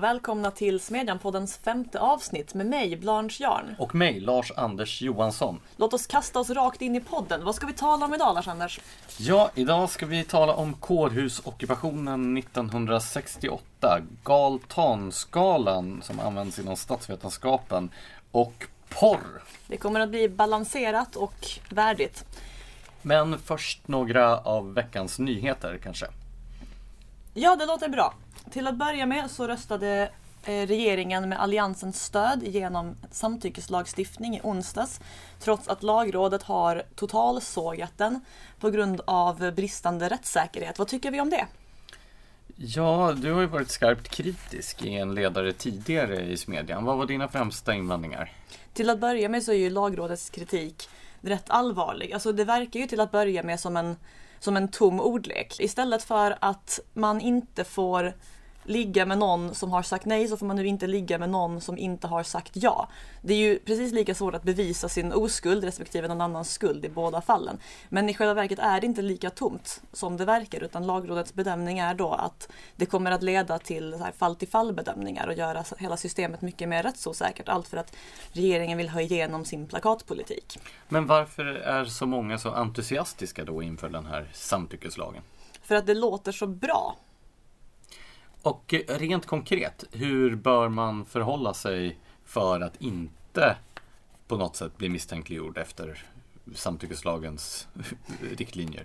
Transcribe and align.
och 0.00 0.04
välkomna 0.04 0.50
till 0.50 0.80
Smedjan-poddens 0.80 1.58
femte 1.58 2.00
avsnitt 2.00 2.54
med 2.54 2.66
mig, 2.66 2.96
Blanche 2.96 3.42
Jarn. 3.42 3.74
Och 3.78 3.94
mig, 3.94 4.20
Lars-Anders 4.20 5.02
Johansson. 5.02 5.60
Låt 5.76 5.94
oss 5.94 6.06
kasta 6.06 6.38
oss 6.38 6.50
rakt 6.50 6.82
in 6.82 6.96
i 6.96 7.00
podden. 7.00 7.44
Vad 7.44 7.54
ska 7.54 7.66
vi 7.66 7.72
tala 7.72 8.06
om 8.06 8.14
idag, 8.14 8.34
Lars-Anders? 8.34 8.80
Ja, 9.18 9.50
idag 9.54 9.90
ska 9.90 10.06
vi 10.06 10.24
tala 10.24 10.54
om 10.54 10.74
kårhusockupationen 10.74 12.36
1968, 12.36 14.00
Galtanskalan 14.24 16.02
som 16.02 16.20
används 16.20 16.58
inom 16.58 16.76
statsvetenskapen 16.76 17.90
och 18.30 18.66
porr. 18.88 19.42
Det 19.66 19.76
kommer 19.76 20.00
att 20.00 20.10
bli 20.10 20.28
balanserat 20.28 21.16
och 21.16 21.48
värdigt. 21.70 22.24
Men 23.02 23.38
först 23.38 23.88
några 23.88 24.38
av 24.38 24.74
veckans 24.74 25.18
nyheter 25.18 25.78
kanske. 25.82 26.06
Ja, 27.34 27.56
det 27.56 27.66
låter 27.66 27.88
bra. 27.88 28.14
Till 28.50 28.66
att 28.66 28.76
börja 28.76 29.06
med 29.06 29.30
så 29.30 29.46
röstade 29.46 30.10
eh, 30.44 30.66
regeringen 30.66 31.28
med 31.28 31.40
Alliansens 31.40 32.04
stöd 32.04 32.42
genom 32.42 32.96
samtyckeslagstiftning 33.10 34.36
i 34.36 34.40
onsdags 34.42 35.00
trots 35.40 35.68
att 35.68 35.82
lagrådet 35.82 36.42
har 36.42 36.82
totalsågat 36.94 37.92
den 37.96 38.20
på 38.60 38.70
grund 38.70 39.00
av 39.04 39.52
bristande 39.52 40.08
rättssäkerhet. 40.08 40.78
Vad 40.78 40.88
tycker 40.88 41.10
vi 41.10 41.20
om 41.20 41.30
det? 41.30 41.46
Ja, 42.56 43.12
du 43.16 43.32
har 43.32 43.40
ju 43.40 43.46
varit 43.46 43.70
skarpt 43.70 44.08
kritisk 44.08 44.82
i 44.82 44.94
en 44.94 45.14
ledare 45.14 45.52
tidigare 45.52 46.20
i 46.20 46.36
Smedjan. 46.36 46.84
Vad 46.84 46.98
var 46.98 47.06
dina 47.06 47.28
främsta 47.28 47.74
invändningar? 47.74 48.32
Till 48.74 48.90
att 48.90 49.00
börja 49.00 49.28
med 49.28 49.42
så 49.42 49.52
är 49.52 49.56
ju 49.56 49.70
lagrådets 49.70 50.30
kritik 50.30 50.88
rätt 51.20 51.50
allvarlig. 51.50 52.12
Alltså 52.12 52.32
det 52.32 52.44
verkar 52.44 52.80
ju 52.80 52.86
till 52.86 53.00
att 53.00 53.10
börja 53.10 53.42
med 53.42 53.60
som 53.60 53.76
en, 53.76 53.96
som 54.38 54.56
en 54.56 54.68
tom 54.68 55.00
ordlek. 55.00 55.60
Istället 55.60 56.02
för 56.02 56.38
att 56.40 56.80
man 56.92 57.20
inte 57.20 57.64
får 57.64 58.14
ligga 58.70 59.06
med 59.06 59.18
någon 59.18 59.54
som 59.54 59.70
har 59.70 59.82
sagt 59.82 60.04
nej 60.04 60.28
så 60.28 60.36
får 60.36 60.46
man 60.46 60.56
nu 60.56 60.66
inte 60.66 60.86
ligga 60.86 61.18
med 61.18 61.30
någon 61.30 61.60
som 61.60 61.78
inte 61.78 62.06
har 62.06 62.22
sagt 62.22 62.52
ja. 62.54 62.88
Det 63.22 63.34
är 63.34 63.38
ju 63.38 63.58
precis 63.58 63.92
lika 63.92 64.14
svårt 64.14 64.34
att 64.34 64.42
bevisa 64.42 64.88
sin 64.88 65.12
oskuld 65.12 65.64
respektive 65.64 66.08
någon 66.08 66.20
annans 66.20 66.52
skuld 66.52 66.84
i 66.84 66.88
båda 66.88 67.20
fallen. 67.20 67.58
Men 67.88 68.08
i 68.08 68.14
själva 68.14 68.34
verket 68.34 68.58
är 68.58 68.80
det 68.80 68.86
inte 68.86 69.02
lika 69.02 69.30
tomt 69.30 69.82
som 69.92 70.16
det 70.16 70.24
verkar 70.24 70.62
utan 70.62 70.86
lagrådets 70.86 71.34
bedömning 71.34 71.78
är 71.78 71.94
då 71.94 72.12
att 72.12 72.48
det 72.76 72.86
kommer 72.86 73.10
att 73.10 73.22
leda 73.22 73.58
till 73.58 74.04
fall 74.18 74.36
till 74.36 74.48
fall 74.48 74.72
bedömningar 74.72 75.26
och 75.26 75.34
göra 75.34 75.64
hela 75.78 75.96
systemet 75.96 76.42
mycket 76.42 76.68
mer 76.68 76.82
rättsosäkert. 76.82 77.48
Allt 77.48 77.68
för 77.68 77.76
att 77.76 77.96
regeringen 78.32 78.78
vill 78.78 78.88
ha 78.88 79.00
igenom 79.00 79.44
sin 79.44 79.66
plakatpolitik. 79.66 80.58
Men 80.88 81.06
varför 81.06 81.44
är 81.44 81.84
så 81.84 82.06
många 82.06 82.38
så 82.38 82.50
entusiastiska 82.50 83.44
då 83.44 83.62
inför 83.62 83.88
den 83.88 84.06
här 84.06 84.30
samtyckeslagen? 84.32 85.22
För 85.62 85.74
att 85.74 85.86
det 85.86 85.94
låter 85.94 86.32
så 86.32 86.46
bra. 86.46 86.96
Och 88.42 88.74
eh, 88.74 88.98
rent 88.98 89.26
konkret, 89.26 89.84
hur 89.92 90.36
bör 90.36 90.68
man 90.68 91.04
förhålla 91.04 91.54
sig 91.54 91.98
för 92.24 92.60
att 92.60 92.80
inte 92.82 93.56
på 94.28 94.36
något 94.36 94.56
sätt 94.56 94.78
bli 94.78 94.88
misstänkliggjord 94.88 95.58
efter 95.58 96.04
samtyckeslagens 96.54 97.68
riktlinjer? 98.36 98.84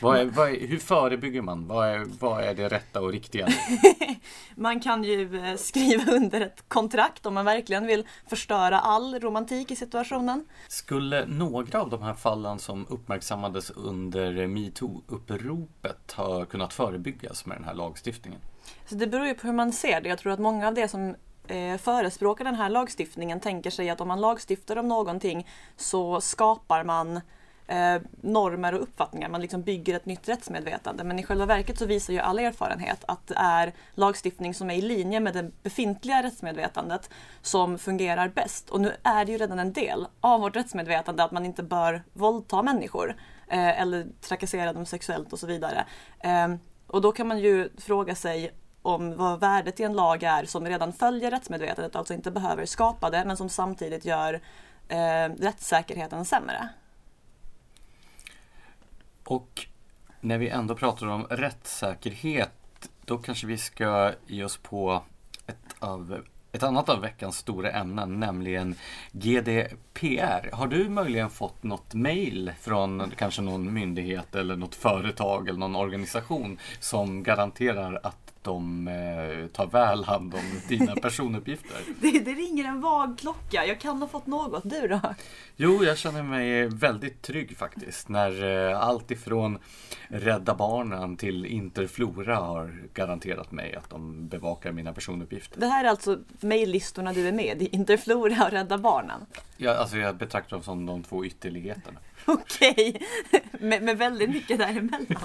Vad 0.00 0.18
är, 0.18 0.24
vad 0.24 0.50
är, 0.50 0.66
hur 0.66 0.78
förebygger 0.78 1.42
man? 1.42 1.66
Vad 1.66 1.88
är, 1.88 2.06
vad 2.20 2.44
är 2.44 2.54
det 2.54 2.68
rätta 2.68 3.00
och 3.00 3.12
riktiga? 3.12 3.48
man 4.54 4.80
kan 4.80 5.04
ju 5.04 5.44
eh, 5.44 5.56
skriva 5.56 6.12
under 6.12 6.40
ett 6.40 6.64
kontrakt 6.68 7.26
om 7.26 7.34
man 7.34 7.44
verkligen 7.44 7.86
vill 7.86 8.06
förstöra 8.26 8.80
all 8.80 9.20
romantik 9.20 9.70
i 9.70 9.76
situationen. 9.76 10.46
Skulle 10.68 11.26
några 11.26 11.80
av 11.80 11.90
de 11.90 12.02
här 12.02 12.14
fallen 12.14 12.58
som 12.58 12.86
uppmärksammades 12.88 13.70
under 13.70 14.46
metoo-uppropet 14.46 16.12
ha 16.16 16.44
kunnat 16.44 16.72
förebyggas 16.72 17.46
med 17.46 17.56
den 17.56 17.64
här 17.64 17.74
lagstiftningen? 17.74 18.40
Så 18.86 18.94
det 18.94 19.06
beror 19.06 19.26
ju 19.26 19.34
på 19.34 19.46
hur 19.46 19.54
man 19.54 19.72
ser 19.72 20.00
det. 20.00 20.08
Jag 20.08 20.18
tror 20.18 20.32
att 20.32 20.40
många 20.40 20.68
av 20.68 20.74
det 20.74 20.88
som 20.88 21.14
eh, 21.48 21.76
förespråkar 21.78 22.44
den 22.44 22.54
här 22.54 22.68
lagstiftningen 22.68 23.40
tänker 23.40 23.70
sig 23.70 23.90
att 23.90 24.00
om 24.00 24.08
man 24.08 24.20
lagstiftar 24.20 24.76
om 24.76 24.88
någonting 24.88 25.48
så 25.76 26.20
skapar 26.20 26.84
man 26.84 27.20
eh, 27.66 27.96
normer 28.20 28.74
och 28.74 28.82
uppfattningar. 28.82 29.28
Man 29.28 29.40
liksom 29.40 29.62
bygger 29.62 29.94
ett 29.94 30.06
nytt 30.06 30.28
rättsmedvetande. 30.28 31.04
Men 31.04 31.18
i 31.18 31.22
själva 31.22 31.46
verket 31.46 31.78
så 31.78 31.86
visar 31.86 32.12
ju 32.12 32.18
all 32.18 32.38
erfarenhet 32.38 33.04
att 33.08 33.26
det 33.26 33.34
är 33.36 33.72
lagstiftning 33.94 34.54
som 34.54 34.70
är 34.70 34.74
i 34.74 34.82
linje 34.82 35.20
med 35.20 35.34
det 35.34 35.50
befintliga 35.62 36.22
rättsmedvetandet 36.22 37.10
som 37.42 37.78
fungerar 37.78 38.28
bäst. 38.28 38.70
Och 38.70 38.80
nu 38.80 38.92
är 39.02 39.24
det 39.24 39.32
ju 39.32 39.38
redan 39.38 39.58
en 39.58 39.72
del 39.72 40.06
av 40.20 40.40
vårt 40.40 40.56
rättsmedvetande 40.56 41.24
att 41.24 41.32
man 41.32 41.46
inte 41.46 41.62
bör 41.62 42.02
våldta 42.12 42.62
människor 42.62 43.16
eh, 43.48 43.80
eller 43.80 44.06
trakassera 44.20 44.72
dem 44.72 44.86
sexuellt 44.86 45.32
och 45.32 45.38
så 45.38 45.46
vidare. 45.46 45.84
Eh, 46.20 46.48
och 46.86 47.00
då 47.00 47.12
kan 47.12 47.28
man 47.28 47.38
ju 47.38 47.68
fråga 47.78 48.14
sig 48.14 48.54
om 48.82 49.16
vad 49.16 49.40
värdet 49.40 49.80
i 49.80 49.82
en 49.82 49.92
lag 49.92 50.22
är 50.22 50.44
som 50.44 50.66
redan 50.66 50.92
följer 50.92 51.30
rättsmedvetandet, 51.30 51.96
alltså 51.96 52.14
inte 52.14 52.30
behöver 52.30 52.66
skapa 52.66 53.10
det, 53.10 53.24
men 53.24 53.36
som 53.36 53.48
samtidigt 53.48 54.04
gör 54.04 54.40
eh, 54.88 55.28
rättssäkerheten 55.38 56.24
sämre. 56.24 56.68
Och 59.24 59.66
när 60.20 60.38
vi 60.38 60.48
ändå 60.48 60.74
pratar 60.74 61.06
om 61.06 61.26
rättssäkerhet, 61.30 62.90
då 63.04 63.18
kanske 63.18 63.46
vi 63.46 63.58
ska 63.58 64.12
ge 64.26 64.44
oss 64.44 64.56
på 64.56 65.02
ett, 65.46 65.74
av, 65.78 66.24
ett 66.52 66.62
annat 66.62 66.88
av 66.88 67.00
veckans 67.00 67.36
stora 67.36 67.70
ämnen, 67.70 68.20
nämligen 68.20 68.74
GDPR. 69.12 70.50
Har 70.52 70.66
du 70.66 70.88
möjligen 70.88 71.30
fått 71.30 71.62
något 71.62 71.94
mejl 71.94 72.52
från 72.60 73.12
kanske 73.16 73.42
någon 73.42 73.72
myndighet 73.72 74.34
eller 74.34 74.56
något 74.56 74.74
företag 74.74 75.48
eller 75.48 75.58
någon 75.58 75.76
organisation 75.76 76.58
som 76.80 77.22
garanterar 77.22 78.00
att 78.02 78.23
de 78.44 78.88
eh, 78.88 79.46
tar 79.46 79.66
väl 79.66 80.04
hand 80.04 80.34
om 80.34 80.60
dina 80.68 80.94
personuppgifter. 81.02 81.76
det, 82.00 82.18
det 82.18 82.32
ringer 82.32 82.64
en 82.64 82.80
vag 82.80 83.18
klocka. 83.18 83.66
Jag 83.66 83.80
kan 83.80 84.02
ha 84.02 84.08
fått 84.08 84.26
något. 84.26 84.62
Du 84.70 84.88
då? 84.88 85.00
Jo, 85.56 85.84
jag 85.84 85.98
känner 85.98 86.22
mig 86.22 86.68
väldigt 86.68 87.22
trygg 87.22 87.56
faktiskt. 87.56 88.08
När 88.08 88.70
eh, 88.70 88.80
allt 88.80 89.10
ifrån 89.10 89.58
Rädda 90.08 90.54
Barnen 90.54 91.16
till 91.16 91.46
Interflora 91.46 92.36
har 92.36 92.74
garanterat 92.94 93.52
mig 93.52 93.74
att 93.74 93.90
de 93.90 94.28
bevakar 94.28 94.72
mina 94.72 94.92
personuppgifter. 94.92 95.60
Det 95.60 95.66
här 95.66 95.84
är 95.84 95.88
alltså 95.88 96.18
mejllistorna 96.40 97.12
du 97.12 97.28
är 97.28 97.32
med 97.32 97.62
i? 97.62 97.68
Interflora 97.72 98.44
och 98.44 98.50
Rädda 98.50 98.78
Barnen? 98.78 99.20
Ja, 99.56 99.74
alltså 99.76 99.96
jag 99.96 100.16
betraktar 100.16 100.56
dem 100.56 100.62
som 100.62 100.86
de 100.86 101.02
två 101.02 101.24
ytterligheterna. 101.24 101.98
Okej, 102.24 103.02
med, 103.52 103.82
med 103.82 103.98
väldigt 103.98 104.30
mycket 104.30 104.58
däremellan. 104.58 105.16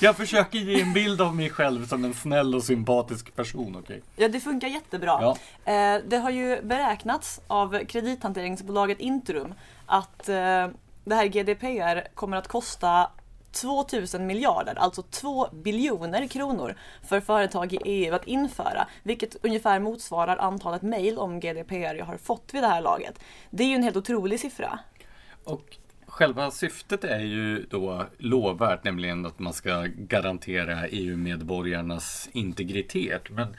Jag 0.00 0.16
försöker 0.16 0.58
ge 0.58 0.80
en 0.80 0.92
bild 0.92 1.20
av 1.20 1.36
mig 1.36 1.50
själv 1.50 1.86
som 1.86 2.04
en 2.04 2.14
snäll 2.14 2.54
och 2.54 2.64
sympatisk 2.64 3.36
person, 3.36 3.76
okej? 3.76 3.80
Okay? 3.80 4.00
Ja, 4.16 4.28
det 4.28 4.40
funkar 4.40 4.68
jättebra. 4.68 5.18
Ja. 5.20 5.36
Eh, 5.72 6.02
det 6.06 6.16
har 6.16 6.30
ju 6.30 6.62
beräknats 6.62 7.40
av 7.46 7.84
kredithanteringsbolaget 7.84 9.00
Intrum 9.00 9.54
att 9.86 10.28
eh, 10.28 10.68
det 11.04 11.14
här 11.14 11.26
GDPR 11.26 12.14
kommer 12.14 12.36
att 12.36 12.48
kosta 12.48 13.10
2000 13.52 14.26
miljarder, 14.26 14.74
alltså 14.74 15.02
2 15.02 15.48
biljoner 15.52 16.26
kronor 16.26 16.74
för 17.02 17.20
företag 17.20 17.72
i 17.72 17.78
EU 17.84 18.14
att 18.14 18.26
införa, 18.26 18.86
vilket 19.02 19.36
ungefär 19.44 19.80
motsvarar 19.80 20.36
antalet 20.36 20.82
mejl 20.82 21.18
om 21.18 21.40
GDPR 21.40 21.94
jag 21.94 22.04
har 22.04 22.16
fått 22.16 22.54
vid 22.54 22.62
det 22.62 22.68
här 22.68 22.80
laget. 22.80 23.20
Det 23.50 23.64
är 23.64 23.68
ju 23.68 23.74
en 23.74 23.82
helt 23.82 23.96
otrolig 23.96 24.40
siffra. 24.40 24.78
Och 25.44 25.76
Själva 26.18 26.50
syftet 26.50 27.04
är 27.04 27.20
ju 27.20 27.66
då 27.70 28.06
lovvärt, 28.18 28.84
nämligen 28.84 29.26
att 29.26 29.38
man 29.38 29.52
ska 29.52 29.86
garantera 29.96 30.88
EU-medborgarnas 30.88 32.28
integritet. 32.32 33.30
Men 33.30 33.56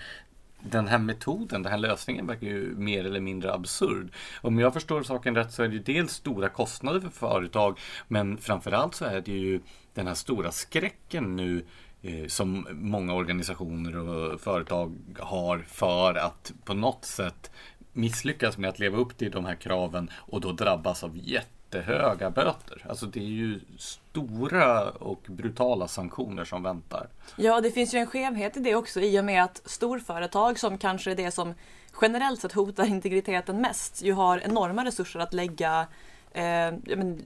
den 0.62 0.88
här 0.88 0.98
metoden, 0.98 1.64
den 1.64 1.72
här 1.72 1.80
lösningen 1.80 2.28
verkar 2.28 2.48
ju 2.48 2.76
mer 2.76 3.06
eller 3.06 3.20
mindre 3.20 3.54
absurd. 3.54 4.10
Om 4.42 4.60
jag 4.60 4.74
förstår 4.74 5.04
saken 5.04 5.36
rätt 5.36 5.52
så 5.52 5.64
är 5.64 5.68
det 5.68 5.74
ju 5.74 5.82
dels 5.82 6.12
stora 6.12 6.50
kostnader 6.50 7.00
för 7.00 7.10
företag 7.10 7.80
men 8.08 8.38
framförallt 8.38 8.96
så 8.96 9.06
är 9.06 9.22
det 9.22 9.32
ju 9.32 9.60
den 9.94 10.08
här 10.08 10.14
stora 10.14 10.52
skräcken 10.52 11.36
nu 11.36 11.66
eh, 12.02 12.28
som 12.28 12.68
många 12.72 13.14
organisationer 13.14 13.98
och 13.98 14.42
företag 14.42 14.96
har 15.20 15.60
för 15.60 16.16
att 16.16 16.54
på 16.66 16.74
något 16.74 17.06
sätt 17.06 17.52
misslyckas 17.94 18.58
med 18.58 18.70
att 18.70 18.80
leva 18.80 18.98
upp 18.98 19.18
till 19.18 19.32
de 19.32 19.46
här 19.46 19.56
kraven 19.56 20.10
och 20.16 20.42
då 20.42 20.52
drabbas 20.52 21.04
av 21.04 21.18
jätte 21.24 21.59
jättehöga 21.70 22.30
böter. 22.30 22.86
Alltså 22.90 23.06
det 23.06 23.20
är 23.20 23.24
ju 23.24 23.60
stora 23.78 24.90
och 24.90 25.22
brutala 25.28 25.88
sanktioner 25.88 26.46
som 26.46 26.64
väntar. 26.64 27.08
Ja, 27.36 27.62
det 27.62 27.72
finns 27.72 27.94
ju 27.94 28.00
en 28.00 28.08
skevhet 28.08 28.58
i 28.58 28.60
det 28.60 28.76
också 28.76 29.02
i 29.02 29.20
och 29.20 29.26
med 29.26 29.44
att 29.44 29.62
storföretag 29.66 30.60
som 30.60 30.78
kanske 30.78 31.12
är 31.12 31.16
det 31.16 31.32
som 31.32 31.54
generellt 32.02 32.42
sett 32.42 32.54
hotar 32.54 32.86
integriteten 32.86 33.62
mest 33.62 34.02
ju 34.04 34.14
har 34.14 34.38
enorma 34.38 34.86
resurser 34.86 35.20
att 35.20 35.34
lägga, 35.34 35.88
eh, 36.32 36.74
men, 36.86 37.26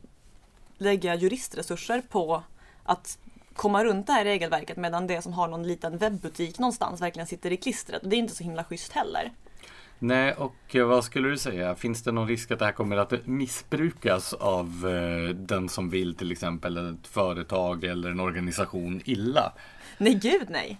lägga 0.78 1.16
juristresurser 1.16 2.01
på 2.10 2.44
att 2.84 3.18
komma 3.54 3.84
runt 3.84 4.07
det 4.07 4.13
här 4.13 4.24
regelverket 4.24 4.78
medan 4.78 5.07
det 5.07 5.22
som 5.22 5.34
har 5.34 5.48
någon 5.48 5.68
liten 5.68 5.98
webbutik 5.98 6.60
någonstans 6.60 7.01
verkligen 7.01 7.28
sitter 7.28 7.51
i 7.51 7.57
klistret. 7.57 8.04
Och 8.04 8.10
det 8.10 8.16
är 8.16 8.18
inte 8.18 8.36
så 8.36 8.44
himla 8.44 8.63
schysst 8.63 8.92
heller. 8.92 9.31
Nej, 10.03 10.33
och 10.33 10.75
vad 10.75 11.03
skulle 11.03 11.29
du 11.29 11.38
säga? 11.38 11.75
Finns 11.75 12.03
det 12.03 12.11
någon 12.11 12.27
risk 12.27 12.51
att 12.51 12.59
det 12.59 12.65
här 12.65 12.71
kommer 12.71 12.97
att 12.97 13.27
missbrukas 13.27 14.33
av 14.33 14.67
eh, 14.89 15.35
den 15.35 15.69
som 15.69 15.89
vill 15.89 16.15
till 16.15 16.31
exempel 16.31 16.77
ett 16.77 17.07
företag 17.07 17.83
eller 17.83 18.09
en 18.09 18.19
organisation 18.19 19.01
illa? 19.05 19.53
Nej, 19.97 20.13
gud 20.13 20.47
nej. 20.50 20.77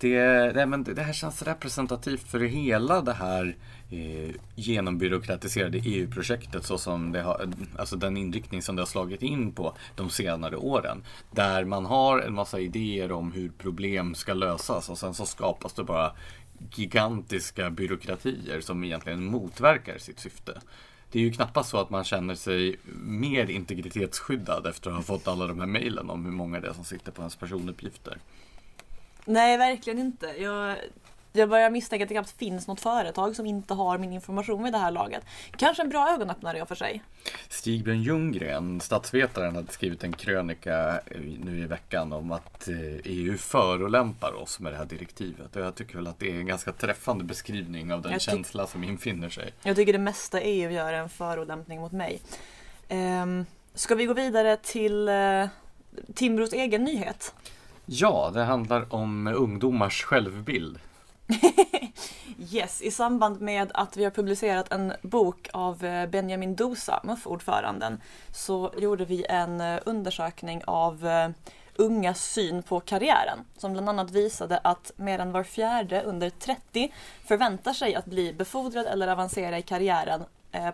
Det, 0.00 0.52
nej, 0.54 0.66
men 0.66 0.84
det 0.84 1.02
här 1.02 1.12
känns 1.12 1.42
representativt 1.42 2.28
för 2.28 2.40
hela 2.40 3.00
det 3.00 3.12
här 3.12 3.56
eh, 3.90 4.34
genombyråkratiserade 4.54 5.78
EU-projektet 5.78 6.64
så 6.64 6.78
som 6.78 7.12
det 7.12 7.22
har, 7.22 7.48
alltså 7.78 7.96
den 7.96 8.16
inriktning 8.16 8.62
som 8.62 8.76
det 8.76 8.82
har 8.82 8.86
slagit 8.86 9.22
in 9.22 9.52
på 9.52 9.76
de 9.94 10.10
senare 10.10 10.56
åren. 10.56 11.04
Där 11.30 11.64
man 11.64 11.86
har 11.86 12.18
en 12.18 12.34
massa 12.34 12.60
idéer 12.60 13.12
om 13.12 13.32
hur 13.32 13.48
problem 13.48 14.14
ska 14.14 14.34
lösas 14.34 14.88
och 14.88 14.98
sen 14.98 15.14
så 15.14 15.26
skapas 15.26 15.72
det 15.72 15.84
bara 15.84 16.12
gigantiska 16.70 17.70
byråkratier 17.70 18.60
som 18.60 18.84
egentligen 18.84 19.24
motverkar 19.24 19.98
sitt 19.98 20.18
syfte. 20.18 20.60
Det 21.10 21.18
är 21.18 21.22
ju 21.22 21.32
knappast 21.32 21.70
så 21.70 21.78
att 21.78 21.90
man 21.90 22.04
känner 22.04 22.34
sig 22.34 22.76
mer 23.04 23.50
integritetsskyddad 23.50 24.66
efter 24.66 24.90
att 24.90 24.96
ha 24.96 25.02
fått 25.02 25.28
alla 25.28 25.46
de 25.46 25.60
här 25.60 25.66
mejlen 25.66 26.10
om 26.10 26.24
hur 26.24 26.32
många 26.32 26.60
det 26.60 26.68
är 26.68 26.72
som 26.72 26.84
sitter 26.84 27.12
på 27.12 27.22
ens 27.22 27.36
personuppgifter. 27.36 28.18
Nej, 29.24 29.58
verkligen 29.58 29.98
inte. 29.98 30.26
Jag, 30.26 30.76
jag 31.32 31.48
börjar 31.48 31.70
misstänka 31.70 32.02
att 32.02 32.08
det 32.08 32.14
knappt 32.14 32.38
finns 32.38 32.66
något 32.66 32.80
företag 32.80 33.36
som 33.36 33.46
inte 33.46 33.74
har 33.74 33.98
min 33.98 34.12
information 34.12 34.64
vid 34.64 34.72
det 34.72 34.78
här 34.78 34.90
laget. 34.90 35.24
Kanske 35.56 35.82
en 35.82 35.88
bra 35.88 36.14
ögonöppnare 36.14 36.62
och 36.62 36.68
för 36.68 36.74
sig. 36.74 37.02
Stigbjörn 37.48 38.02
Ljunggren, 38.02 38.80
statsvetaren, 38.80 39.56
hade 39.56 39.72
skrivit 39.72 40.04
en 40.04 40.12
krönika 40.12 41.00
nu 41.44 41.58
i 41.58 41.66
veckan 41.66 42.12
om 42.12 42.32
att 42.32 42.68
EU 43.04 43.36
förolämpar 43.38 44.42
oss 44.42 44.60
med 44.60 44.72
det 44.72 44.76
här 44.76 44.84
direktivet. 44.84 45.56
Och 45.56 45.62
jag 45.62 45.74
tycker 45.74 45.96
väl 45.96 46.06
att 46.06 46.18
det 46.18 46.30
är 46.30 46.34
en 46.34 46.46
ganska 46.46 46.72
träffande 46.72 47.24
beskrivning 47.24 47.92
av 47.92 48.02
den 48.02 48.20
känsla 48.20 48.66
som 48.66 48.84
infinner 48.84 49.28
sig. 49.28 49.52
Jag 49.62 49.76
tycker 49.76 49.92
det 49.92 49.98
mesta 49.98 50.40
EU 50.40 50.70
gör 50.70 50.92
en 50.92 51.08
förolämpning 51.08 51.80
mot 51.80 51.92
mig. 51.92 52.20
Um, 52.90 53.46
ska 53.74 53.94
vi 53.94 54.06
gå 54.06 54.14
vidare 54.14 54.56
till 54.56 55.08
uh, 55.08 55.46
Timbros 56.14 56.52
egen 56.52 56.84
nyhet? 56.84 57.34
Ja, 57.86 58.30
det 58.34 58.42
handlar 58.42 58.94
om 58.94 59.26
ungdomars 59.26 60.02
självbild. 60.02 60.78
yes, 62.52 62.82
i 62.82 62.90
samband 62.90 63.40
med 63.40 63.70
att 63.74 63.96
vi 63.96 64.04
har 64.04 64.10
publicerat 64.10 64.72
en 64.72 64.92
bok 65.02 65.48
av 65.52 65.84
eh, 65.84 66.06
Benjamin 66.06 66.54
Dosa, 66.54 67.00
MUF-ordföranden, 67.04 68.00
så 68.32 68.72
gjorde 68.78 69.04
vi 69.04 69.26
en 69.28 69.60
eh, 69.60 69.80
undersökning 69.84 70.62
av 70.66 71.06
eh, 71.06 71.28
ungas 71.76 72.24
syn 72.24 72.62
på 72.62 72.80
karriären 72.80 73.38
som 73.56 73.72
bland 73.72 73.88
annat 73.88 74.10
visade 74.10 74.58
att 74.58 74.92
mer 74.96 75.18
än 75.18 75.32
var 75.32 75.42
fjärde 75.42 76.02
under 76.02 76.30
30 76.30 76.92
förväntar 77.24 77.72
sig 77.72 77.94
att 77.94 78.04
bli 78.04 78.32
befordrad 78.32 78.86
eller 78.86 79.08
avancera 79.08 79.58
i 79.58 79.62
karriären 79.62 80.24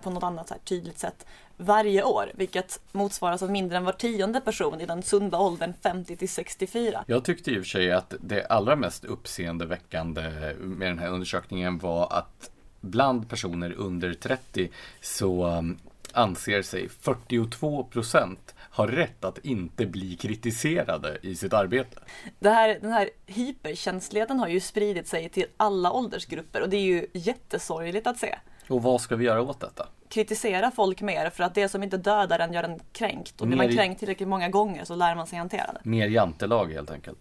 på 0.02 0.10
något 0.10 0.22
annat 0.22 0.52
tydligt 0.64 0.98
sätt 0.98 1.26
varje 1.56 2.02
år, 2.02 2.32
vilket 2.34 2.80
motsvaras 2.92 3.42
av 3.42 3.50
mindre 3.50 3.76
än 3.76 3.84
var 3.84 3.92
tionde 3.92 4.40
person 4.40 4.80
i 4.80 4.86
den 4.86 5.02
sunda 5.02 5.38
åldern 5.38 5.72
50 5.82 6.16
till 6.16 6.28
64. 6.28 7.04
Jag 7.06 7.24
tyckte 7.24 7.50
i 7.50 7.54
och 7.54 7.62
för 7.62 7.68
sig 7.68 7.92
att 7.92 8.14
det 8.20 8.46
allra 8.46 8.76
mest 8.76 9.04
uppseendeväckande 9.04 10.22
med 10.58 10.88
den 10.88 10.98
här 10.98 11.08
undersökningen 11.08 11.78
var 11.78 12.12
att 12.12 12.50
bland 12.80 13.28
personer 13.28 13.72
under 13.72 14.14
30 14.14 14.70
så 15.00 15.46
um, 15.46 15.78
anser 16.12 16.62
sig 16.62 16.88
42 16.88 17.84
procent 17.84 18.54
har 18.58 18.88
rätt 18.88 19.24
att 19.24 19.38
inte 19.38 19.86
bli 19.86 20.16
kritiserade 20.16 21.18
i 21.22 21.34
sitt 21.36 21.52
arbete. 21.52 22.00
Det 22.38 22.50
här, 22.50 22.78
den 22.80 22.92
här 22.92 23.10
hyperkänsligheten 23.26 24.38
har 24.38 24.48
ju 24.48 24.60
spridit 24.60 25.08
sig 25.08 25.28
till 25.28 25.46
alla 25.56 25.92
åldersgrupper 25.92 26.62
och 26.62 26.68
det 26.68 26.76
är 26.76 26.82
ju 26.82 27.06
jättesorgligt 27.12 28.06
att 28.06 28.18
se. 28.18 28.38
Och 28.68 28.82
vad 28.82 29.00
ska 29.00 29.16
vi 29.16 29.24
göra 29.24 29.42
åt 29.42 29.60
detta? 29.60 29.86
Kritisera 30.08 30.70
folk 30.70 31.00
mer 31.00 31.30
för 31.30 31.44
att 31.44 31.54
det 31.54 31.68
som 31.68 31.82
inte 31.82 31.96
dödar 31.96 32.38
en 32.38 32.52
gör 32.52 32.62
en 32.62 32.80
kränkt. 32.92 33.40
Och 33.40 33.46
blir 33.46 33.56
man 33.56 33.68
kränkt 33.68 33.98
tillräckligt 33.98 34.28
många 34.28 34.48
gånger 34.48 34.84
så 34.84 34.94
lär 34.94 35.14
man 35.14 35.26
sig 35.26 35.38
hantera 35.38 35.72
det. 35.72 35.80
Mer 35.82 36.08
jantelag 36.08 36.72
helt 36.72 36.90
enkelt. 36.90 37.18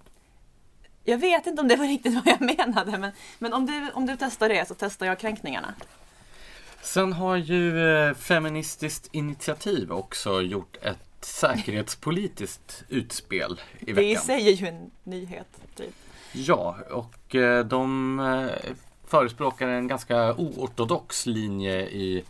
Jag 1.04 1.18
vet 1.18 1.48
inte 1.48 1.62
om 1.62 1.68
det 1.68 1.76
var 1.76 1.86
riktigt 1.88 2.14
vad 2.14 2.28
jag 2.28 2.42
menade 2.42 2.98
men, 2.98 3.12
men 3.40 3.54
om, 3.54 3.66
du, 3.66 3.92
om 3.94 4.06
du 4.06 4.18
testar 4.20 4.50
det 4.50 4.68
så 4.68 4.74
testar 4.74 5.06
jag 5.06 5.20
kränkningarna. 5.20 5.74
Sen 6.82 7.14
har 7.14 7.36
ju 7.36 7.90
eh, 7.90 8.14
Feministiskt 8.14 9.10
initiativ 9.12 9.92
också 9.92 10.42
gjort 10.42 10.78
ett 10.82 10.98
säkerhetspolitiskt 11.22 12.84
utspel 12.90 13.62
i 13.80 13.94
veckan. 13.94 13.96
Det 13.96 14.12
i 14.12 14.16
sig 14.16 14.48
är 14.48 14.52
ju 14.52 14.68
en 14.68 14.92
nyhet. 15.04 15.48
Typ. 15.76 15.96
Ja, 16.34 16.78
och 16.92 17.36
eh, 17.36 17.66
de 17.66 18.20
eh, 18.20 18.72
förespråkar 19.08 19.68
en 19.68 19.88
ganska 19.88 20.34
oortodox 20.34 21.26
linje 21.26 21.82
i, 21.82 22.24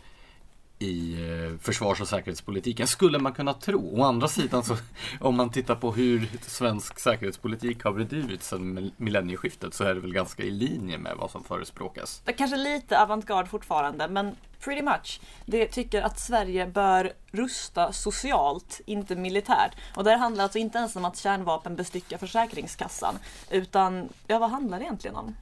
i 0.78 1.12
eh, 1.12 1.58
försvars 1.60 2.00
och 2.00 2.08
säkerhetspolitiken, 2.08 2.86
skulle 2.86 3.18
man 3.18 3.32
kunna 3.32 3.54
tro. 3.54 4.00
Å 4.00 4.04
andra 4.04 4.28
sidan, 4.28 4.64
så, 4.64 4.76
om 5.20 5.36
man 5.36 5.50
tittar 5.50 5.74
på 5.74 5.92
hur 5.92 6.28
svensk 6.42 7.00
säkerhetspolitik 7.00 7.84
har 7.84 7.92
bedrivits 7.92 8.48
sedan 8.48 8.90
millennieskiftet 8.96 9.74
så 9.74 9.84
är 9.84 9.94
det 9.94 10.00
väl 10.00 10.12
ganska 10.12 10.42
i 10.42 10.50
linje 10.50 10.98
med 10.98 11.16
vad 11.16 11.30
som 11.30 11.44
förespråkas. 11.44 12.22
Det 12.24 12.30
är 12.30 12.36
kanske 12.36 12.56
lite 12.56 13.02
avantgarde 13.02 13.48
fortfarande, 13.48 14.08
men 14.08 14.36
pretty 14.60 14.82
much. 14.82 15.20
Det 15.46 15.66
tycker 15.66 16.02
att 16.02 16.20
Sverige 16.20 16.66
bör 16.66 17.12
rusta 17.30 17.92
socialt, 17.92 18.80
inte 18.86 19.16
militärt. 19.16 19.76
Och 19.94 20.04
det 20.04 20.16
handlar 20.16 20.44
alltså 20.44 20.58
inte 20.58 20.78
ens 20.78 20.96
om 20.96 21.04
att 21.04 21.16
kärnvapen 21.16 21.76
bestyckar 21.76 22.18
Försäkringskassan, 22.18 23.18
utan 23.50 24.08
ja, 24.26 24.38
vad 24.38 24.50
handlar 24.50 24.78
det 24.78 24.84
egentligen 24.84 25.16
om? 25.16 25.34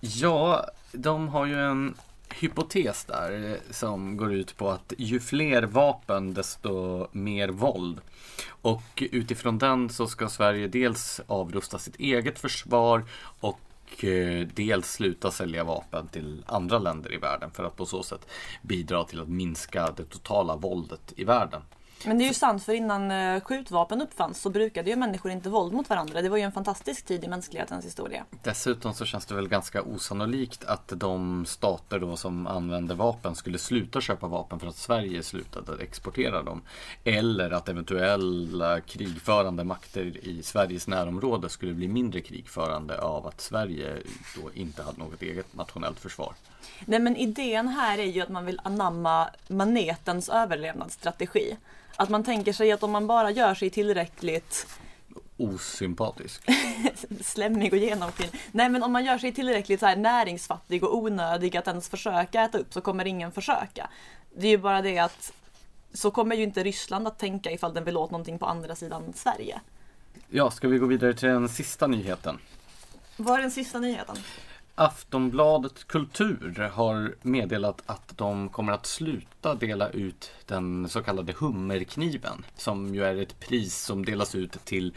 Ja, 0.00 0.66
de 0.92 1.28
har 1.28 1.46
ju 1.46 1.60
en 1.60 1.94
hypotes 2.34 3.04
där 3.04 3.58
som 3.70 4.16
går 4.16 4.32
ut 4.32 4.56
på 4.56 4.70
att 4.70 4.92
ju 4.98 5.20
fler 5.20 5.62
vapen 5.62 6.34
desto 6.34 7.06
mer 7.12 7.48
våld. 7.48 8.00
Och 8.48 9.02
utifrån 9.10 9.58
den 9.58 9.88
så 9.88 10.06
ska 10.06 10.28
Sverige 10.28 10.68
dels 10.68 11.20
avrusta 11.26 11.78
sitt 11.78 11.96
eget 11.96 12.38
försvar 12.38 13.04
och 13.40 14.04
eh, 14.04 14.46
dels 14.54 14.92
sluta 14.92 15.30
sälja 15.30 15.64
vapen 15.64 16.08
till 16.08 16.44
andra 16.46 16.78
länder 16.78 17.14
i 17.14 17.16
världen 17.16 17.50
för 17.50 17.64
att 17.64 17.76
på 17.76 17.86
så 17.86 18.02
sätt 18.02 18.26
bidra 18.62 19.04
till 19.04 19.20
att 19.20 19.28
minska 19.28 19.92
det 19.96 20.04
totala 20.04 20.56
våldet 20.56 21.12
i 21.16 21.24
världen. 21.24 21.62
Men 22.06 22.18
det 22.18 22.24
är 22.24 22.28
ju 22.28 22.34
sant 22.34 22.64
för 22.64 22.72
innan 22.72 23.10
eh, 23.10 23.40
skjutvapen 23.40 24.02
uppfanns 24.02 24.40
så 24.40 24.50
brukade 24.50 24.90
ju 24.90 24.96
människor 24.96 25.32
inte 25.32 25.48
våld 25.48 25.72
mot 25.72 25.90
varandra. 25.90 26.22
Det 26.22 26.28
var 26.28 26.36
ju 26.36 26.42
en 26.42 26.52
fantastisk 26.52 27.06
tid 27.06 27.24
i 27.24 27.28
mänsklighetens 27.28 27.84
historia. 27.84 28.24
Dessutom 28.42 28.94
så 28.94 29.04
känns 29.04 29.26
det 29.26 29.34
väl 29.34 29.48
ganska 29.48 29.82
osannolikt 29.82 30.64
att 30.64 30.92
de 30.96 31.46
stater 31.46 31.98
då 31.98 32.16
som 32.16 32.46
använder 32.46 32.94
vapen 32.94 33.34
skulle 33.36 33.58
sluta 33.58 34.00
köpa 34.00 34.26
vapen 34.26 34.60
för 34.60 34.66
att 34.66 34.76
Sverige 34.76 35.22
slutade 35.22 35.82
exportera 35.82 36.42
dem. 36.42 36.62
Eller 37.04 37.50
att 37.50 37.68
eventuella 37.68 38.80
krigförande 38.80 39.64
makter 39.64 40.26
i 40.26 40.42
Sveriges 40.42 40.88
närområde 40.88 41.48
skulle 41.48 41.74
bli 41.74 41.88
mindre 41.88 42.20
krigförande 42.20 43.00
av 43.00 43.26
att 43.26 43.40
Sverige 43.40 43.96
då 44.36 44.50
inte 44.54 44.82
hade 44.82 44.98
något 44.98 45.22
eget 45.22 45.54
nationellt 45.54 46.00
försvar. 46.00 46.34
Nej 46.84 47.00
men 47.00 47.16
idén 47.16 47.68
här 47.68 47.98
är 47.98 48.04
ju 48.04 48.20
att 48.20 48.28
man 48.28 48.46
vill 48.46 48.60
anamma 48.64 49.30
manetens 49.48 50.28
överlevnadsstrategi. 50.28 51.56
Att 51.96 52.08
man 52.08 52.24
tänker 52.24 52.52
sig 52.52 52.72
att 52.72 52.82
om 52.82 52.90
man 52.90 53.06
bara 53.06 53.30
gör 53.30 53.54
sig 53.54 53.70
tillräckligt 53.70 54.66
osympatisk. 55.36 56.42
Slemmig 57.20 57.72
och 57.72 57.78
genomskinlig. 57.78 58.40
Nej 58.52 58.68
men 58.68 58.82
om 58.82 58.92
man 58.92 59.04
gör 59.04 59.18
sig 59.18 59.32
tillräckligt 59.32 59.80
så 59.80 59.86
här 59.86 59.96
näringsfattig 59.96 60.84
och 60.84 60.96
onödig 60.96 61.56
att 61.56 61.68
ens 61.68 61.88
försöka 61.88 62.42
äta 62.42 62.58
upp 62.58 62.72
så 62.72 62.80
kommer 62.80 63.06
ingen 63.06 63.32
försöka. 63.32 63.90
Det 64.36 64.46
är 64.46 64.50
ju 64.50 64.58
bara 64.58 64.82
det 64.82 64.98
att 64.98 65.32
så 65.92 66.10
kommer 66.10 66.36
ju 66.36 66.42
inte 66.42 66.62
Ryssland 66.62 67.06
att 67.06 67.18
tänka 67.18 67.50
ifall 67.50 67.74
den 67.74 67.84
vill 67.84 67.96
åt 67.96 68.10
någonting 68.10 68.38
på 68.38 68.46
andra 68.46 68.74
sidan 68.74 69.12
Sverige. 69.16 69.60
Ja, 70.28 70.50
ska 70.50 70.68
vi 70.68 70.78
gå 70.78 70.86
vidare 70.86 71.14
till 71.14 71.28
den 71.28 71.48
sista 71.48 71.86
nyheten? 71.86 72.38
Vad 73.16 73.38
är 73.38 73.42
den 73.42 73.50
sista 73.50 73.78
nyheten? 73.78 74.16
Aftonbladet 74.80 75.86
Kultur 75.86 76.70
har 76.72 77.14
meddelat 77.22 77.82
att 77.86 78.18
de 78.18 78.48
kommer 78.48 78.72
att 78.72 78.86
sluta 78.86 79.54
dela 79.54 79.88
ut 79.88 80.32
den 80.46 80.88
så 80.88 81.02
kallade 81.02 81.34
hummerkniven. 81.38 82.44
Som 82.56 82.94
ju 82.94 83.04
är 83.04 83.16
ett 83.16 83.40
pris 83.40 83.76
som 83.76 84.04
delas 84.04 84.34
ut 84.34 84.64
till 84.64 84.94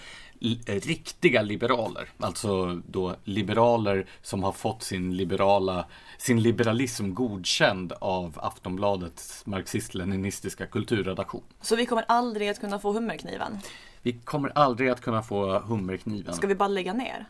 riktiga 0.65 1.41
liberaler. 1.41 2.09
Alltså 2.19 2.81
då 2.87 3.15
liberaler 3.23 4.05
som 4.21 4.43
har 4.43 4.51
fått 4.51 4.83
sin, 4.83 5.17
liberala, 5.17 5.85
sin 6.17 6.41
liberalism 6.41 7.13
godkänd 7.13 7.93
av 7.99 8.39
Aftonbladets 8.41 9.45
marxist-leninistiska 9.45 10.65
kulturredaktion. 10.67 11.43
Så 11.61 11.75
vi 11.75 11.85
kommer 11.85 12.05
aldrig 12.07 12.49
att 12.49 12.59
kunna 12.59 12.79
få 12.79 12.93
hummerkniven? 12.93 13.57
Vi 14.01 14.13
kommer 14.13 14.51
aldrig 14.55 14.89
att 14.89 15.01
kunna 15.01 15.23
få 15.23 15.59
hummerkniven. 15.59 16.33
Ska 16.33 16.47
vi 16.47 16.55
bara 16.55 16.67
lägga 16.67 16.93
ner? 16.93 17.25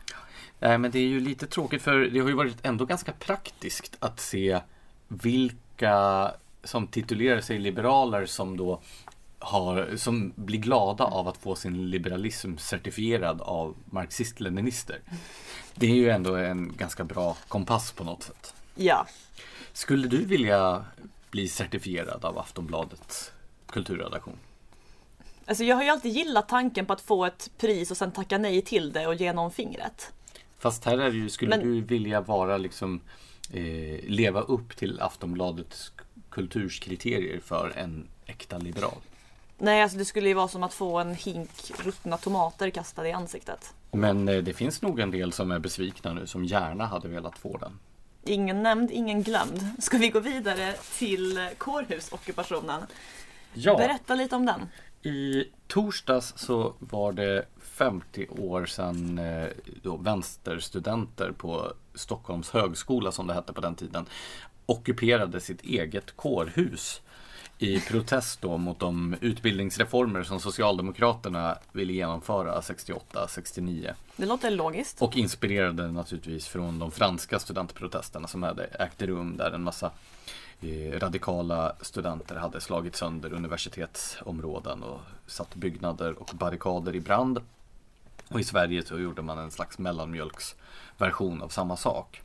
Nej, 0.60 0.78
men 0.78 0.90
det 0.90 0.98
är 0.98 1.06
ju 1.06 1.20
lite 1.20 1.46
tråkigt 1.46 1.82
för 1.82 1.98
det 1.98 2.20
har 2.20 2.28
ju 2.28 2.34
varit 2.34 2.56
ändå 2.62 2.84
ganska 2.84 3.12
praktiskt 3.12 3.96
att 3.98 4.20
se 4.20 4.60
vilka 5.08 6.30
som 6.64 6.86
titulerar 6.86 7.40
sig 7.40 7.58
liberaler 7.58 8.26
som 8.26 8.56
då 8.56 8.80
har, 9.38 9.96
som 9.96 10.32
blir 10.36 10.58
glada 10.58 11.04
av 11.04 11.28
att 11.28 11.36
få 11.36 11.54
sin 11.54 11.90
liberalism 11.90 12.56
certifierad 12.56 13.40
av 13.40 13.74
marxist-leninister. 13.84 15.00
Det 15.74 15.86
är 15.86 15.94
ju 15.94 16.10
ändå 16.10 16.36
en 16.36 16.76
ganska 16.76 17.04
bra 17.04 17.36
kompass 17.48 17.92
på 17.92 18.04
något 18.04 18.22
sätt. 18.22 18.54
Ja. 18.74 19.06
Skulle 19.72 20.08
du 20.08 20.24
vilja 20.24 20.84
bli 21.30 21.48
certifierad 21.48 22.24
av 22.24 22.38
Aftonbladets 22.38 23.32
kulturredaktion? 23.66 24.38
Alltså 25.46 25.64
jag 25.64 25.76
har 25.76 25.82
ju 25.82 25.88
alltid 25.88 26.12
gillat 26.12 26.48
tanken 26.48 26.86
på 26.86 26.92
att 26.92 27.00
få 27.00 27.24
ett 27.24 27.50
pris 27.58 27.90
och 27.90 27.96
sen 27.96 28.12
tacka 28.12 28.38
nej 28.38 28.62
till 28.62 28.92
det 28.92 29.06
och 29.06 29.14
ge 29.14 29.32
någon 29.32 29.50
fingret. 29.50 30.12
Fast 30.64 30.84
här 30.84 30.98
är 30.98 31.10
det 31.10 31.16
ju, 31.16 31.28
skulle 31.30 31.50
Men- 31.56 31.60
du 31.60 31.80
vilja 31.80 32.20
vara 32.20 32.56
liksom 32.56 33.00
eh, 33.52 33.98
leva 34.08 34.40
upp 34.40 34.76
till 34.76 35.00
Aftonbladets 35.00 35.92
kulturskriterier 36.30 37.40
för 37.40 37.72
en 37.76 38.08
äkta 38.26 38.58
liberal? 38.58 38.96
Nej, 39.58 39.82
alltså 39.82 39.98
det 39.98 40.04
skulle 40.04 40.28
ju 40.28 40.34
vara 40.34 40.48
som 40.48 40.62
att 40.62 40.74
få 40.74 40.98
en 40.98 41.14
hink 41.14 41.50
ruttna 41.84 42.16
tomater 42.16 42.70
kastade 42.70 43.08
i 43.08 43.12
ansiktet. 43.12 43.74
Men 43.92 44.28
eh, 44.28 44.36
det 44.42 44.52
finns 44.52 44.82
nog 44.82 45.00
en 45.00 45.10
del 45.10 45.32
som 45.32 45.50
är 45.50 45.58
besvikna 45.58 46.12
nu 46.12 46.26
som 46.26 46.44
gärna 46.44 46.86
hade 46.86 47.08
velat 47.08 47.38
få 47.38 47.56
den. 47.58 47.78
Ingen 48.26 48.62
nämnd, 48.62 48.90
ingen 48.90 49.22
glömd. 49.22 49.70
Ska 49.78 49.98
vi 49.98 50.08
gå 50.08 50.20
vidare 50.20 50.74
till 50.98 51.48
kårhusockupationen? 51.58 52.82
Ja, 53.54 53.76
Berätta 53.76 54.14
lite 54.14 54.36
om 54.36 54.46
den. 54.46 54.60
I 55.04 55.44
torsdags 55.66 56.34
så 56.36 56.74
var 56.78 57.12
det 57.12 57.44
50 57.60 58.26
år 58.28 58.66
sedan 58.66 59.18
eh, 59.18 59.48
då 59.82 59.96
vänsterstudenter 59.96 61.32
på 61.32 61.72
Stockholms 61.94 62.50
högskola 62.50 63.12
som 63.12 63.26
det 63.26 63.34
hette 63.34 63.52
på 63.52 63.60
den 63.60 63.74
tiden 63.74 64.06
ockuperade 64.66 65.40
sitt 65.40 65.62
eget 65.62 66.16
kårhus 66.16 67.00
i 67.58 67.80
protest 67.80 68.40
då 68.40 68.58
mot 68.58 68.78
de 68.78 69.16
utbildningsreformer 69.20 70.22
som 70.22 70.40
Socialdemokraterna 70.40 71.58
ville 71.72 71.92
genomföra 71.92 72.60
68-69. 72.60 73.90
Det 74.16 74.26
låter 74.26 74.50
logiskt. 74.50 75.02
Och 75.02 75.16
inspirerade 75.16 75.92
naturligtvis 75.92 76.46
från 76.46 76.78
de 76.78 76.90
franska 76.90 77.38
studentprotesterna 77.38 78.28
som 78.28 78.42
hade 78.42 78.64
ägt 78.64 79.02
rum 79.02 79.36
där 79.36 79.50
en 79.50 79.62
massa 79.62 79.90
radikala 80.92 81.76
studenter 81.80 82.36
hade 82.36 82.60
slagit 82.60 82.96
sönder 82.96 83.32
universitetsområden 83.32 84.82
och 84.82 85.00
satt 85.26 85.54
byggnader 85.54 86.12
och 86.12 86.30
barrikader 86.34 86.94
i 86.94 87.00
brand. 87.00 87.40
Och 88.28 88.40
i 88.40 88.44
Sverige 88.44 88.84
så 88.84 88.98
gjorde 88.98 89.22
man 89.22 89.38
en 89.38 89.50
slags 89.50 89.78
mellanmjölksversion 89.78 91.42
av 91.42 91.48
samma 91.48 91.76
sak. 91.76 92.22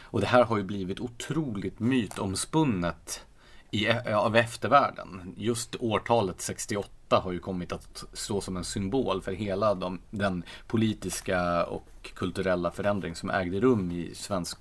Och 0.00 0.20
det 0.20 0.26
här 0.26 0.44
har 0.44 0.56
ju 0.56 0.62
blivit 0.62 1.00
otroligt 1.00 1.80
mytomspunnet 1.80 3.24
i, 3.70 3.90
av 4.14 4.36
eftervärlden. 4.36 5.34
Just 5.36 5.76
årtalet 5.80 6.40
68 6.40 7.18
har 7.18 7.32
ju 7.32 7.38
kommit 7.38 7.72
att 7.72 8.04
stå 8.12 8.40
som 8.40 8.56
en 8.56 8.64
symbol 8.64 9.22
för 9.22 9.32
hela 9.32 9.74
de, 9.74 10.00
den 10.10 10.42
politiska 10.66 11.64
och 11.64 12.12
kulturella 12.14 12.70
förändring 12.70 13.14
som 13.14 13.30
ägde 13.30 13.60
rum 13.60 13.90
i 13.90 14.14
svensk 14.14 14.58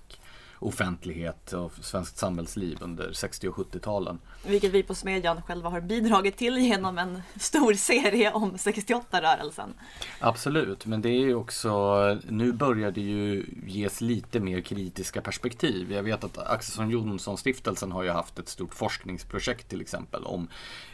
offentlighet 0.60 1.54
och 1.54 1.72
svenskt 1.82 2.18
samhällsliv 2.18 2.78
under 2.82 3.14
60 3.14 3.48
och 3.48 3.56
70-talen. 3.56 4.20
Vilket 4.46 4.72
vi 4.72 4.84
på 4.84 4.96
Smedjan 4.96 5.42
själva 5.42 5.70
har 5.70 5.82
bidragit 5.82 6.38
till 6.38 6.58
genom 6.58 6.98
en 6.98 7.22
stor 7.36 7.74
serie 7.74 8.32
om 8.32 8.56
68-rörelsen. 8.56 9.74
Absolut, 10.20 10.86
men 10.86 11.02
det 11.02 11.10
är 11.10 11.20
ju 11.20 11.36
också, 11.36 12.20
nu 12.30 12.52
börjar 12.52 12.92
det 12.92 13.02
ju 13.02 13.46
ges 13.66 14.02
lite 14.02 14.40
mer 14.40 14.62
kritiska 14.62 15.22
perspektiv. 15.22 15.92
Jag 15.92 16.04
vet 16.04 16.24
att 16.24 16.38
Axelsson 16.38 16.90
Jonsson 16.90 17.38
stiftelsen 17.38 17.92
har 17.92 18.04
ju 18.04 18.10
haft 18.10 18.40
ett 18.40 18.50
stort 18.50 18.74
forskningsprojekt 18.74 19.70
till 19.70 19.82
exempel 19.82 20.24
om 20.24 20.48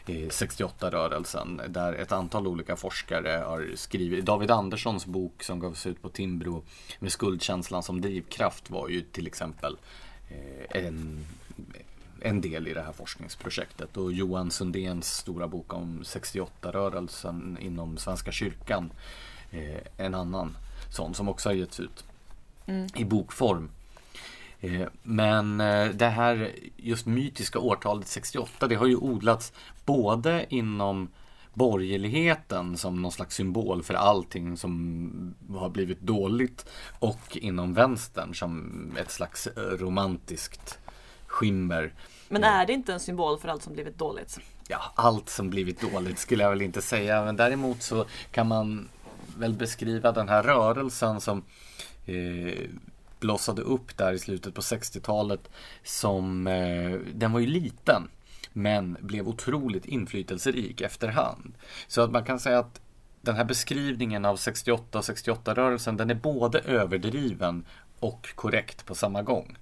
eh, 0.06 0.12
68-rörelsen 0.12 1.60
där 1.68 1.92
ett 1.92 2.12
antal 2.12 2.46
olika 2.46 2.76
forskare 2.76 3.44
har 3.46 3.70
skrivit. 3.74 4.24
David 4.24 4.50
Anderssons 4.50 5.06
bok 5.06 5.42
som 5.42 5.60
gavs 5.60 5.86
ut 5.86 6.02
på 6.02 6.08
Timbro 6.08 6.64
med 6.98 7.12
skuldkänslan 7.12 7.82
som 7.82 8.00
drivkraft 8.00 8.70
var 8.70 8.88
ju 8.88 9.00
till 9.00 9.26
exempel 9.26 9.61
eh, 10.28 10.84
en 10.84 11.26
en 12.24 12.40
del 12.40 12.68
i 12.68 12.74
det 12.74 12.82
här 12.82 12.92
forskningsprojektet 12.92 13.96
och 13.96 14.12
Johan 14.12 14.50
Sundéns 14.50 15.14
stora 15.16 15.48
bok 15.48 15.72
om 15.72 16.02
68-rörelsen 16.02 17.58
inom 17.60 17.98
Svenska 17.98 18.32
kyrkan 18.32 18.92
eh, 19.50 19.80
en 19.96 20.14
annan 20.14 20.56
sån 20.90 21.14
som 21.14 21.28
också 21.28 21.48
har 21.48 21.54
getts 21.54 21.80
ut 21.80 22.04
i 22.96 23.04
bokform. 23.04 23.70
Eh, 24.60 24.88
men 25.02 25.58
det 25.94 26.08
här 26.08 26.52
just 26.76 27.06
mytiska 27.06 27.58
årtalet 27.58 28.06
68 28.06 28.66
det 28.68 28.74
har 28.74 28.86
ju 28.86 28.96
odlats 28.96 29.52
både 29.84 30.46
inom 30.48 31.08
borgerligheten 31.54 32.76
som 32.76 33.02
någon 33.02 33.12
slags 33.12 33.36
symbol 33.36 33.82
för 33.82 33.94
allting 33.94 34.56
som 34.56 35.34
har 35.50 35.68
blivit 35.68 36.00
dåligt 36.00 36.66
och 36.98 37.36
inom 37.36 37.74
vänstern 37.74 38.34
som 38.34 38.72
ett 38.98 39.10
slags 39.10 39.48
romantiskt 39.56 40.78
skimmer. 41.26 41.94
Men 42.28 42.44
är 42.44 42.66
det 42.66 42.72
inte 42.72 42.92
en 42.92 43.00
symbol 43.00 43.38
för 43.38 43.48
allt 43.48 43.62
som 43.62 43.72
blivit 43.72 43.98
dåligt? 43.98 44.38
Ja, 44.68 44.92
allt 44.94 45.28
som 45.28 45.50
blivit 45.50 45.92
dåligt 45.92 46.18
skulle 46.18 46.42
jag 46.42 46.50
väl 46.50 46.62
inte 46.62 46.82
säga. 46.82 47.24
Men 47.24 47.36
däremot 47.36 47.82
så 47.82 48.06
kan 48.30 48.48
man 48.48 48.88
väl 49.36 49.52
beskriva 49.52 50.12
den 50.12 50.28
här 50.28 50.42
rörelsen 50.42 51.20
som 51.20 51.44
eh, 52.06 52.58
blossade 53.20 53.62
upp 53.62 53.96
där 53.96 54.12
i 54.12 54.18
slutet 54.18 54.54
på 54.54 54.60
60-talet 54.60 55.50
som, 55.84 56.46
eh, 56.46 56.98
den 57.14 57.32
var 57.32 57.40
ju 57.40 57.46
liten 57.46 58.08
men 58.52 58.96
blev 59.00 59.28
otroligt 59.28 59.84
inflytelserik 59.84 60.80
efterhand. 60.80 61.54
Så 61.86 62.00
att 62.00 62.10
man 62.10 62.24
kan 62.24 62.40
säga 62.40 62.58
att 62.58 62.80
den 63.20 63.36
här 63.36 63.44
beskrivningen 63.44 64.24
av 64.24 64.36
68 64.36 64.98
och 64.98 65.04
68-rörelsen 65.04 65.96
den 65.96 66.10
är 66.10 66.14
både 66.14 66.58
överdriven 66.58 67.64
och 67.98 68.28
korrekt 68.34 68.86
på 68.86 68.94
samma 68.94 69.22
gång. 69.22 69.56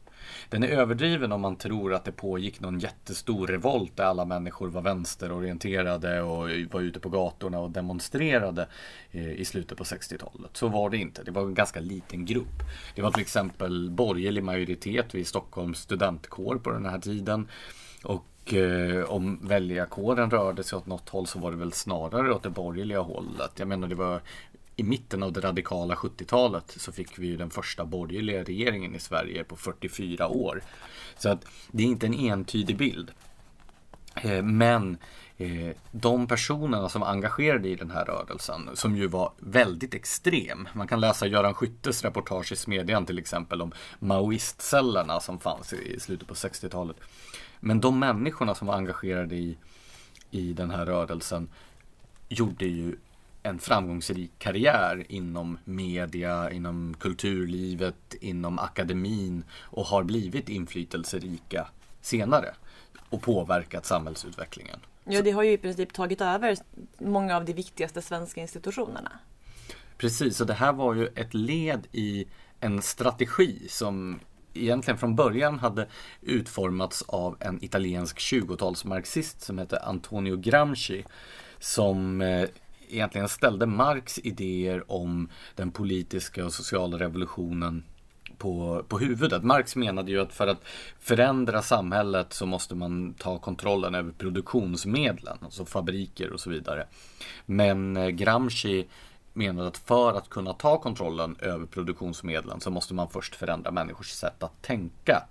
Den 0.48 0.62
är 0.62 0.68
överdriven 0.68 1.32
om 1.32 1.40
man 1.40 1.56
tror 1.56 1.94
att 1.94 2.04
det 2.04 2.12
pågick 2.12 2.60
någon 2.60 2.78
jättestor 2.78 3.46
revolt 3.46 3.96
där 3.96 4.04
alla 4.04 4.24
människor 4.24 4.68
var 4.68 4.82
vänsterorienterade 4.82 6.22
och 6.22 6.48
var 6.70 6.80
ute 6.80 7.00
på 7.00 7.08
gatorna 7.08 7.58
och 7.58 7.70
demonstrerade 7.70 8.68
eh, 9.10 9.32
i 9.32 9.44
slutet 9.44 9.78
på 9.78 9.84
60-talet. 9.84 10.50
Så 10.52 10.68
var 10.68 10.90
det 10.90 10.96
inte. 10.96 11.22
Det 11.22 11.30
var 11.30 11.42
en 11.42 11.54
ganska 11.54 11.80
liten 11.80 12.24
grupp. 12.24 12.62
Det 12.94 13.02
var 13.02 13.10
till 13.10 13.22
exempel 13.22 13.90
borgerlig 13.90 14.44
majoritet 14.44 15.14
vid 15.14 15.26
Stockholms 15.26 15.78
studentkår 15.78 16.56
på 16.56 16.70
den 16.70 16.86
här 16.86 16.98
tiden. 16.98 17.48
Och 18.04 18.24
eh, 18.54 19.04
om 19.04 19.38
väljarkåren 19.42 20.30
rörde 20.30 20.64
sig 20.64 20.76
åt 20.76 20.86
något 20.86 21.08
håll 21.08 21.26
så 21.26 21.38
var 21.38 21.50
det 21.50 21.56
väl 21.56 21.72
snarare 21.72 22.34
åt 22.34 22.42
det 22.42 22.50
borgerliga 22.50 23.00
hållet. 23.00 23.52
Jag 23.56 23.68
menar 23.68 23.88
det 23.88 23.94
var 23.94 24.20
i 24.76 24.82
mitten 24.82 25.22
av 25.22 25.32
det 25.32 25.40
radikala 25.40 25.94
70-talet 25.94 26.74
så 26.76 26.92
fick 26.92 27.18
vi 27.18 27.26
ju 27.26 27.36
den 27.36 27.50
första 27.50 27.84
borgerliga 27.84 28.42
regeringen 28.44 28.94
i 28.94 28.98
Sverige 28.98 29.44
på 29.44 29.56
44 29.56 30.28
år. 30.28 30.62
Så 31.18 31.28
att 31.28 31.44
det 31.72 31.82
är 31.82 31.86
inte 31.86 32.06
en 32.06 32.14
entydig 32.14 32.76
bild. 32.76 33.10
Eh, 34.14 34.42
Men 34.42 34.98
eh, 35.36 35.76
de 35.92 36.26
personerna 36.26 36.88
som 36.88 37.00
var 37.00 37.08
engagerade 37.08 37.68
i 37.68 37.74
den 37.74 37.90
här 37.90 38.04
rörelsen, 38.04 38.70
som 38.74 38.96
ju 38.96 39.06
var 39.06 39.32
väldigt 39.38 39.94
extrem. 39.94 40.68
Man 40.72 40.88
kan 40.88 41.00
läsa 41.00 41.26
Göran 41.26 41.54
Skyttes 41.54 42.04
reportage 42.04 42.52
i 42.52 42.56
Smedjan 42.56 43.06
till 43.06 43.18
exempel 43.18 43.62
om 43.62 43.72
maoistcellerna 43.98 45.20
som 45.20 45.38
fanns 45.38 45.72
i 45.72 46.00
slutet 46.00 46.28
på 46.28 46.34
60-talet. 46.34 46.96
Men 47.60 47.80
de 47.80 47.98
människorna 47.98 48.54
som 48.54 48.66
var 48.66 48.74
engagerade 48.74 49.34
i, 49.34 49.56
i 50.30 50.52
den 50.52 50.70
här 50.70 50.86
rörelsen 50.86 51.48
gjorde 52.28 52.66
ju 52.66 52.96
en 53.42 53.58
framgångsrik 53.58 54.30
karriär 54.38 55.06
inom 55.08 55.58
media, 55.64 56.50
inom 56.50 56.94
kulturlivet, 57.00 58.14
inom 58.20 58.58
akademin 58.58 59.44
och 59.60 59.84
har 59.84 60.04
blivit 60.04 60.48
inflytelserika 60.48 61.68
senare 62.00 62.54
och 63.08 63.22
påverkat 63.22 63.86
samhällsutvecklingen. 63.86 64.80
Ja, 65.04 65.22
det 65.22 65.30
har 65.30 65.42
ju 65.42 65.52
i 65.52 65.58
princip 65.58 65.92
tagit 65.92 66.20
över 66.20 66.56
många 66.98 67.36
av 67.36 67.44
de 67.44 67.52
viktigaste 67.52 68.02
svenska 68.02 68.40
institutionerna. 68.40 69.12
Precis, 69.96 70.40
och 70.40 70.46
det 70.46 70.54
här 70.54 70.72
var 70.72 70.94
ju 70.94 71.06
ett 71.06 71.34
led 71.34 71.86
i 71.92 72.26
en 72.60 72.82
strategi 72.82 73.66
som 73.68 74.20
egentligen 74.54 74.98
från 74.98 75.16
början 75.16 75.58
hade 75.58 75.86
utformats 76.22 77.02
av 77.08 77.36
en 77.40 77.64
italiensk 77.64 78.18
20-talsmarxist 78.18 79.40
som 79.40 79.58
hette 79.58 79.78
Antonio 79.78 80.36
Gramsci 80.36 81.04
som 81.58 82.20
eh, 82.20 82.48
egentligen 82.88 83.28
ställde 83.28 83.66
Marx 83.66 84.18
idéer 84.18 84.92
om 84.92 85.28
den 85.54 85.70
politiska 85.70 86.44
och 86.44 86.52
sociala 86.52 86.98
revolutionen 86.98 87.84
på, 88.38 88.84
på 88.88 88.98
huvudet. 88.98 89.42
Marx 89.42 89.76
menade 89.76 90.10
ju 90.10 90.20
att 90.20 90.32
för 90.32 90.46
att 90.46 90.64
förändra 91.00 91.62
samhället 91.62 92.32
så 92.32 92.46
måste 92.46 92.74
man 92.74 93.14
ta 93.14 93.38
kontrollen 93.38 93.94
över 93.94 94.12
produktionsmedlen, 94.12 95.38
alltså 95.42 95.64
fabriker 95.64 96.32
och 96.32 96.40
så 96.40 96.50
vidare. 96.50 96.86
Men 97.46 97.96
eh, 97.96 98.08
Gramsci 98.08 98.86
menade 99.32 99.68
att 99.68 99.78
för 99.78 100.14
att 100.14 100.30
kunna 100.30 100.52
ta 100.52 100.80
kontrollen 100.80 101.36
över 101.38 101.66
produktionsmedlen 101.66 102.60
så 102.60 102.70
måste 102.70 102.94
man 102.94 103.10
först 103.10 103.36
förändra 103.36 103.70
människors 103.70 104.10
sätt 104.10 104.42
att 104.42 104.62
tänka. 104.62 105.22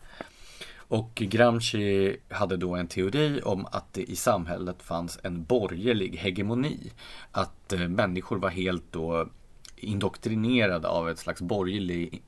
Och 0.77 1.15
Gramsci 1.15 2.17
hade 2.29 2.57
då 2.57 2.75
en 2.75 2.87
teori 2.87 3.41
om 3.43 3.65
att 3.65 3.93
det 3.93 4.03
i 4.03 4.15
samhället 4.15 4.81
fanns 4.81 5.19
en 5.23 5.43
borgerlig 5.43 6.17
hegemoni. 6.17 6.91
Att 7.31 7.73
eh, 7.73 7.87
människor 7.87 8.37
var 8.37 8.49
helt 8.49 8.91
då 8.91 9.29
indoktrinerade 9.75 10.87
av 10.87 11.09
ett 11.09 11.19
slags 11.19 11.41
borgerlig 11.41 12.23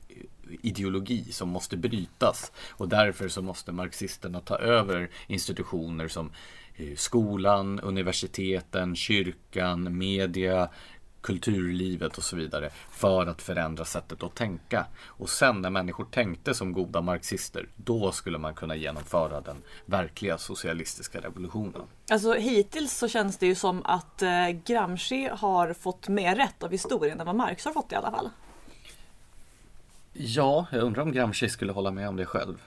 ideologi 0.61 1.31
som 1.31 1.49
måste 1.49 1.77
brytas. 1.77 2.51
Och 2.69 2.89
därför 2.89 3.27
så 3.27 3.41
måste 3.41 3.71
marxisterna 3.71 4.39
ta 4.39 4.57
över 4.57 5.09
institutioner 5.27 6.07
som 6.07 6.31
eh, 6.75 6.95
skolan, 6.95 7.79
universiteten, 7.79 8.95
kyrkan, 8.95 9.97
media, 9.97 10.69
kulturlivet 11.21 12.17
och 12.17 12.23
så 12.23 12.35
vidare 12.35 12.69
för 12.91 13.27
att 13.27 13.41
förändra 13.41 13.85
sättet 13.85 14.23
att 14.23 14.35
tänka. 14.35 14.85
Och 15.05 15.29
sen 15.29 15.61
när 15.61 15.69
människor 15.69 16.05
tänkte 16.05 16.53
som 16.53 16.73
goda 16.73 17.01
marxister, 17.01 17.67
då 17.75 18.11
skulle 18.11 18.37
man 18.37 18.53
kunna 18.53 18.75
genomföra 18.75 19.41
den 19.41 19.57
verkliga 19.85 20.37
socialistiska 20.37 21.19
revolutionen. 21.21 21.81
Alltså 22.09 22.33
hittills 22.33 22.97
så 22.97 23.07
känns 23.07 23.37
det 23.37 23.45
ju 23.45 23.55
som 23.55 23.85
att 23.85 24.21
eh, 24.21 24.49
Gramsci 24.65 25.29
har 25.31 25.73
fått 25.73 26.07
mer 26.07 26.35
rätt 26.35 26.63
av 26.63 26.71
historien 26.71 27.19
än 27.19 27.25
vad 27.25 27.35
Marx 27.35 27.65
har 27.65 27.73
fått 27.73 27.91
i 27.91 27.95
alla 27.95 28.11
fall. 28.11 28.29
Ja, 30.13 30.65
jag 30.71 30.83
undrar 30.83 31.03
om 31.03 31.11
Gramsci 31.11 31.49
skulle 31.49 31.71
hålla 31.71 31.91
med 31.91 32.09
om 32.09 32.15
det 32.15 32.25
själv. 32.25 32.57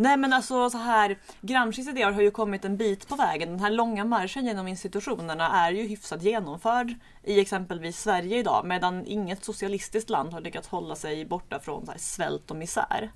Nej 0.00 0.16
men 0.16 0.32
alltså 0.32 0.70
så 0.70 0.78
här, 0.78 1.18
Gramscis 1.40 1.88
idéer 1.88 2.12
har 2.12 2.22
ju 2.22 2.30
kommit 2.30 2.64
en 2.64 2.76
bit 2.76 3.08
på 3.08 3.16
vägen. 3.16 3.48
Den 3.48 3.60
här 3.60 3.70
långa 3.70 4.04
marschen 4.04 4.44
genom 4.44 4.68
institutionerna 4.68 5.50
är 5.66 5.72
ju 5.72 5.82
hyfsat 5.82 6.22
genomförd 6.22 6.94
i 7.24 7.40
exempelvis 7.40 8.00
Sverige 8.00 8.38
idag 8.38 8.66
medan 8.66 9.06
inget 9.06 9.44
socialistiskt 9.44 10.10
land 10.10 10.32
har 10.32 10.40
lyckats 10.40 10.68
hålla 10.68 10.94
sig 10.94 11.24
borta 11.24 11.60
från 11.60 11.86
så 11.86 11.92
svält 11.96 12.50
och 12.50 12.56
misär. 12.56 13.10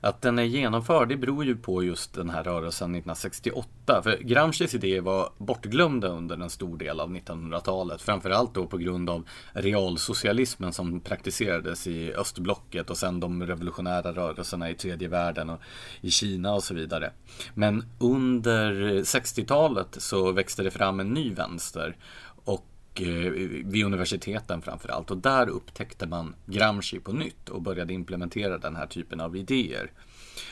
Att 0.00 0.22
den 0.22 0.38
är 0.38 0.42
genomförd 0.42 1.08
det 1.08 1.16
beror 1.16 1.44
ju 1.44 1.56
på 1.56 1.82
just 1.82 2.14
den 2.14 2.30
här 2.30 2.44
rörelsen 2.44 2.90
1968. 2.90 4.02
För 4.02 4.18
Gramscis 4.18 4.74
idéer 4.74 5.00
var 5.00 5.30
bortglömda 5.38 6.08
under 6.08 6.36
en 6.36 6.50
stor 6.50 6.78
del 6.78 7.00
av 7.00 7.10
1900-talet. 7.10 8.02
Framförallt 8.02 8.54
då 8.54 8.66
på 8.66 8.78
grund 8.78 9.10
av 9.10 9.28
realsocialismen 9.52 10.72
som 10.72 11.00
praktiserades 11.00 11.86
i 11.86 12.12
östblocket 12.12 12.90
och 12.90 12.98
sen 12.98 13.20
de 13.20 13.46
revolutionära 13.46 14.12
rörelserna 14.12 14.70
i 14.70 14.74
tredje 14.74 15.08
världen 15.08 15.50
och 15.50 15.60
i 16.00 16.10
Kina 16.10 16.54
och 16.54 16.62
så 16.62 16.74
vidare. 16.74 17.12
Men 17.54 17.84
under 17.98 18.72
60-talet 19.02 19.96
så 19.98 20.32
växte 20.32 20.62
det 20.62 20.70
fram 20.70 21.00
en 21.00 21.14
ny 21.14 21.34
vänster. 21.34 21.96
Och 22.44 22.66
eh, 23.02 23.32
vid 23.64 23.84
universiteten 23.84 24.62
framförallt. 24.62 25.10
Och 25.10 25.16
där 25.16 25.48
upptäckte 25.48 26.06
man 26.06 26.34
Gramsci 26.46 27.00
på 27.00 27.12
nytt 27.12 27.48
och 27.48 27.62
började 27.62 27.92
implementera 27.92 28.58
den 28.58 28.76
här 28.76 28.86
typen 28.86 29.20
av 29.20 29.36
idéer. 29.36 29.90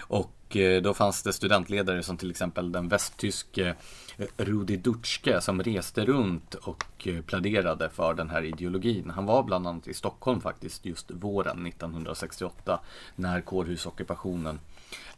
Och 0.00 0.56
eh, 0.56 0.82
då 0.82 0.94
fanns 0.94 1.22
det 1.22 1.32
studentledare 1.32 2.02
som 2.02 2.16
till 2.16 2.30
exempel 2.30 2.72
den 2.72 2.88
västtyske 2.88 3.74
eh, 4.16 4.26
Rudi 4.36 4.76
Dutschke 4.76 5.40
som 5.40 5.62
reste 5.62 6.04
runt 6.04 6.54
och 6.54 7.08
eh, 7.08 7.22
pläderade 7.22 7.90
för 7.90 8.14
den 8.14 8.30
här 8.30 8.42
ideologin. 8.42 9.10
Han 9.10 9.26
var 9.26 9.42
bland 9.42 9.66
annat 9.66 9.88
i 9.88 9.94
Stockholm 9.94 10.40
faktiskt 10.40 10.86
just 10.86 11.10
våren 11.10 11.66
1968 11.66 12.80
när 13.16 13.40
kårhusockupationen 13.40 14.60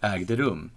ägde 0.00 0.36
rum. 0.36 0.70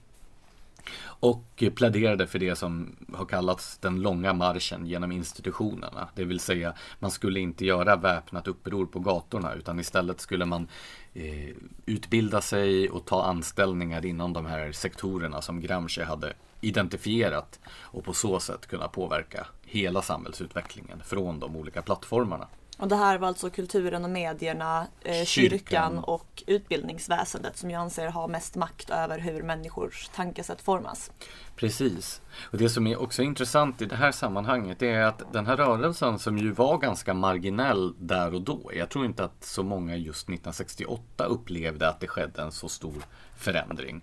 Och 1.01 1.63
pläderade 1.75 2.27
för 2.27 2.39
det 2.39 2.55
som 2.55 2.95
har 3.13 3.25
kallats 3.25 3.77
den 3.77 4.01
långa 4.01 4.33
marschen 4.33 4.85
genom 4.85 5.11
institutionerna. 5.11 6.09
Det 6.15 6.23
vill 6.23 6.39
säga 6.39 6.73
man 6.99 7.11
skulle 7.11 7.39
inte 7.39 7.65
göra 7.65 7.95
väpnat 7.95 8.47
uppror 8.47 8.85
på 8.85 8.99
gatorna 8.99 9.53
utan 9.53 9.79
istället 9.79 10.21
skulle 10.21 10.45
man 10.45 10.67
eh, 11.13 11.55
utbilda 11.85 12.41
sig 12.41 12.89
och 12.89 13.05
ta 13.05 13.23
anställningar 13.23 14.05
inom 14.05 14.33
de 14.33 14.45
här 14.45 14.71
sektorerna 14.71 15.41
som 15.41 15.61
Gramsci 15.61 16.03
hade 16.03 16.33
identifierat 16.61 17.59
och 17.69 18.03
på 18.03 18.13
så 18.13 18.39
sätt 18.39 18.67
kunna 18.67 18.87
påverka 18.87 19.47
hela 19.65 20.01
samhällsutvecklingen 20.01 21.01
från 21.05 21.39
de 21.39 21.55
olika 21.55 21.81
plattformarna. 21.81 22.47
Och 22.79 22.87
det 22.87 22.95
här 22.95 23.17
var 23.17 23.27
alltså 23.27 23.49
kulturen 23.49 24.03
och 24.03 24.09
medierna, 24.09 24.87
eh, 25.01 25.25
kyrkan. 25.25 25.25
kyrkan. 25.25 25.99
och 25.99 26.43
utbildningsväsendet 26.47 27.57
som 27.57 27.71
jag 27.71 27.81
anser 27.81 28.07
har 28.07 28.27
mest 28.27 28.55
makt 28.55 28.89
över 28.89 29.19
hur 29.19 29.43
människors 29.43 30.09
tankesätt 30.15 30.61
formas. 30.61 31.11
Precis. 31.55 32.21
Och 32.51 32.57
det 32.57 32.69
som 32.69 32.87
är 32.87 33.01
också 33.01 33.23
intressant 33.23 33.81
i 33.81 33.85
det 33.85 33.95
här 33.95 34.11
sammanhanget 34.11 34.81
är 34.81 35.01
att 35.01 35.33
den 35.33 35.45
här 35.45 35.57
rörelsen 35.57 36.19
som 36.19 36.37
ju 36.37 36.51
var 36.51 36.77
ganska 36.77 37.13
marginell 37.13 37.93
där 37.99 38.33
och 38.33 38.41
då. 38.41 38.71
Jag 38.73 38.89
tror 38.89 39.05
inte 39.05 39.23
att 39.23 39.43
så 39.43 39.63
många 39.63 39.95
just 39.95 40.23
1968 40.29 41.25
upplevde 41.25 41.89
att 41.89 41.99
det 41.99 42.07
skedde 42.07 42.41
en 42.41 42.51
så 42.51 42.69
stor 42.69 43.03
förändring. 43.37 44.01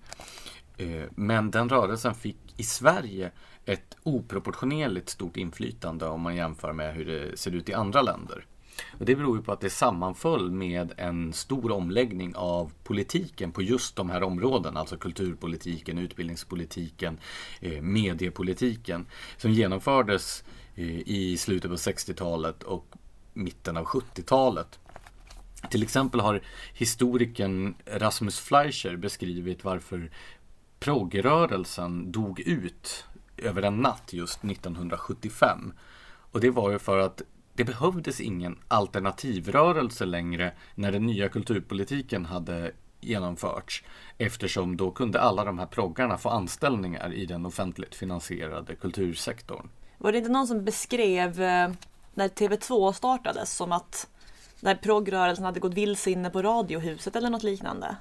Eh, 0.76 1.04
men 1.10 1.50
den 1.50 1.68
rörelsen 1.68 2.14
fick 2.14 2.38
i 2.56 2.62
Sverige 2.62 3.30
ett 3.64 3.96
oproportionerligt 4.02 5.08
stort 5.08 5.36
inflytande 5.36 6.06
om 6.06 6.20
man 6.20 6.36
jämför 6.36 6.72
med 6.72 6.94
hur 6.94 7.04
det 7.04 7.38
ser 7.38 7.54
ut 7.54 7.68
i 7.68 7.74
andra 7.74 8.02
länder. 8.02 8.46
Och 8.98 9.04
det 9.04 9.16
beror 9.16 9.36
ju 9.36 9.42
på 9.42 9.52
att 9.52 9.60
det 9.60 9.70
sammanföll 9.70 10.50
med 10.50 10.92
en 10.96 11.32
stor 11.32 11.72
omläggning 11.72 12.36
av 12.36 12.72
politiken 12.84 13.52
på 13.52 13.62
just 13.62 13.96
de 13.96 14.10
här 14.10 14.22
områdena, 14.22 14.80
alltså 14.80 14.96
kulturpolitiken, 14.96 15.98
utbildningspolitiken, 15.98 17.18
eh, 17.60 17.82
mediepolitiken, 17.82 19.06
som 19.36 19.50
genomfördes 19.50 20.44
eh, 20.74 20.98
i 21.08 21.36
slutet 21.38 21.70
på 21.70 21.76
60-talet 21.76 22.62
och 22.62 22.86
mitten 23.32 23.76
av 23.76 23.84
70-talet. 23.84 24.78
Till 25.70 25.82
exempel 25.82 26.20
har 26.20 26.40
historikern 26.74 27.74
Rasmus 27.86 28.40
Fleischer 28.40 28.96
beskrivit 28.96 29.64
varför 29.64 30.10
proggrörelsen 30.78 32.12
dog 32.12 32.40
ut 32.40 33.04
över 33.36 33.62
en 33.62 33.76
natt 33.76 34.12
just 34.12 34.44
1975. 34.44 35.72
Och 36.30 36.40
det 36.40 36.50
var 36.50 36.70
ju 36.70 36.78
för 36.78 36.98
att 36.98 37.22
det 37.56 37.64
behövdes 37.64 38.20
ingen 38.20 38.58
alternativrörelse 38.68 40.04
längre 40.04 40.52
när 40.74 40.92
den 40.92 41.06
nya 41.06 41.28
kulturpolitiken 41.28 42.26
hade 42.26 42.72
genomförts. 43.00 43.84
Eftersom 44.18 44.76
då 44.76 44.90
kunde 44.90 45.20
alla 45.20 45.44
de 45.44 45.58
här 45.58 45.66
proggarna 45.66 46.18
få 46.18 46.28
anställningar 46.28 47.12
i 47.14 47.26
den 47.26 47.46
offentligt 47.46 47.94
finansierade 47.94 48.74
kultursektorn. 48.74 49.68
Var 49.98 50.12
det 50.12 50.18
inte 50.18 50.30
någon 50.30 50.46
som 50.46 50.64
beskrev 50.64 51.42
eh, 51.42 51.70
när 52.14 52.28
TV2 52.28 52.92
startades 52.92 53.56
som 53.56 53.72
att 53.72 54.08
när 54.60 54.74
progrörelsen 54.74 55.44
hade 55.44 55.60
gått 55.60 55.74
vilse 55.74 56.10
inne 56.10 56.30
på 56.30 56.42
Radiohuset 56.42 57.16
eller 57.16 57.30
något 57.30 57.42
liknande? 57.42 57.96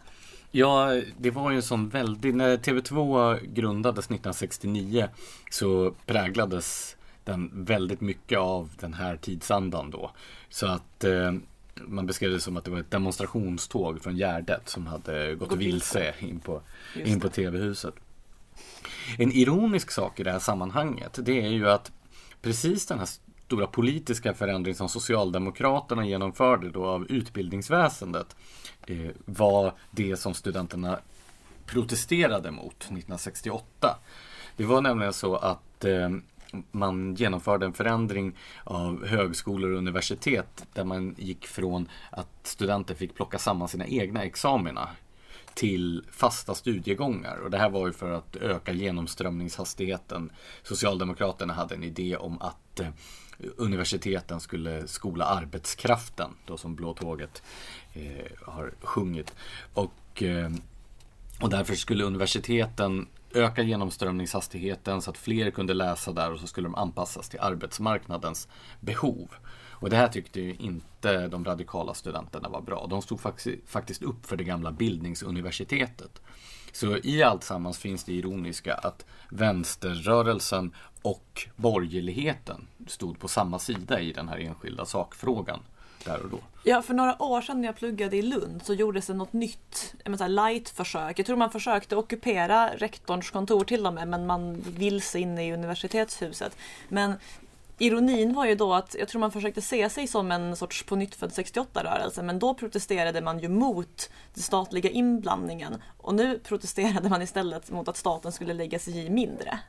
Ja, 0.52 1.02
det 1.18 1.32
var 1.32 1.52
ju 1.52 1.56
en 1.56 1.64
sån 1.64 1.90
väldig... 1.90 2.36
När 2.36 2.58
TV2 2.58 3.40
grundades 3.54 4.06
1969 4.06 5.08
så 5.52 5.94
präglades 6.06 6.96
den 7.26 7.66
väldigt 7.66 8.02
mycket 8.02 8.40
av 8.40 8.70
den 8.80 8.94
här 8.94 9.18
tidsandan 9.18 9.92
då. 9.92 10.12
Så 10.50 10.68
att 10.68 11.04
eh, 11.04 11.34
man 11.76 12.06
beskrev 12.06 12.32
det 12.32 12.40
som 12.40 12.58
att 12.58 12.66
det 12.66 12.72
var 12.72 12.80
ett 12.80 12.92
demonstrationståg 12.92 14.02
från 14.02 14.18
Gärdet 14.18 14.70
som 14.70 14.88
hade 14.88 15.36
gått 15.36 15.52
vilse 15.52 16.14
in 16.20 16.40
på, 16.40 16.62
in 17.06 17.20
på 17.20 17.30
TV-huset. 17.30 17.94
En 19.18 19.32
ironisk 19.32 19.92
sak 19.92 20.20
i 20.20 20.24
det 20.24 20.32
här 20.32 20.40
sammanhanget 20.40 21.20
det 21.22 21.42
är 21.42 21.50
ju 21.50 21.70
att 21.70 21.92
precis 22.42 22.86
den 22.86 23.00
här 23.00 23.10
stora 23.46 23.68
politiska 23.68 24.34
förändring 24.34 24.76
som 24.76 24.90
Socialdemokraterna 24.90 26.06
genomförde 26.06 26.70
då 26.70 26.86
av 26.86 27.12
utbildningsväsendet 27.12 28.36
eh, 28.88 29.12
var 29.26 29.74
det 29.92 30.18
som 30.18 30.34
studenterna 30.34 31.00
protesterade 31.66 32.52
mot 32.52 32.76
1968. 32.76 33.98
Det 34.58 34.64
var 34.64 34.82
nämligen 34.82 35.14
så 35.14 35.36
att 35.36 35.86
eh, 35.86 36.10
man 36.72 37.16
genomförde 37.16 37.66
en 37.66 37.74
förändring 37.74 38.38
av 38.64 39.06
högskolor 39.06 39.72
och 39.72 39.78
universitet 39.78 40.66
där 40.74 40.84
man 40.84 41.16
gick 41.18 41.48
från 41.48 41.90
att 42.10 42.30
studenter 42.44 42.96
fick 42.96 43.16
plocka 43.16 43.38
samman 43.38 43.68
sina 43.68 43.88
egna 43.88 44.24
examina 44.24 44.90
till 45.54 46.04
fasta 46.12 46.56
studiegångar. 46.56 47.38
Och 47.38 47.52
det 47.52 47.58
här 47.58 47.70
var 47.70 47.88
ju 47.88 47.94
för 47.94 48.12
att 48.12 48.36
öka 48.36 48.72
genomströmningshastigheten. 48.72 50.32
Socialdemokraterna 50.64 51.54
hade 51.54 51.76
en 51.76 51.84
idé 51.84 52.18
om 52.18 52.42
att 52.42 52.80
eh, 52.80 52.90
universiteten 53.58 54.40
skulle 54.40 54.88
skola 54.88 55.26
arbetskraften, 55.26 56.30
då 56.46 56.58
som 56.58 56.76
Blå 56.76 56.94
tåget 56.94 57.44
eh, 57.94 58.32
har 58.42 58.74
sjungit. 58.82 59.36
Och, 59.74 60.24
eh, 60.24 60.52
och 61.42 61.50
därför 61.50 61.76
skulle 61.76 62.04
universiteten 62.04 63.08
öka 63.36 63.62
genomströmningshastigheten 63.62 65.02
så 65.02 65.10
att 65.10 65.18
fler 65.18 65.52
kunde 65.52 65.74
läsa 65.74 66.12
där 66.12 66.32
och 66.32 66.40
så 66.40 66.48
skulle 66.48 66.66
de 66.66 66.76
anpassas 66.76 67.30
till 67.30 67.40
arbetsmarknadens 67.40 68.48
behov. 68.80 69.36
Och 69.70 69.90
det 69.90 69.96
här 69.96 70.08
tyckte 70.08 70.42
ju 70.42 70.56
inte 70.56 71.28
de 71.28 71.46
radikala 71.46 71.94
studenterna 71.94 72.50
var 72.50 72.62
bra. 72.62 72.88
De 72.90 73.02
stod 73.02 73.20
faktiskt 73.66 74.04
upp 74.04 74.26
för 74.26 74.38
det 74.38 74.44
gamla 74.44 74.72
bildningsuniversitetet. 74.72 76.22
Så 76.72 76.98
i 76.98 77.24
allt 77.24 77.44
sammans 77.44 77.78
finns 77.78 78.04
det 78.04 78.14
ironiska 78.14 78.74
att 78.74 79.06
vänsterrörelsen 79.32 80.74
och 81.02 81.48
borgerligheten 81.56 82.68
stod 82.88 83.20
på 83.20 83.28
samma 83.28 83.60
sida 83.60 84.00
i 84.00 84.14
den 84.14 84.30
här 84.30 84.38
enskilda 84.38 84.86
sakfrågan 84.86 85.60
där 86.04 86.24
och 86.24 86.30
då. 86.30 86.40
Ja, 86.64 86.82
för 86.82 86.94
några 86.94 87.22
år 87.22 87.42
sedan 87.42 87.62
när 87.62 87.68
jag 87.68 87.76
pluggade 87.76 88.18
i 88.18 88.22
Lund 88.22 88.62
så 88.66 88.74
gjordes 88.74 89.08
det 89.08 89.14
något 89.14 89.34
nytt 89.34 89.94
light-försök. 90.28 91.20
Jag 91.20 91.26
tror 91.26 91.38
man 91.38 91.52
försökte 91.52 91.96
ockupera 91.96 92.70
rektorns 92.78 93.32
kontor 93.32 93.64
till 93.64 93.86
och 93.86 93.94
med, 93.94 94.08
men 94.08 94.26
man 94.26 94.62
vilse 94.62 95.20
inne 95.20 95.48
i 95.48 95.54
universitetshuset. 95.54 96.58
Men 96.90 97.14
Ironin 97.78 98.34
var 98.34 98.46
ju 98.46 98.56
då 98.56 98.74
att 98.74 98.96
jag 99.00 99.08
tror 99.08 99.20
man 99.20 99.32
försökte 99.32 99.62
se 99.62 99.90
sig 99.90 100.08
som 100.08 100.32
en 100.32 100.56
sorts 100.56 100.84
på 100.84 100.96
nytt 100.96 101.20
68-rörelse 101.20 102.24
men 102.24 102.40
då 102.40 102.54
protesterade 102.54 103.22
man 103.22 103.40
ju 103.40 103.50
mot 103.50 104.10
den 104.34 104.44
statliga 104.44 104.90
inblandningen 104.90 105.76
och 105.98 106.16
nu 106.16 106.40
protesterade 106.40 107.10
man 107.10 107.22
istället 107.22 107.72
mot 107.72 107.88
att 107.88 107.98
staten 107.98 108.32
skulle 108.32 108.54
lägga 108.54 108.80
sig 108.80 109.06
i 109.06 109.10
mindre. 109.10 109.60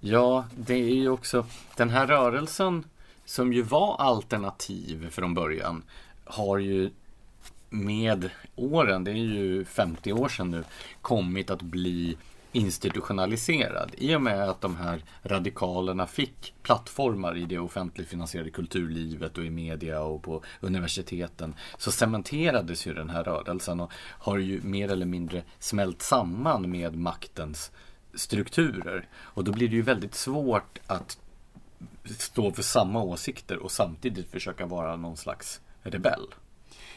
Ja, 0.00 0.44
det 0.56 0.74
är 0.74 0.94
ju 0.94 1.08
också 1.08 1.46
den 1.76 1.90
här 1.90 2.06
rörelsen 2.06 2.84
som 3.28 3.52
ju 3.52 3.62
var 3.62 3.96
alternativ 3.96 5.10
från 5.10 5.34
början, 5.34 5.82
har 6.24 6.58
ju 6.58 6.90
med 7.70 8.30
åren, 8.56 9.04
det 9.04 9.10
är 9.10 9.14
ju 9.14 9.64
50 9.64 10.12
år 10.12 10.28
sedan 10.28 10.50
nu, 10.50 10.64
kommit 11.02 11.50
att 11.50 11.62
bli 11.62 12.16
institutionaliserad 12.52 13.94
i 13.98 14.14
och 14.14 14.22
med 14.22 14.50
att 14.50 14.60
de 14.60 14.76
här 14.76 15.02
radikalerna 15.22 16.06
fick 16.06 16.54
plattformar 16.62 17.36
i 17.36 17.44
det 17.44 17.58
offentligt 17.58 18.08
finansierade 18.08 18.50
kulturlivet 18.50 19.38
och 19.38 19.44
i 19.44 19.50
media 19.50 20.00
och 20.00 20.22
på 20.22 20.42
universiteten 20.60 21.54
så 21.78 21.92
cementerades 21.92 22.86
ju 22.86 22.94
den 22.94 23.10
här 23.10 23.24
rörelsen 23.24 23.80
och 23.80 23.92
har 23.96 24.38
ju 24.38 24.60
mer 24.62 24.92
eller 24.92 25.06
mindre 25.06 25.42
smält 25.58 26.02
samman 26.02 26.70
med 26.70 26.96
maktens 26.96 27.70
strukturer. 28.14 29.08
Och 29.16 29.44
då 29.44 29.52
blir 29.52 29.68
det 29.68 29.76
ju 29.76 29.82
väldigt 29.82 30.14
svårt 30.14 30.78
att 30.86 31.18
stå 32.18 32.52
för 32.52 32.62
samma 32.62 33.02
åsikter 33.02 33.58
och 33.58 33.72
samtidigt 33.72 34.30
försöka 34.30 34.66
vara 34.66 34.96
någon 34.96 35.16
slags 35.16 35.60
rebell. 35.82 36.34